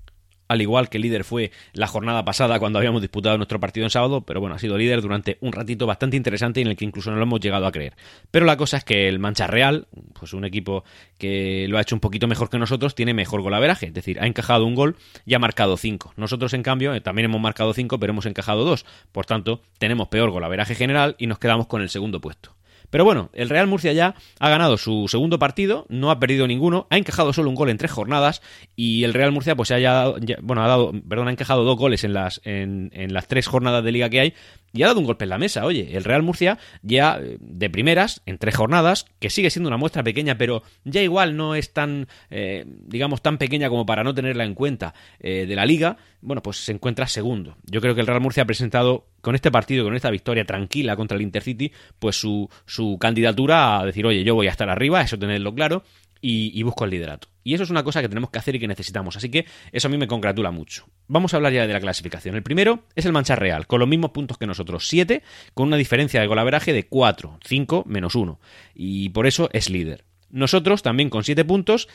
al 0.54 0.62
igual 0.62 0.88
que 0.88 0.98
líder 0.98 1.24
fue 1.24 1.50
la 1.72 1.86
jornada 1.86 2.24
pasada 2.24 2.58
cuando 2.58 2.78
habíamos 2.78 3.02
disputado 3.02 3.36
nuestro 3.36 3.60
partido 3.60 3.84
en 3.84 3.90
sábado, 3.90 4.22
pero 4.22 4.40
bueno, 4.40 4.56
ha 4.56 4.58
sido 4.58 4.78
líder 4.78 5.02
durante 5.02 5.36
un 5.40 5.52
ratito 5.52 5.86
bastante 5.86 6.16
interesante 6.16 6.60
en 6.60 6.68
el 6.68 6.76
que 6.76 6.84
incluso 6.84 7.10
no 7.10 7.16
lo 7.16 7.22
hemos 7.24 7.40
llegado 7.40 7.66
a 7.66 7.72
creer. 7.72 7.94
Pero 8.30 8.46
la 8.46 8.56
cosa 8.56 8.78
es 8.78 8.84
que 8.84 9.08
el 9.08 9.18
Mancha 9.18 9.46
Real, 9.46 9.86
pues 10.18 10.32
un 10.32 10.44
equipo 10.44 10.84
que 11.18 11.66
lo 11.68 11.78
ha 11.78 11.82
hecho 11.82 11.94
un 11.94 12.00
poquito 12.00 12.26
mejor 12.26 12.48
que 12.48 12.58
nosotros, 12.58 12.94
tiene 12.94 13.14
mejor 13.14 13.42
golaveraje, 13.42 13.86
es 13.86 13.94
decir, 13.94 14.20
ha 14.20 14.26
encajado 14.26 14.64
un 14.64 14.74
gol 14.74 14.96
y 15.26 15.34
ha 15.34 15.38
marcado 15.38 15.76
cinco. 15.76 16.12
Nosotros, 16.16 16.54
en 16.54 16.62
cambio, 16.62 16.94
eh, 16.94 17.00
también 17.00 17.26
hemos 17.26 17.40
marcado 17.40 17.72
cinco, 17.74 17.98
pero 17.98 18.12
hemos 18.12 18.26
encajado 18.26 18.64
dos. 18.64 18.86
Por 19.12 19.26
tanto, 19.26 19.60
tenemos 19.78 20.08
peor 20.08 20.30
golaveraje 20.30 20.74
general 20.74 21.16
y 21.18 21.26
nos 21.26 21.38
quedamos 21.38 21.66
con 21.66 21.82
el 21.82 21.88
segundo 21.90 22.20
puesto. 22.20 22.54
Pero 22.90 23.04
bueno, 23.04 23.30
el 23.32 23.48
Real 23.48 23.66
Murcia 23.66 23.92
ya 23.92 24.14
ha 24.38 24.48
ganado 24.48 24.76
su 24.76 25.08
segundo 25.08 25.38
partido, 25.38 25.86
no 25.88 26.10
ha 26.10 26.18
perdido 26.18 26.46
ninguno, 26.46 26.86
ha 26.90 26.96
encajado 26.96 27.32
solo 27.32 27.48
un 27.48 27.54
gol 27.54 27.70
en 27.70 27.78
tres 27.78 27.90
jornadas 27.90 28.42
y 28.76 29.04
el 29.04 29.14
Real 29.14 29.32
Murcia 29.32 29.56
pues 29.56 29.70
haya, 29.70 30.12
bueno, 30.42 30.64
ha 30.64 30.68
dado, 30.68 30.92
perdón, 31.08 31.28
ha 31.28 31.32
encajado 31.32 31.64
dos 31.64 31.76
goles 31.76 32.04
en 32.04 32.12
las 32.12 32.40
en 32.44 32.90
las 33.12 33.26
tres 33.28 33.46
jornadas 33.46 33.84
de 33.84 33.92
liga 33.92 34.08
que 34.08 34.20
hay 34.20 34.34
y 34.74 34.82
ha 34.82 34.88
dado 34.88 35.00
un 35.00 35.06
golpe 35.06 35.24
en 35.24 35.30
la 35.30 35.38
mesa. 35.38 35.64
Oye, 35.64 35.96
el 35.96 36.04
Real 36.04 36.22
Murcia 36.22 36.58
ya 36.82 37.18
eh, 37.18 37.38
de 37.40 37.70
primeras, 37.70 38.20
en 38.26 38.38
tres 38.38 38.56
jornadas, 38.56 39.06
que 39.20 39.30
sigue 39.30 39.48
siendo 39.48 39.68
una 39.68 39.76
muestra 39.78 40.02
pequeña, 40.02 40.36
pero 40.36 40.62
ya 40.84 41.00
igual 41.00 41.36
no 41.36 41.54
es 41.54 41.72
tan, 41.72 42.08
eh, 42.28 42.64
digamos, 42.66 43.22
tan 43.22 43.38
pequeña 43.38 43.68
como 43.68 43.86
para 43.86 44.02
no 44.02 44.12
tenerla 44.12 44.44
en 44.44 44.54
cuenta 44.54 44.92
eh, 45.20 45.46
de 45.46 45.54
la 45.54 45.64
liga, 45.64 45.96
bueno, 46.20 46.42
pues 46.42 46.56
se 46.56 46.72
encuentra 46.72 47.06
segundo. 47.06 47.56
Yo 47.70 47.80
creo 47.80 47.94
que 47.94 48.00
el 48.00 48.06
Real 48.06 48.20
Murcia 48.20 48.42
ha 48.42 48.46
presentado 48.46 49.06
con 49.20 49.36
este 49.36 49.50
partido, 49.50 49.84
con 49.84 49.94
esta 49.94 50.10
victoria 50.10 50.44
tranquila 50.44 50.96
contra 50.96 51.16
el 51.16 51.22
Intercity, 51.22 51.72
pues 51.98 52.16
su, 52.16 52.50
su 52.66 52.98
candidatura 52.98 53.78
a 53.78 53.86
decir, 53.86 54.04
oye, 54.04 54.24
yo 54.24 54.34
voy 54.34 54.48
a 54.48 54.50
estar 54.50 54.68
arriba, 54.68 55.02
eso 55.02 55.18
tenerlo 55.18 55.54
claro, 55.54 55.84
y, 56.26 56.62
busco 56.62 56.84
el 56.84 56.90
liderato. 56.90 57.28
Y 57.42 57.52
eso 57.52 57.64
es 57.64 57.70
una 57.70 57.84
cosa 57.84 58.00
que 58.00 58.08
tenemos 58.08 58.30
que 58.30 58.38
hacer 58.38 58.54
y 58.54 58.58
que 58.58 58.66
necesitamos. 58.66 59.16
Así 59.16 59.28
que 59.28 59.44
eso 59.72 59.88
a 59.88 59.90
mí 59.90 59.98
me 59.98 60.06
congratula 60.06 60.50
mucho. 60.50 60.86
Vamos 61.06 61.34
a 61.34 61.36
hablar 61.36 61.52
ya 61.52 61.66
de 61.66 61.72
la 61.72 61.80
clasificación. 61.80 62.34
El 62.34 62.42
primero 62.42 62.84
es 62.94 63.04
el 63.04 63.12
Mancha 63.12 63.36
Real, 63.36 63.66
con 63.66 63.80
los 63.80 63.88
mismos 63.88 64.12
puntos 64.12 64.38
que 64.38 64.46
nosotros, 64.46 64.88
7, 64.88 65.22
con 65.52 65.68
una 65.68 65.76
diferencia 65.76 66.20
de 66.22 66.26
golaveraje 66.26 66.72
de 66.72 66.86
4, 66.86 67.40
5 67.44 67.84
menos 67.86 68.14
1. 68.14 68.40
Y 68.74 69.10
por 69.10 69.26
eso 69.26 69.50
es 69.52 69.68
líder. 69.68 70.04
Nosotros 70.30 70.82
también 70.82 71.10
con 71.10 71.24
7 71.24 71.44
puntos, 71.44 71.88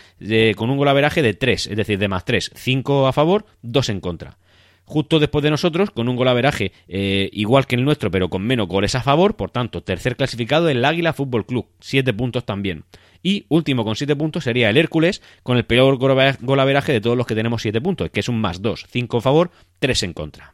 con 0.56 0.70
un 0.70 0.78
golaveraje 0.78 1.24
de 1.24 1.34
3, 1.34 1.68
es 1.68 1.76
decir, 1.76 1.98
de 1.98 2.08
más 2.08 2.24
3, 2.24 2.52
5 2.54 3.08
a 3.08 3.13
favor, 3.13 3.46
2 3.63 3.89
en 3.89 4.00
contra 4.00 4.38
justo 4.89 5.20
después 5.20 5.44
de 5.44 5.52
nosotros, 5.52 5.92
con 5.92 6.10
un 6.10 6.15
golaveraje 6.15 6.72
eh, 6.88 7.30
igual 7.32 7.68
que 7.68 7.76
el 7.76 7.86
nuestro, 7.86 8.10
pero 8.10 8.30
con 8.30 8.42
menos 8.42 8.68
goles 8.68 8.96
a 8.96 9.04
favor. 9.04 9.36
Por 9.36 9.52
tanto, 9.52 9.84
tercer 9.84 10.15
clasificado 10.15 10.68
el 10.68 10.84
Águila 10.84 11.13
Fútbol 11.13 11.46
Club, 11.46 11.68
7 11.80 12.12
puntos 12.13 12.44
también. 12.44 12.86
Y 13.21 13.45
último 13.49 13.84
con 13.84 13.95
7 13.95 14.15
puntos 14.15 14.43
sería 14.45 14.69
el 14.69 14.77
Hércules, 14.77 15.21
con 15.43 15.58
el 15.58 15.65
peor 15.65 15.97
golaveraje 15.97 16.93
de 16.93 17.01
todos 17.01 17.17
los 17.17 17.27
que 17.27 17.36
tenemos 17.36 17.62
7 17.62 17.82
puntos, 17.82 18.10
que 18.12 18.21
es 18.21 18.29
un 18.29 18.39
más 18.39 18.62
2, 18.62 18.86
5 18.89 19.17
a 19.17 19.21
favor, 19.21 19.51
3 19.79 20.03
en 20.03 20.13
contra. 20.13 20.53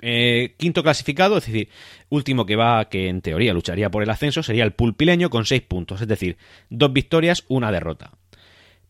Eh, 0.00 0.54
quinto 0.58 0.82
clasificado, 0.82 1.38
es 1.38 1.46
decir, 1.46 1.68
último 2.08 2.46
que 2.46 2.56
va, 2.56 2.88
que 2.88 3.08
en 3.08 3.20
teoría 3.20 3.52
lucharía 3.52 3.90
por 3.90 4.02
el 4.02 4.10
ascenso, 4.10 4.42
sería 4.42 4.64
el 4.64 4.72
Pulpileño 4.72 5.30
con 5.30 5.44
6 5.44 5.62
puntos, 5.62 6.00
es 6.00 6.08
decir, 6.08 6.36
dos 6.70 6.92
victorias, 6.92 7.44
una 7.48 7.72
derrota. 7.72 8.12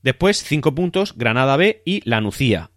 Después, 0.02 0.42
5 0.42 0.74
puntos, 0.74 1.16
Granada 1.16 1.56
B 1.56 1.82
y 1.84 2.08
La 2.08 2.20
Nucía. 2.20 2.70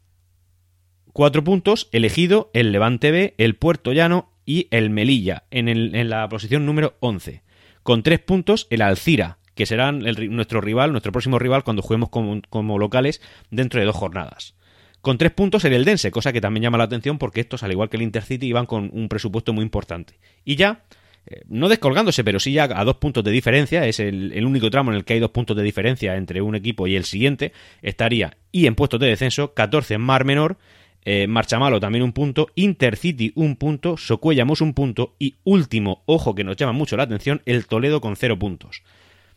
4 1.13 1.43
puntos, 1.43 1.89
elegido 1.91 2.49
el 2.53 2.71
Levante 2.71 3.11
B, 3.11 3.35
el 3.37 3.55
Puerto 3.55 3.91
Llano 3.91 4.31
y 4.45 4.67
el 4.71 4.89
Melilla, 4.89 5.43
en, 5.51 5.67
en 5.67 6.09
la 6.09 6.27
posición 6.29 6.65
número 6.65 6.95
11. 7.01 7.43
Con 7.83 8.01
3 8.01 8.19
puntos, 8.19 8.67
el 8.69 8.81
Alcira, 8.81 9.39
que 9.55 9.65
serán 9.65 9.99
nuestro 10.29 10.61
rival, 10.61 10.91
nuestro 10.91 11.11
próximo 11.11 11.39
rival 11.39 11.63
cuando 11.63 11.81
juguemos 11.81 12.09
como, 12.09 12.79
locales 12.79 13.21
dentro 13.49 13.79
de 13.79 13.85
dos 13.85 13.95
jornadas. 13.95 14.55
Con 15.01 15.17
tres 15.17 15.31
puntos 15.31 15.65
el 15.65 15.73
Eldense, 15.73 16.11
cosa 16.11 16.31
que 16.31 16.41
también 16.41 16.63
llama 16.63 16.77
la 16.77 16.83
atención 16.83 17.17
porque 17.17 17.41
estos, 17.41 17.63
al 17.63 17.71
igual 17.71 17.89
que 17.89 17.97
el 17.97 18.03
Intercity, 18.03 18.45
iban 18.45 18.65
con 18.65 18.89
un 18.93 19.09
presupuesto 19.09 19.51
muy 19.51 19.63
importante. 19.63 20.19
Y 20.45 20.55
ya, 20.55 20.83
eh, 21.25 21.41
no 21.47 21.69
descolgándose, 21.69 22.23
pero 22.23 22.39
sí 22.39 22.53
ya 22.53 22.63
a 22.63 22.83
dos 22.83 22.95
puntos 22.95 23.23
de 23.23 23.31
diferencia, 23.31 23.85
es 23.85 23.99
el, 23.99 24.43
único 24.45 24.69
tramo 24.69 24.91
en 24.91 24.97
el 24.97 25.05
que 25.05 25.13
hay 25.13 25.19
dos 25.19 25.31
puntos 25.31 25.55
de 25.55 25.63
diferencia 25.63 26.15
entre 26.15 26.41
un 26.41 26.55
equipo 26.55 26.87
y 26.87 26.95
el 26.95 27.05
siguiente, 27.05 27.51
estaría, 27.81 28.37
y 28.51 28.65
en 28.65 28.75
puestos 28.75 28.99
de 28.99 29.07
descenso, 29.07 29.53
14 29.53 29.95
en 29.95 30.01
Mar 30.01 30.25
Menor, 30.25 30.57
eh, 31.03 31.27
Marchamalo 31.27 31.79
también 31.79 32.03
un 32.03 32.13
punto, 32.13 32.47
Intercity 32.55 33.33
un 33.35 33.55
punto, 33.55 33.97
Socuellamos 33.97 34.61
un 34.61 34.73
punto 34.73 35.15
y 35.19 35.35
último, 35.43 36.03
ojo 36.05 36.35
que 36.35 36.43
nos 36.43 36.57
llama 36.57 36.73
mucho 36.73 36.97
la 36.97 37.03
atención, 37.03 37.41
el 37.45 37.67
Toledo 37.67 38.01
con 38.01 38.15
cero 38.15 38.37
puntos. 38.37 38.83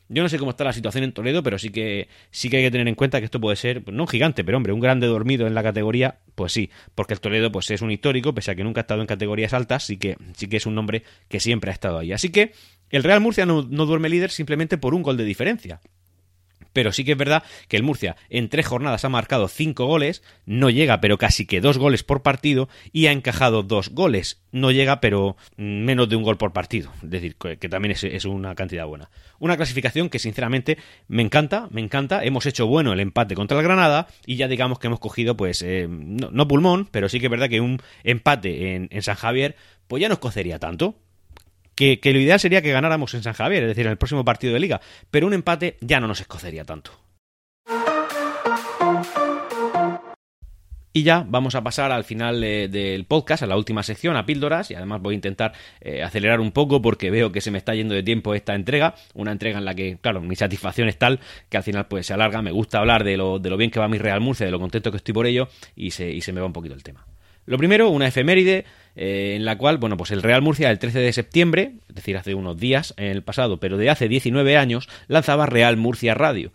Yo 0.08 0.22
no 0.22 0.28
sé 0.28 0.38
cómo 0.38 0.50
está 0.50 0.64
la 0.64 0.72
situación 0.72 1.04
en 1.04 1.12
Toledo, 1.12 1.42
pero 1.42 1.58
sí 1.58 1.70
que 1.70 2.08
sí 2.30 2.50
que 2.50 2.58
hay 2.58 2.62
que 2.64 2.70
tener 2.70 2.88
en 2.88 2.94
cuenta 2.94 3.20
que 3.20 3.24
esto 3.24 3.40
puede 3.40 3.56
ser, 3.56 3.82
no 3.90 4.02
un 4.02 4.08
gigante, 4.08 4.44
pero 4.44 4.56
hombre, 4.56 4.72
un 4.72 4.80
grande 4.80 5.06
dormido 5.06 5.46
en 5.46 5.54
la 5.54 5.62
categoría, 5.62 6.18
pues 6.34 6.52
sí, 6.52 6.70
porque 6.94 7.14
el 7.14 7.20
Toledo 7.20 7.50
pues 7.50 7.70
es 7.70 7.80
un 7.80 7.90
histórico, 7.90 8.34
pese 8.34 8.50
a 8.50 8.54
que 8.54 8.64
nunca 8.64 8.80
ha 8.80 8.82
estado 8.82 9.00
en 9.00 9.06
categorías 9.06 9.54
altas, 9.54 9.84
sí 9.84 9.96
que 9.96 10.16
sí 10.34 10.48
que 10.48 10.58
es 10.58 10.66
un 10.66 10.74
nombre 10.74 11.02
que 11.28 11.40
siempre 11.40 11.70
ha 11.70 11.74
estado 11.74 11.98
ahí. 11.98 12.12
Así 12.12 12.30
que 12.30 12.52
el 12.90 13.02
Real 13.02 13.20
Murcia 13.20 13.46
no, 13.46 13.62
no 13.62 13.86
duerme 13.86 14.08
líder 14.08 14.30
simplemente 14.30 14.78
por 14.78 14.94
un 14.94 15.02
gol 15.02 15.16
de 15.16 15.24
diferencia 15.24 15.80
pero 16.74 16.92
sí 16.92 17.04
que 17.04 17.12
es 17.12 17.18
verdad 17.18 17.42
que 17.68 17.78
el 17.78 17.82
Murcia 17.82 18.16
en 18.28 18.50
tres 18.50 18.66
jornadas 18.66 19.06
ha 19.06 19.08
marcado 19.08 19.48
cinco 19.48 19.87
goles, 19.87 20.22
no 20.44 20.68
llega 20.68 21.00
pero 21.00 21.16
casi 21.16 21.46
que 21.46 21.62
dos 21.62 21.78
goles 21.78 22.02
por 22.02 22.22
partido 22.22 22.68
y 22.92 23.06
ha 23.06 23.12
encajado 23.12 23.62
dos 23.62 23.88
goles, 23.88 24.42
no 24.52 24.70
llega 24.70 25.00
pero 25.00 25.38
menos 25.56 26.10
de 26.10 26.16
un 26.16 26.22
gol 26.22 26.37
por 26.37 26.52
partido, 26.52 26.92
es 27.02 27.10
decir, 27.10 27.37
que, 27.37 27.68
también 27.68 27.92
es, 27.92 28.24
una 28.26 28.54
cantidad 28.54 28.87
buena. 28.87 29.10
Una 29.38 29.56
clasificación 29.56 30.10
que 30.10 30.18
sinceramente 30.18 30.76
me 31.08 31.22
encanta, 31.22 31.68
me 31.70 31.80
encanta, 31.80 32.24
hemos 32.24 32.44
hecho 32.44 32.66
bueno 32.66 32.92
el 32.92 33.00
empate 33.00 33.34
contra 33.34 33.56
el 33.56 33.64
Granada 33.64 34.08
y 34.26 34.37
ya 34.37 34.48
digamos 34.48 34.78
que 34.78 34.88
hemos 34.88 35.00
cogido 35.00 35.37
pues 35.37 35.62
eh, 35.62 35.87
no, 35.88 36.48
pulmón, 36.48 36.88
pero 36.90 37.08
sí 37.08 37.20
que 37.20 37.26
es 37.26 37.30
verdad 37.30 37.48
que 37.48 37.60
un 37.60 37.80
empate 38.02 38.74
en, 38.74 38.88
en 38.90 39.02
San 39.02 39.14
Javier 39.16 39.56
pues 39.87 40.00
ya 40.00 40.08
nos 40.08 40.18
cocería 40.18 40.58
tanto, 40.58 40.96
que, 41.74 41.98
lo 42.04 42.18
ideal 42.18 42.40
sería 42.40 42.62
que 42.62 42.72
ganáramos 42.72 43.14
en 43.14 43.22
San 43.22 43.34
Javier, 43.34 43.64
es 43.64 43.68
decir, 43.68 43.87
en 43.87 43.92
el 43.92 43.98
próximo 43.98 44.24
partido 44.24 44.54
de 44.54 44.60
liga, 44.60 44.80
pero 45.10 45.26
un 45.26 45.34
empate 45.34 45.76
ya 45.80 46.00
no 46.00 46.06
nos 46.06 46.20
escocería 46.20 46.64
tanto. 46.64 46.92
Y 50.96 51.02
ya 51.02 51.26
vamos 51.28 51.56
a 51.56 51.64
pasar 51.64 51.90
al 51.90 52.04
final 52.04 52.40
del 52.40 53.04
podcast, 53.06 53.42
a 53.42 53.48
la 53.48 53.56
última 53.56 53.82
sección, 53.82 54.16
a 54.16 54.26
píldoras, 54.26 54.70
y 54.70 54.76
además 54.76 55.02
voy 55.02 55.14
a 55.14 55.16
intentar 55.16 55.52
eh, 55.80 56.04
acelerar 56.04 56.38
un 56.38 56.52
poco 56.52 56.80
porque 56.80 57.10
veo 57.10 57.32
que 57.32 57.40
se 57.40 57.50
me 57.50 57.58
está 57.58 57.74
yendo 57.74 57.96
de 57.96 58.04
tiempo 58.04 58.32
esta 58.32 58.54
entrega, 58.54 58.94
una 59.12 59.32
entrega 59.32 59.58
en 59.58 59.64
la 59.64 59.74
que, 59.74 59.98
claro, 60.00 60.20
mi 60.20 60.37
satisfacción 60.37 60.88
es 60.88 60.96
tal 60.96 61.18
que 61.48 61.56
al 61.56 61.64
final 61.64 61.88
pues 61.88 62.06
se 62.06 62.14
alarga, 62.14 62.42
me 62.42 62.52
gusta 62.52 62.78
hablar 62.78 63.02
de 63.02 63.16
lo, 63.16 63.40
de 63.40 63.50
lo 63.50 63.56
bien 63.56 63.72
que 63.72 63.80
va 63.80 63.88
mi 63.88 63.98
Real 63.98 64.20
Murcia, 64.20 64.46
de 64.46 64.52
lo 64.52 64.60
contento 64.60 64.92
que 64.92 64.98
estoy 64.98 65.12
por 65.12 65.26
ello, 65.26 65.48
y 65.74 65.90
se, 65.90 66.08
y 66.08 66.20
se 66.20 66.32
me 66.32 66.40
va 66.40 66.46
un 66.46 66.52
poquito 66.52 66.76
el 66.76 66.84
tema. 66.84 67.04
Lo 67.46 67.58
primero, 67.58 67.90
una 67.90 68.06
efeméride 68.06 68.64
eh, 68.96 69.35
en 69.37 69.44
la 69.44 69.59
cual, 69.59 69.78
bueno, 69.78 69.96
pues 69.96 70.11
el 70.11 70.22
Real 70.22 70.42
Murcia 70.42 70.70
el 70.70 70.78
13 70.78 70.98
de 71.00 71.12
septiembre, 71.12 71.72
es 71.88 71.94
decir, 71.94 72.16
hace 72.16 72.35
unos 72.35 72.59
días 72.59 72.94
en 72.96 73.07
el 73.07 73.22
pasado, 73.22 73.59
pero 73.59 73.76
de 73.76 73.90
hace 73.90 74.09
19 74.09 74.57
años, 74.57 74.88
lanzaba 75.09 75.46
Real 75.46 75.76
Murcia 75.76 76.14
Radio. 76.14 76.52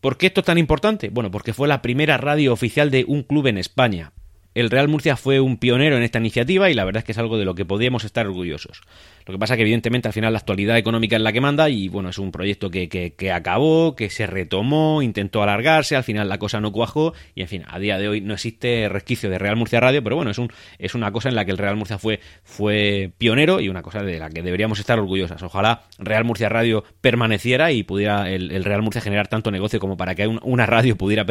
¿Por 0.00 0.16
qué 0.16 0.26
esto 0.26 0.40
es 0.40 0.46
tan 0.46 0.58
importante? 0.58 1.08
Bueno, 1.08 1.30
porque 1.30 1.52
fue 1.52 1.66
la 1.66 1.82
primera 1.82 2.18
radio 2.18 2.52
oficial 2.52 2.90
de 2.90 3.04
un 3.06 3.22
club 3.22 3.48
en 3.48 3.58
España. 3.58 4.12
El 4.54 4.70
Real 4.70 4.88
Murcia 4.88 5.16
fue 5.16 5.40
un 5.40 5.56
pionero 5.56 5.96
en 5.96 6.02
esta 6.02 6.18
iniciativa 6.18 6.70
y 6.70 6.74
la 6.74 6.84
verdad 6.84 7.00
es 7.00 7.04
que 7.04 7.12
es 7.12 7.18
algo 7.18 7.38
de 7.38 7.44
lo 7.44 7.54
que 7.54 7.64
podíamos 7.64 8.04
estar 8.04 8.26
orgullosos. 8.26 8.82
Lo 9.28 9.32
que 9.32 9.38
pasa 9.38 9.56
que 9.56 9.62
evidentemente 9.62 10.08
al 10.08 10.14
final 10.14 10.32
la 10.32 10.38
actualidad 10.38 10.78
económica 10.78 11.16
es 11.16 11.20
la 11.20 11.34
que 11.34 11.42
manda 11.42 11.68
y 11.68 11.88
bueno, 11.88 12.08
es 12.08 12.16
un 12.16 12.32
proyecto 12.32 12.70
que, 12.70 12.88
que, 12.88 13.30
acabó, 13.30 13.94
que 13.94 14.08
se 14.08 14.26
retomó, 14.26 15.02
intentó 15.02 15.42
alargarse, 15.42 15.96
al 15.96 16.02
final 16.02 16.30
la 16.30 16.38
cosa 16.38 16.62
no 16.62 16.72
cuajó 16.72 17.12
y 17.34 17.42
en 17.42 17.48
fin, 17.48 17.62
a 17.68 17.78
día 17.78 17.98
de 17.98 18.08
hoy 18.08 18.22
no 18.22 18.32
existe 18.32 18.88
resquicio 18.88 19.28
de 19.28 19.38
Real 19.38 19.56
Murcia 19.56 19.80
Radio, 19.80 20.02
pero 20.02 20.16
bueno, 20.16 20.30
es, 20.30 20.38
un, 20.38 20.50
es 20.78 20.94
una 20.94 21.12
cosa 21.12 21.28
en 21.28 21.34
la 21.34 21.44
que 21.44 21.50
el 21.50 21.58
Real 21.58 21.76
Murcia 21.76 21.98
fue, 21.98 22.20
fue 22.42 23.12
pionero 23.18 23.60
y 23.60 23.68
una 23.68 23.82
cosa 23.82 24.02
de 24.02 24.18
la 24.18 24.30
que 24.30 24.40
deberíamos 24.40 24.80
estar 24.80 24.98
orgullosas. 24.98 25.42
Ojalá 25.42 25.82
Real 25.98 26.24
Murcia 26.24 26.48
Radio 26.48 26.82
permaneciera 27.02 27.70
y 27.70 27.82
pudiera 27.82 28.30
el, 28.30 28.64
Real 28.64 28.80
Murcia 28.80 29.02
generar 29.02 29.28
tanto 29.28 29.50
negocio 29.50 29.78
como 29.78 29.98
para 29.98 30.14
que 30.14 30.26
una 30.26 30.64
radio 30.64 30.96
pudiera, 30.96 31.26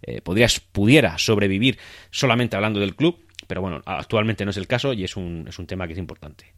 eh, 0.00 0.22
pudiera, 0.22 0.48
pudiera 0.72 1.18
sobrevivir 1.18 1.76
solamente 2.10 2.56
hablando 2.56 2.80
del 2.80 2.96
club. 2.96 3.18
Pero 3.46 3.60
bueno, 3.60 3.82
actualmente 3.84 4.46
no 4.46 4.50
es 4.50 4.56
el 4.56 4.66
caso 4.66 4.94
y 4.94 5.04
es 5.04 5.14
un, 5.18 5.44
es 5.46 5.58
un 5.58 5.66
tema 5.66 5.86
que 5.86 5.92
es 5.92 5.98
importante. 5.98 6.54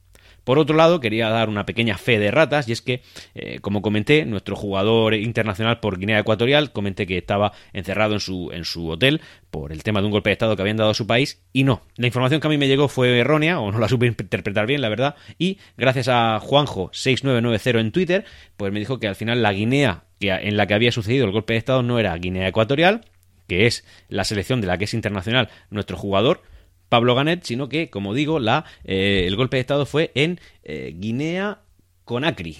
Por 0.46 0.60
otro 0.60 0.76
lado, 0.76 1.00
quería 1.00 1.28
dar 1.28 1.48
una 1.48 1.66
pequeña 1.66 1.98
fe 1.98 2.20
de 2.20 2.30
ratas, 2.30 2.68
y 2.68 2.72
es 2.72 2.80
que, 2.80 3.02
eh, 3.34 3.58
como 3.60 3.82
comenté, 3.82 4.24
nuestro 4.24 4.54
jugador 4.54 5.14
internacional 5.14 5.80
por 5.80 5.98
Guinea 5.98 6.20
Ecuatorial, 6.20 6.70
comenté 6.70 7.04
que 7.04 7.18
estaba 7.18 7.50
encerrado 7.72 8.14
en 8.14 8.20
su, 8.20 8.52
en 8.52 8.64
su 8.64 8.88
hotel 8.88 9.22
por 9.50 9.72
el 9.72 9.82
tema 9.82 9.98
de 9.98 10.06
un 10.06 10.12
golpe 10.12 10.30
de 10.30 10.34
Estado 10.34 10.54
que 10.54 10.62
habían 10.62 10.76
dado 10.76 10.90
a 10.90 10.94
su 10.94 11.04
país, 11.04 11.42
y 11.52 11.64
no. 11.64 11.82
La 11.96 12.06
información 12.06 12.40
que 12.40 12.46
a 12.46 12.50
mí 12.50 12.58
me 12.58 12.68
llegó 12.68 12.86
fue 12.86 13.18
errónea, 13.18 13.58
o 13.58 13.72
no 13.72 13.80
la 13.80 13.88
supe 13.88 14.06
interpretar 14.06 14.68
bien, 14.68 14.82
la 14.82 14.88
verdad, 14.88 15.16
y 15.36 15.58
gracias 15.76 16.06
a 16.06 16.38
Juanjo6990 16.38 17.80
en 17.80 17.90
Twitter, 17.90 18.24
pues 18.56 18.72
me 18.72 18.78
dijo 18.78 19.00
que 19.00 19.08
al 19.08 19.16
final 19.16 19.42
la 19.42 19.52
Guinea 19.52 20.04
en 20.20 20.56
la 20.56 20.68
que 20.68 20.74
había 20.74 20.92
sucedido 20.92 21.26
el 21.26 21.32
golpe 21.32 21.54
de 21.54 21.58
Estado 21.58 21.82
no 21.82 21.98
era 21.98 22.16
Guinea 22.16 22.46
Ecuatorial, 22.46 23.04
que 23.48 23.66
es 23.66 23.84
la 24.08 24.22
selección 24.22 24.60
de 24.60 24.68
la 24.68 24.78
que 24.78 24.84
es 24.84 24.94
internacional 24.94 25.48
nuestro 25.70 25.96
jugador, 25.96 26.42
Pablo 26.88 27.14
Ganet, 27.14 27.44
sino 27.44 27.68
que, 27.68 27.90
como 27.90 28.14
digo, 28.14 28.38
la, 28.38 28.64
eh, 28.84 29.24
el 29.26 29.36
golpe 29.36 29.56
de 29.56 29.62
Estado 29.62 29.86
fue 29.86 30.12
en 30.14 30.40
eh, 30.64 30.94
Guinea 30.96 31.60
Conakry. 32.04 32.56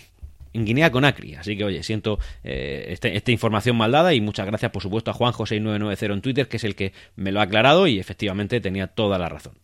en 0.52 0.64
Guinea 0.64 0.90
Conakry. 0.90 1.34
Así 1.34 1.56
que, 1.56 1.64
oye, 1.64 1.82
siento 1.82 2.18
eh, 2.42 2.86
este, 2.88 3.16
esta 3.16 3.30
información 3.30 3.76
mal 3.76 3.92
dada 3.92 4.14
y 4.14 4.20
muchas 4.20 4.46
gracias, 4.46 4.72
por 4.72 4.82
supuesto, 4.82 5.10
a 5.10 5.14
Juanjo6990 5.14 6.12
en 6.12 6.20
Twitter, 6.22 6.48
que 6.48 6.56
es 6.56 6.64
el 6.64 6.74
que 6.74 6.92
me 7.14 7.32
lo 7.32 7.40
ha 7.40 7.44
aclarado 7.44 7.86
y 7.86 7.98
efectivamente 7.98 8.60
tenía 8.60 8.88
toda 8.88 9.18
la 9.18 9.28
razón. 9.28 9.54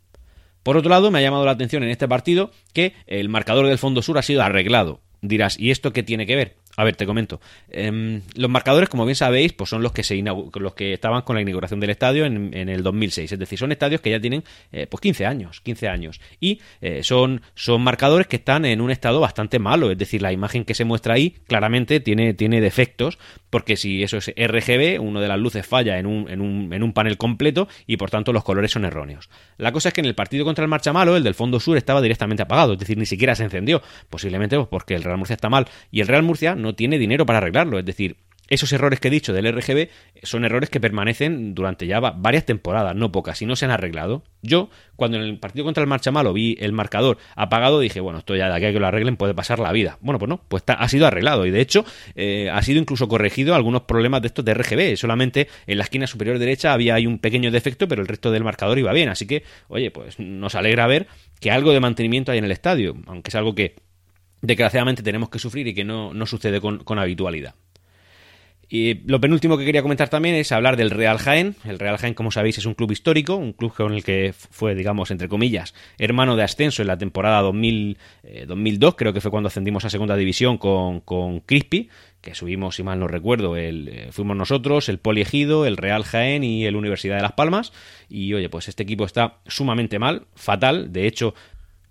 Por 0.63 0.77
otro 0.77 0.91
lado, 0.91 1.11
me 1.11 1.19
ha 1.19 1.23
llamado 1.23 1.45
la 1.45 1.53
atención 1.53 1.83
en 1.83 1.91
este 1.91 2.07
partido 2.07 2.53
que 2.73 2.95
el 3.07 3.29
marcador 3.29 3.67
del 3.67 3.79
Fondo 3.79 4.03
Sur 4.03 4.19
ha 4.19 4.23
sido 4.23 4.43
arreglado. 4.43 5.01
Dirás, 5.21 5.59
¿y 5.59 5.71
esto 5.71 5.93
qué 5.93 6.03
tiene 6.03 6.27
que 6.27 6.37
ver? 6.37 6.57
A 6.77 6.85
ver, 6.85 6.97
te 6.97 7.05
comento. 7.05 7.41
Em, 7.71 8.23
los 8.35 8.49
marcadores, 8.49 8.89
como 8.89 9.05
bien 9.05 9.15
sabéis, 9.15 9.53
pues 9.53 9.69
son 9.69 9.83
los 9.83 9.93
que 9.93 10.03
se 10.03 10.23
los 10.23 10.75
que 10.75 10.95
estaban 10.95 11.23
con 11.23 11.37
la 11.37 11.43
inauguración 11.43 11.81
del 11.81 11.91
estadio 11.91 12.25
en, 12.25 12.55
el 12.55 12.83
2006. 12.83 13.33
Es 13.33 13.39
decir, 13.39 13.59
son 13.59 13.73
estadios 13.73 14.01
que 14.01 14.11
ya 14.11 14.21
tienen 14.21 14.43
eh, 14.73 14.87
pues 14.87 15.03
15 15.03 15.27
años, 15.27 15.61
15 15.61 15.89
años. 15.89 16.21
Y 16.41 16.61
eh, 16.81 17.03
son, 17.03 17.43
son 17.55 17.83
marcadores 17.83 18.27
que 18.27 18.37
están 18.37 18.65
en 18.65 18.81
un 18.81 18.91
estado 18.91 19.21
bastante 19.21 19.59
malo. 19.59 19.91
Es 19.91 19.99
decir, 19.99 20.23
la 20.23 20.33
imagen 20.33 20.65
que 20.65 20.75
se 20.75 20.85
muestra 20.85 21.15
ahí 21.15 21.35
claramente 21.47 22.01
tiene, 22.01 22.33
tiene 22.33 22.63
defectos, 22.63 23.19
porque 23.51 23.77
si 23.77 24.03
eso 24.03 24.17
es 24.17 24.29
RGB, 24.29 24.99
uno 24.99 25.21
de 25.21 25.29
las 25.29 25.39
luces 25.39 25.67
falla 25.67 25.99
en 25.99 26.07
un, 26.07 26.31
en 26.31 26.41
un, 26.41 26.73
en 26.73 26.83
un 26.83 26.95
panel 26.95 27.19
completo 27.19 27.69
y 27.87 27.99
por 27.99 28.09
tanto 28.09 28.33
los 28.33 28.45
colores 28.45 28.71
son 28.71 28.87
erróneos. 28.87 29.29
La 29.59 29.73
cosa 29.73 29.89
es 29.91 29.95
que 29.95 30.01
en 30.01 30.07
el 30.07 30.15
partido 30.15 30.47
contra 30.47 30.65
el 30.65 30.71
Marcha 30.71 30.95
Malo, 30.95 31.17
el 31.17 31.23
del 31.23 31.35
fondo 31.35 31.61
sur 31.61 31.77
estaba 31.77 32.01
directamente 32.01 32.43
apagado, 32.43 32.73
es 32.73 32.79
decir, 32.79 32.97
ni 32.97 33.05
siquiera 33.05 33.35
se 33.35 33.45
encendió. 33.45 33.83
Posiblemente 34.09 34.57
pues, 34.57 34.69
porque 34.69 34.95
el 34.95 35.03
Real 35.03 35.19
Murcia 35.19 35.35
está 35.35 35.51
mal. 35.51 35.67
Y 35.91 36.01
el 36.01 36.09
Real 36.09 36.23
Murcia 36.23 36.55
no 36.63 36.75
tiene 36.75 36.99
dinero 36.99 37.27
para 37.27 37.39
arreglarlo. 37.39 37.79
Es 37.79 37.85
decir, 37.85 38.17
esos 38.53 38.71
errores 38.73 39.01
que 39.01 39.09
he 39.09 39.11
dicho 39.11 39.33
del 39.33 39.51
RGB 39.51 39.89
son 40.25 40.45
errores 40.45 40.69
que 40.69 40.79
permanecen 40.79 41.55
durante 41.55 41.87
ya 41.87 42.01
varias 42.01 42.45
temporadas, 42.45 42.95
no 42.95 43.11
pocas, 43.11 43.41
y 43.41 43.47
no 43.47 43.57
se 43.57 43.65
han 43.65 43.71
arreglado. 43.71 44.25
Yo, 44.43 44.69
cuando 44.97 45.17
en 45.17 45.23
el 45.23 45.39
partido 45.39 45.65
contra 45.65 45.81
el 45.83 45.89
Marchamalo 45.89 46.35
vi 46.35 46.57
el 46.61 46.73
marcador 46.73 47.17
apagado, 47.35 47.81
dije, 47.81 48.01
bueno, 48.01 48.19
esto 48.19 48.37
ya 48.37 48.49
de 48.49 48.57
aquí 48.57 48.67
a 48.67 48.73
que 48.73 48.79
lo 48.79 48.87
arreglen 48.87 49.17
puede 49.17 49.33
pasar 49.33 49.59
la 49.59 49.73
vida. 49.73 49.97
Bueno, 50.03 50.19
pues 50.19 50.29
no, 50.29 50.43
pues 50.49 50.65
ha 50.67 50.87
sido 50.89 51.07
arreglado 51.07 51.47
y 51.47 51.51
de 51.51 51.63
hecho 51.63 51.87
eh, 52.15 52.51
ha 52.53 52.61
sido 52.63 52.79
incluso 52.79 53.09
corregido 53.09 53.55
algunos 53.55 53.83
problemas 53.83 54.21
de 54.21 54.27
estos 54.27 54.45
de 54.45 54.53
RGB. 54.53 54.97
Solamente 54.99 55.49
en 55.67 55.79
la 55.79 55.85
esquina 55.85 56.07
superior 56.07 56.39
derecha 56.39 56.75
había 56.75 56.95
ahí 56.97 57.07
un 57.07 57.21
pequeño 57.21 57.51
defecto, 57.51 57.89
pero 57.89 58.03
el 58.03 58.09
resto 58.09 58.31
del 58.31 58.45
marcador 58.45 58.79
iba 58.79 58.93
bien. 58.93 59.09
Así 59.09 59.27
que, 59.27 59.45
oye, 59.69 59.91
pues 59.91 60.19
nos 60.19 60.55
alegra 60.57 60.87
ver 60.87 61.07
que 61.41 61.51
algo 61.51 61.73
de 61.73 61.81
mantenimiento 61.81 62.33
hay 62.33 62.39
en 62.39 62.45
el 62.45 62.53
estadio, 62.53 62.97
aunque 63.07 63.31
es 63.31 63.35
algo 63.35 63.55
que 63.55 63.77
desgraciadamente 64.43 65.03
tenemos 65.03 65.31
que 65.31 65.39
sufrir 65.39 65.67
y 65.69 65.75
que 65.75 65.85
no, 65.85 66.27
sucede 66.27 66.61
con, 66.61 66.99
habitualidad. 66.99 67.55
Y 68.69 68.95
lo 69.07 69.21
penúltimo 69.21 69.59
que 69.59 69.67
quería 69.67 69.83
comentar 69.83 70.09
también 70.09 70.35
es 70.35 70.51
hablar 70.51 70.79
del 70.79 70.91
Real 70.91 71.19
Jaén. 71.19 71.57
El 71.65 71.79
Real 71.79 71.99
Jaén, 71.99 72.15
como 72.15 72.31
sabéis, 72.31 72.57
es 72.57 72.65
un 72.65 72.73
club 72.73 72.91
histórico, 72.91 73.37
un 73.37 73.53
club 73.53 73.75
con 73.75 73.93
el 73.93 74.03
que 74.03 74.33
fue, 74.33 74.75
digamos, 74.75 75.11
entre 75.11 75.29
comillas, 75.29 75.75
hermano 75.99 76.37
de 76.37 76.43
ascenso 76.43 76.81
en 76.81 76.89
la 76.89 76.97
temporada 76.97 77.43
2000, 77.43 77.99
2002, 78.47 78.93
eh, 78.93 78.97
creo 78.97 79.13
que 79.13 79.21
fue 79.21 79.31
cuando 79.31 79.49
ascendimos 79.49 79.85
a 79.85 79.91
segunda 79.91 80.17
división 80.17 80.57
con, 80.57 81.01
con 81.01 81.41
Crispy, 81.41 81.91
que 82.23 82.35
subimos, 82.35 82.77
si 82.77 82.83
mal 82.83 83.01
no 83.01 83.09
recuerdo, 83.09 83.57
el, 83.57 83.89
eh, 83.89 84.09
fuimos 84.13 84.37
nosotros, 84.37 84.89
el 84.89 84.99
Poliegido, 84.99 85.67
el 85.67 85.77
Real 85.77 86.05
Jaén 86.05 86.45
y 86.45 86.65
el 86.65 86.77
Universidad 86.77 87.17
de 87.17 87.23
Las 87.23 87.33
Palmas. 87.33 87.73
Y 88.09 88.33
oye, 88.33 88.49
pues 88.49 88.69
este 88.69 88.85
equipo 88.85 89.05
está 89.05 89.41
sumamente 89.47 89.99
mal, 89.99 90.27
fatal. 90.35 90.93
De 90.93 91.07
hecho, 91.07 91.35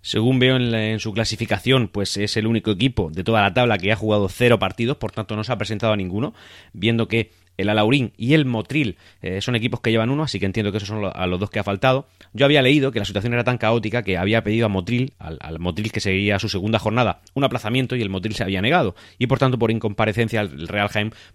según 0.02 0.38
veo 0.38 0.56
en, 0.56 1.00
su 1.00 1.12
clasificación, 1.12 1.88
pues 1.88 2.16
es 2.16 2.36
el 2.36 2.46
único 2.46 2.72
equipo 2.72 3.10
de 3.10 3.24
toda 3.24 3.40
la 3.40 3.54
tabla 3.54 3.78
que 3.78 3.92
ha 3.92 3.96
jugado 3.96 4.28
cero 4.28 4.58
partidos, 4.58 4.96
por 4.98 5.12
tanto 5.12 5.36
no 5.36 5.44
se 5.44 5.52
ha 5.52 5.58
presentado 5.58 5.92
a 5.92 5.96
ninguno, 5.96 6.34
viendo 6.72 7.08
que 7.08 7.30
el 7.56 7.68
Alaurín 7.68 8.12
y 8.16 8.34
el 8.34 8.44
Motril 8.44 8.96
eh, 9.20 9.40
son 9.40 9.54
equipos 9.54 9.80
que 9.80 9.90
llevan 9.90 10.10
uno, 10.10 10.24
así 10.24 10.40
que 10.40 10.46
entiendo 10.46 10.72
que 10.72 10.78
esos 10.78 10.88
son 10.88 11.10
a 11.12 11.26
los 11.26 11.38
dos 11.38 11.50
que 11.50 11.58
ha 11.58 11.64
faltado. 11.64 12.08
Yo 12.32 12.46
había 12.46 12.62
leído 12.62 12.92
que 12.92 12.98
la 12.98 13.04
situación 13.04 13.34
era 13.34 13.44
tan 13.44 13.58
caótica 13.58 14.02
que 14.02 14.16
había 14.16 14.42
pedido 14.42 14.66
a 14.66 14.68
Motril, 14.68 15.12
al, 15.18 15.58
Motril 15.58 15.92
que 15.92 16.00
seguía 16.00 16.38
su 16.38 16.48
segunda 16.48 16.78
jornada, 16.78 17.20
un 17.34 17.44
aplazamiento 17.44 17.94
y 17.94 18.02
el 18.02 18.10
Motril 18.10 18.34
se 18.34 18.42
había 18.42 18.62
negado. 18.62 18.94
Y 19.18 19.26
por 19.26 19.38
tanto, 19.38 19.58
por 19.58 19.70
incomparecencia, 19.70 20.40
el 20.40 20.66
Real 20.66 20.90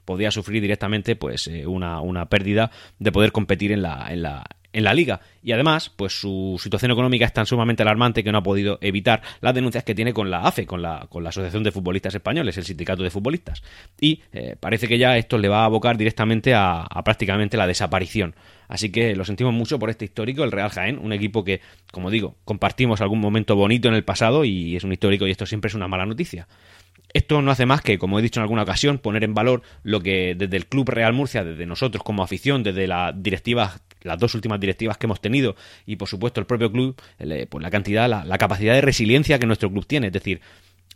podía 0.05 0.31
sufrir 0.31 0.61
directamente 0.61 1.15
pues 1.15 1.47
eh, 1.47 1.67
una, 1.67 2.01
una 2.01 2.25
pérdida 2.25 2.71
de 2.99 3.11
poder 3.11 3.31
competir 3.31 3.71
en 3.71 3.81
la, 3.81 4.07
en 4.11 4.23
la, 4.23 4.43
en 4.73 4.83
la 4.83 4.93
liga. 4.93 5.21
Y 5.41 5.51
además, 5.51 5.89
pues 5.89 6.19
su 6.19 6.59
situación 6.61 6.91
económica 6.91 7.25
es 7.25 7.33
tan 7.33 7.45
sumamente 7.45 7.83
alarmante 7.83 8.23
que 8.23 8.31
no 8.31 8.39
ha 8.39 8.43
podido 8.43 8.77
evitar 8.81 9.21
las 9.41 9.53
denuncias 9.53 9.83
que 9.83 9.95
tiene 9.95 10.13
con 10.13 10.29
la 10.29 10.41
AFE, 10.41 10.65
con 10.65 10.81
la, 10.81 11.07
con 11.09 11.23
la 11.23 11.29
Asociación 11.29 11.63
de 11.63 11.71
Futbolistas 11.71 12.13
Españoles, 12.13 12.57
el 12.57 12.65
sindicato 12.65 13.03
de 13.03 13.09
futbolistas. 13.09 13.63
Y 13.99 14.21
eh, 14.33 14.55
parece 14.59 14.87
que 14.87 14.97
ya 14.97 15.17
esto 15.17 15.37
le 15.37 15.47
va 15.47 15.61
a 15.61 15.65
abocar 15.65 15.97
directamente 15.97 16.53
a, 16.53 16.87
prácticamente 17.03 17.57
la 17.57 17.67
desaparición. 17.67 18.35
Así 18.67 18.91
que 18.91 19.15
lo 19.15 19.23
sentimos 19.23 19.53
mucho 19.53 19.79
por 19.79 19.89
este 19.89 20.05
histórico, 20.05 20.43
el 20.43 20.51
Real 20.51 20.69
Jaén, 20.69 20.99
un 20.99 21.13
equipo 21.13 21.43
que, 21.43 21.61
como 21.91 22.11
digo, 22.11 22.35
compartimos 22.43 22.99
algún 22.99 23.21
momento 23.21 23.55
bonito 23.55 23.87
en 23.87 23.93
el 23.93 24.03
pasado 24.03 24.43
y 24.43 24.75
es 24.75 24.83
un 24.83 24.91
histórico 24.91 25.25
y 25.25 25.31
esto 25.31 25.45
siempre 25.45 25.69
es 25.69 25.75
una 25.75 25.87
mala 25.87 26.05
noticia. 26.05 26.47
Esto 27.13 27.41
no 27.41 27.51
hace 27.51 27.65
más 27.65 27.81
que, 27.81 27.97
como 27.97 28.19
he 28.19 28.21
dicho 28.21 28.39
en 28.39 28.43
alguna 28.43 28.63
ocasión, 28.63 28.97
poner 28.97 29.23
en 29.23 29.33
valor 29.33 29.61
lo 29.83 30.01
que 30.01 30.35
desde 30.35 30.57
el 30.57 30.67
Club 30.67 30.89
Real 30.89 31.13
Murcia, 31.13 31.45
desde 31.45 31.65
nosotros 31.65 32.03
como 32.03 32.21
afición, 32.21 32.63
desde 32.63 32.85
la 32.85 33.13
directiva 33.15 33.77
las 34.07 34.19
dos 34.19 34.33
últimas 34.35 34.59
directivas 34.59 34.97
que 34.97 35.05
hemos 35.05 35.21
tenido 35.21 35.55
y 35.85 35.97
por 35.97 36.07
supuesto 36.07 36.39
el 36.39 36.45
propio 36.45 36.71
club, 36.71 36.95
pues 37.49 37.61
la 37.61 37.69
cantidad, 37.69 38.09
la, 38.09 38.37
capacidad 38.37 38.73
de 38.73 38.81
resiliencia 38.81 39.39
que 39.39 39.45
nuestro 39.45 39.69
club 39.69 39.85
tiene. 39.85 40.07
Es 40.07 40.13
decir, 40.13 40.41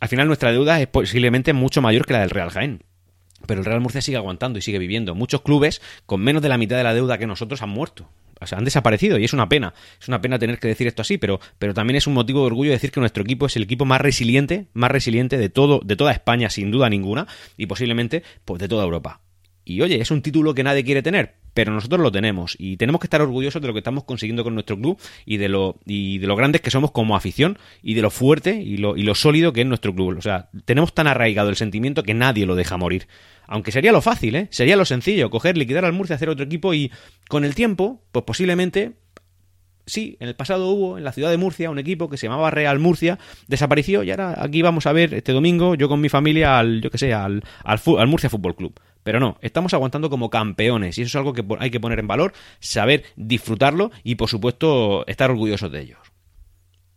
al 0.00 0.08
final 0.08 0.26
nuestra 0.26 0.50
deuda 0.52 0.80
es 0.80 0.88
posiblemente 0.88 1.52
mucho 1.52 1.82
mayor 1.82 2.06
que 2.06 2.14
la 2.14 2.20
del 2.20 2.30
Real 2.30 2.50
Jaén. 2.50 2.82
Pero 3.46 3.60
el 3.60 3.64
Real 3.64 3.80
Murcia 3.80 4.00
sigue 4.00 4.16
aguantando 4.16 4.58
y 4.58 4.62
sigue 4.62 4.78
viviendo. 4.78 5.14
Muchos 5.14 5.42
clubes 5.42 5.82
con 6.06 6.20
menos 6.20 6.42
de 6.42 6.48
la 6.48 6.58
mitad 6.58 6.76
de 6.76 6.84
la 6.84 6.94
deuda 6.94 7.18
que 7.18 7.26
nosotros 7.26 7.62
han 7.62 7.70
muerto. 7.70 8.08
O 8.40 8.46
sea, 8.46 8.58
han 8.58 8.64
desaparecido 8.64 9.18
y 9.18 9.24
es 9.24 9.32
una 9.32 9.48
pena. 9.48 9.74
Es 10.00 10.08
una 10.08 10.20
pena 10.20 10.38
tener 10.38 10.58
que 10.58 10.68
decir 10.68 10.86
esto 10.86 11.02
así, 11.02 11.18
pero, 11.18 11.40
pero 11.58 11.74
también 11.74 11.96
es 11.96 12.06
un 12.06 12.14
motivo 12.14 12.40
de 12.40 12.46
orgullo 12.46 12.70
decir 12.72 12.90
que 12.90 13.00
nuestro 13.00 13.22
equipo 13.22 13.46
es 13.46 13.56
el 13.56 13.62
equipo 13.64 13.84
más 13.84 14.00
resiliente, 14.00 14.66
más 14.72 14.90
resiliente 14.90 15.38
de 15.38 15.48
todo, 15.48 15.80
de 15.84 15.96
toda 15.96 16.12
España, 16.12 16.50
sin 16.50 16.70
duda 16.70 16.90
ninguna, 16.90 17.26
y 17.56 17.66
posiblemente 17.66 18.22
pues, 18.44 18.60
de 18.60 18.68
toda 18.68 18.84
Europa. 18.84 19.20
Y 19.64 19.80
oye, 19.80 20.00
es 20.00 20.10
un 20.10 20.22
título 20.22 20.54
que 20.54 20.64
nadie 20.64 20.84
quiere 20.84 21.02
tener, 21.02 21.36
pero 21.54 21.72
nosotros 21.72 22.00
lo 22.00 22.10
tenemos 22.10 22.56
y 22.58 22.76
tenemos 22.76 23.00
que 23.00 23.06
estar 23.06 23.20
orgullosos 23.20 23.60
de 23.60 23.68
lo 23.68 23.74
que 23.74 23.80
estamos 23.80 24.04
consiguiendo 24.04 24.44
con 24.44 24.54
nuestro 24.54 24.76
club 24.76 24.98
y 25.24 25.36
de 25.36 25.48
lo 25.48 25.76
y 25.84 26.18
de 26.18 26.26
lo 26.26 26.36
grandes 26.36 26.60
que 26.60 26.70
somos 26.70 26.90
como 26.90 27.16
afición 27.16 27.58
y 27.82 27.94
de 27.94 28.02
lo 28.02 28.10
fuerte 28.10 28.54
y 28.54 28.76
lo, 28.76 28.96
y 28.96 29.02
lo 29.02 29.14
sólido 29.14 29.52
que 29.52 29.62
es 29.62 29.66
nuestro 29.66 29.94
club. 29.94 30.16
O 30.18 30.22
sea, 30.22 30.48
tenemos 30.64 30.94
tan 30.94 31.06
arraigado 31.06 31.48
el 31.48 31.56
sentimiento 31.56 32.02
que 32.02 32.14
nadie 32.14 32.46
lo 32.46 32.54
deja 32.54 32.76
morir. 32.76 33.06
Aunque 33.46 33.72
sería 33.72 33.92
lo 33.92 34.00
fácil, 34.00 34.36
¿eh? 34.36 34.48
Sería 34.50 34.76
lo 34.76 34.84
sencillo, 34.84 35.28
coger, 35.28 35.58
liquidar 35.58 35.84
al 35.84 35.92
Murcia, 35.92 36.16
hacer 36.16 36.28
otro 36.28 36.44
equipo 36.44 36.74
y 36.74 36.90
con 37.28 37.44
el 37.44 37.54
tiempo, 37.54 38.02
pues 38.12 38.24
posiblemente 38.24 38.92
Sí, 39.86 40.16
en 40.20 40.28
el 40.28 40.36
pasado 40.36 40.68
hubo 40.68 40.98
en 40.98 41.04
la 41.04 41.12
ciudad 41.12 41.30
de 41.30 41.36
Murcia 41.36 41.70
un 41.70 41.78
equipo 41.78 42.08
que 42.08 42.16
se 42.16 42.26
llamaba 42.26 42.50
Real 42.50 42.78
Murcia, 42.78 43.18
desapareció 43.48 44.02
y 44.02 44.10
ahora 44.10 44.36
aquí 44.38 44.62
vamos 44.62 44.86
a 44.86 44.92
ver 44.92 45.12
este 45.14 45.32
domingo, 45.32 45.74
yo 45.74 45.88
con 45.88 46.00
mi 46.00 46.08
familia, 46.08 46.58
al, 46.58 46.80
yo 46.80 46.90
que 46.90 46.98
sé, 46.98 47.12
al, 47.12 47.42
al, 47.64 48.06
Murcia 48.06 48.30
Fútbol 48.30 48.54
Club. 48.54 48.78
Pero 49.02 49.18
no, 49.18 49.38
estamos 49.40 49.74
aguantando 49.74 50.08
como 50.08 50.30
campeones 50.30 50.96
y 50.98 51.02
eso 51.02 51.08
es 51.08 51.16
algo 51.16 51.32
que 51.32 51.44
hay 51.58 51.70
que 51.70 51.80
poner 51.80 51.98
en 51.98 52.06
valor, 52.06 52.32
saber 52.60 53.04
disfrutarlo 53.16 53.90
y 54.04 54.14
por 54.14 54.28
supuesto 54.28 55.04
estar 55.08 55.30
orgullosos 55.30 55.72
de 55.72 55.80
ellos. 55.80 56.11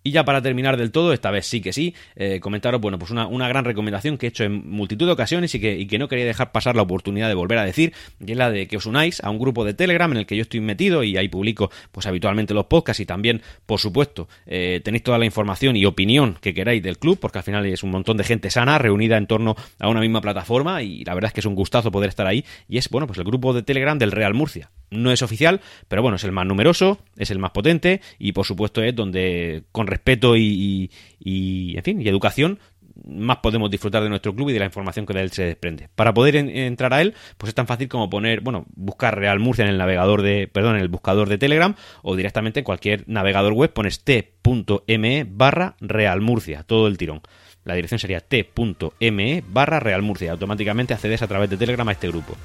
Y 0.08 0.12
ya 0.12 0.24
para 0.24 0.40
terminar 0.40 0.78
del 0.78 0.92
todo, 0.92 1.14
esta 1.14 1.32
vez 1.32 1.48
sí 1.48 1.62
que 1.62 1.74
sí, 1.74 1.96
eh, 2.16 2.40
comentaros, 2.40 2.80
bueno, 2.80 3.00
pues 3.00 3.10
una, 3.10 3.26
una, 3.26 3.48
gran 3.48 3.66
recomendación 3.66 4.20
que 4.20 4.28
he 4.28 4.30
hecho 4.30 4.44
en 4.44 4.70
multitud 4.70 5.08
de 5.08 5.14
ocasiones 5.14 5.56
y 5.56 5.60
que, 5.60 5.80
y 5.80 5.88
que 5.88 5.98
no 5.98 6.08
quería 6.08 6.26
dejar 6.26 6.52
pasar 6.52 6.76
la 6.76 6.84
oportunidad 6.84 7.28
de 7.28 7.34
volver 7.34 7.58
a 7.58 7.66
decir, 7.66 7.92
y 8.24 8.34
es 8.34 8.38
la 8.38 8.52
de 8.52 8.68
que 8.68 8.78
os 8.78 8.86
unáis 8.86 9.20
a 9.24 9.32
un 9.32 9.40
grupo 9.40 9.66
de 9.66 9.74
Telegram 9.74 10.12
en 10.12 10.18
el 10.18 10.28
que 10.28 10.36
yo 10.36 10.44
estoy 10.44 10.60
metido 10.60 11.02
y 11.02 11.18
ahí 11.18 11.28
publico 11.28 11.72
pues 11.92 12.06
habitualmente 12.06 12.54
los 12.54 12.68
podcasts 12.68 13.00
y 13.00 13.08
también, 13.08 13.42
por 13.66 13.80
supuesto, 13.80 14.30
eh, 14.46 14.80
tenéis 14.84 15.02
toda 15.02 15.18
la 15.18 15.26
información 15.26 15.76
y 15.76 15.86
opinión 15.86 16.38
que 16.40 16.54
queráis 16.54 16.84
del 16.84 17.00
club, 17.00 17.18
porque 17.20 17.40
al 17.40 17.44
final 17.44 17.66
es 17.66 17.82
un 17.82 17.90
montón 17.90 18.16
de 18.18 18.26
gente 18.26 18.52
sana 18.52 18.78
reunida 18.78 19.18
en 19.18 19.26
torno 19.26 19.56
a 19.80 19.90
una 19.90 20.02
misma 20.02 20.22
plataforma 20.22 20.84
y 20.84 21.04
la 21.04 21.16
verdad 21.16 21.30
es 21.30 21.34
que 21.34 21.40
es 21.40 21.48
un 21.48 21.56
gustazo 21.56 21.92
poder 21.92 22.10
estar 22.10 22.28
ahí 22.28 22.46
y 22.70 22.78
es, 22.78 22.90
bueno, 22.90 23.08
pues 23.08 23.18
el 23.18 23.26
grupo 23.26 23.54
de 23.54 23.64
Telegram 23.64 23.98
del 23.98 24.12
Real 24.12 24.36
Murcia. 24.36 24.70
No 24.96 25.12
es 25.12 25.22
oficial, 25.22 25.62
pero 25.88 26.02
bueno, 26.02 26.16
es 26.16 26.24
el 26.24 26.32
más 26.32 26.46
numeroso, 26.46 27.00
es 27.18 27.32
el 27.32 27.40
más 27.40 27.52
potente 27.52 28.02
y 28.20 28.32
por 28.32 28.46
supuesto 28.46 28.82
es 28.82 28.96
donde 28.96 29.64
con 29.72 29.88
respeto 29.88 30.36
y, 30.38 30.90
en 31.20 31.84
fin, 31.84 32.02
y 32.02 32.08
educación 32.08 32.60
más 33.04 33.38
podemos 33.38 33.70
disfrutar 33.70 34.04
de 34.04 34.10
nuestro 34.10 34.34
club 34.34 34.50
y 34.50 34.54
de 34.54 34.60
la 34.60 34.66
información 34.66 35.06
que 35.06 35.14
de 35.14 35.22
él 35.22 35.32
se 35.32 35.44
desprende. 35.44 35.90
Para 35.96 36.14
poder 36.14 36.38
entrar 36.38 36.94
a 36.94 37.02
él, 37.02 37.14
pues 37.38 37.50
es 37.50 37.56
tan 37.56 37.68
fácil 37.68 37.90
como 37.90 38.10
poner, 38.10 38.42
bueno, 38.42 38.66
buscar 38.74 39.18
Real 39.18 39.40
Murcia 39.40 39.64
en 39.64 39.72
el 39.72 39.78
navegador 39.78 40.22
de, 40.22 40.48
perdón, 40.48 40.78
en 40.78 40.82
el 40.82 40.88
buscador 40.88 41.28
de 41.28 41.38
Telegram 41.38 41.76
o 42.04 42.16
directamente 42.16 42.62
en 42.62 42.64
cualquier 42.64 43.04
navegador 43.08 43.54
web 43.54 43.74
pones 43.74 44.04
t.me 44.04 45.26
barra 45.30 45.76
Real 45.82 46.22
Murcia, 46.22 46.64
todo 46.64 46.88
el 46.88 46.98
tirón. 46.98 47.22
La 47.66 47.74
dirección 47.74 48.00
sería 48.00 48.22
t.me 48.22 49.44
barra 49.48 49.80
Real 49.80 50.02
Murcia. 50.04 50.32
Automáticamente 50.32 50.94
accedes 50.94 51.22
a 51.22 51.28
través 51.28 51.50
de 51.50 51.58
Telegram 51.58 51.88
a 51.90 51.94
este 51.94 52.08
grupo. 52.08 52.36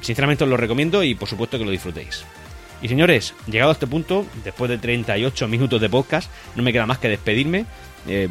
Sinceramente 0.00 0.44
os 0.44 0.50
lo 0.50 0.56
recomiendo 0.56 1.02
y 1.02 1.14
por 1.14 1.28
supuesto 1.28 1.58
que 1.58 1.64
lo 1.64 1.70
disfrutéis. 1.70 2.24
Y 2.80 2.88
señores, 2.88 3.34
llegado 3.46 3.70
a 3.70 3.72
este 3.72 3.86
punto, 3.86 4.24
después 4.44 4.70
de 4.70 4.78
38 4.78 5.48
minutos 5.48 5.80
de 5.80 5.88
podcast, 5.88 6.30
no 6.54 6.62
me 6.62 6.72
queda 6.72 6.86
más 6.86 6.98
que 6.98 7.08
despedirme. 7.08 7.66
Eh, 8.06 8.28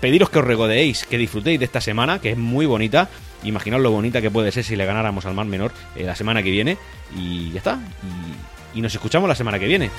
pediros 0.00 0.30
que 0.30 0.38
os 0.38 0.44
regodeéis, 0.44 1.04
que 1.04 1.18
disfrutéis 1.18 1.58
de 1.58 1.64
esta 1.64 1.80
semana, 1.80 2.20
que 2.20 2.30
es 2.30 2.38
muy 2.38 2.66
bonita. 2.66 3.08
Imaginaos 3.42 3.82
lo 3.82 3.90
bonita 3.90 4.22
que 4.22 4.30
puede 4.30 4.52
ser 4.52 4.64
si 4.64 4.76
le 4.76 4.86
ganáramos 4.86 5.26
al 5.26 5.34
Mar 5.34 5.46
Menor 5.46 5.72
eh, 5.96 6.04
la 6.04 6.14
semana 6.14 6.42
que 6.42 6.50
viene. 6.50 6.78
Y 7.16 7.50
ya 7.52 7.58
está. 7.58 7.80
y 8.74 8.80
nos 8.80 8.94
escuchamos 8.94 9.28
la 9.28 9.34
semana 9.34 9.58
que 9.58 9.66
viene. 9.66 9.90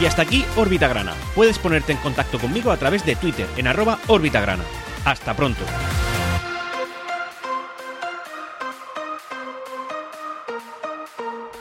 Y 0.00 0.04
hasta 0.06 0.22
aquí 0.22 0.44
Órbita 0.56 0.88
Grana. 0.88 1.14
Puedes 1.34 1.58
ponerte 1.58 1.92
en 1.92 1.98
contacto 1.98 2.38
conmigo 2.38 2.72
a 2.72 2.76
través 2.76 3.06
de 3.06 3.14
Twitter 3.14 3.46
en 3.56 3.68
arroba 3.68 4.00
Grana. 4.08 4.64
Hasta 5.04 5.34
pronto. 5.34 5.62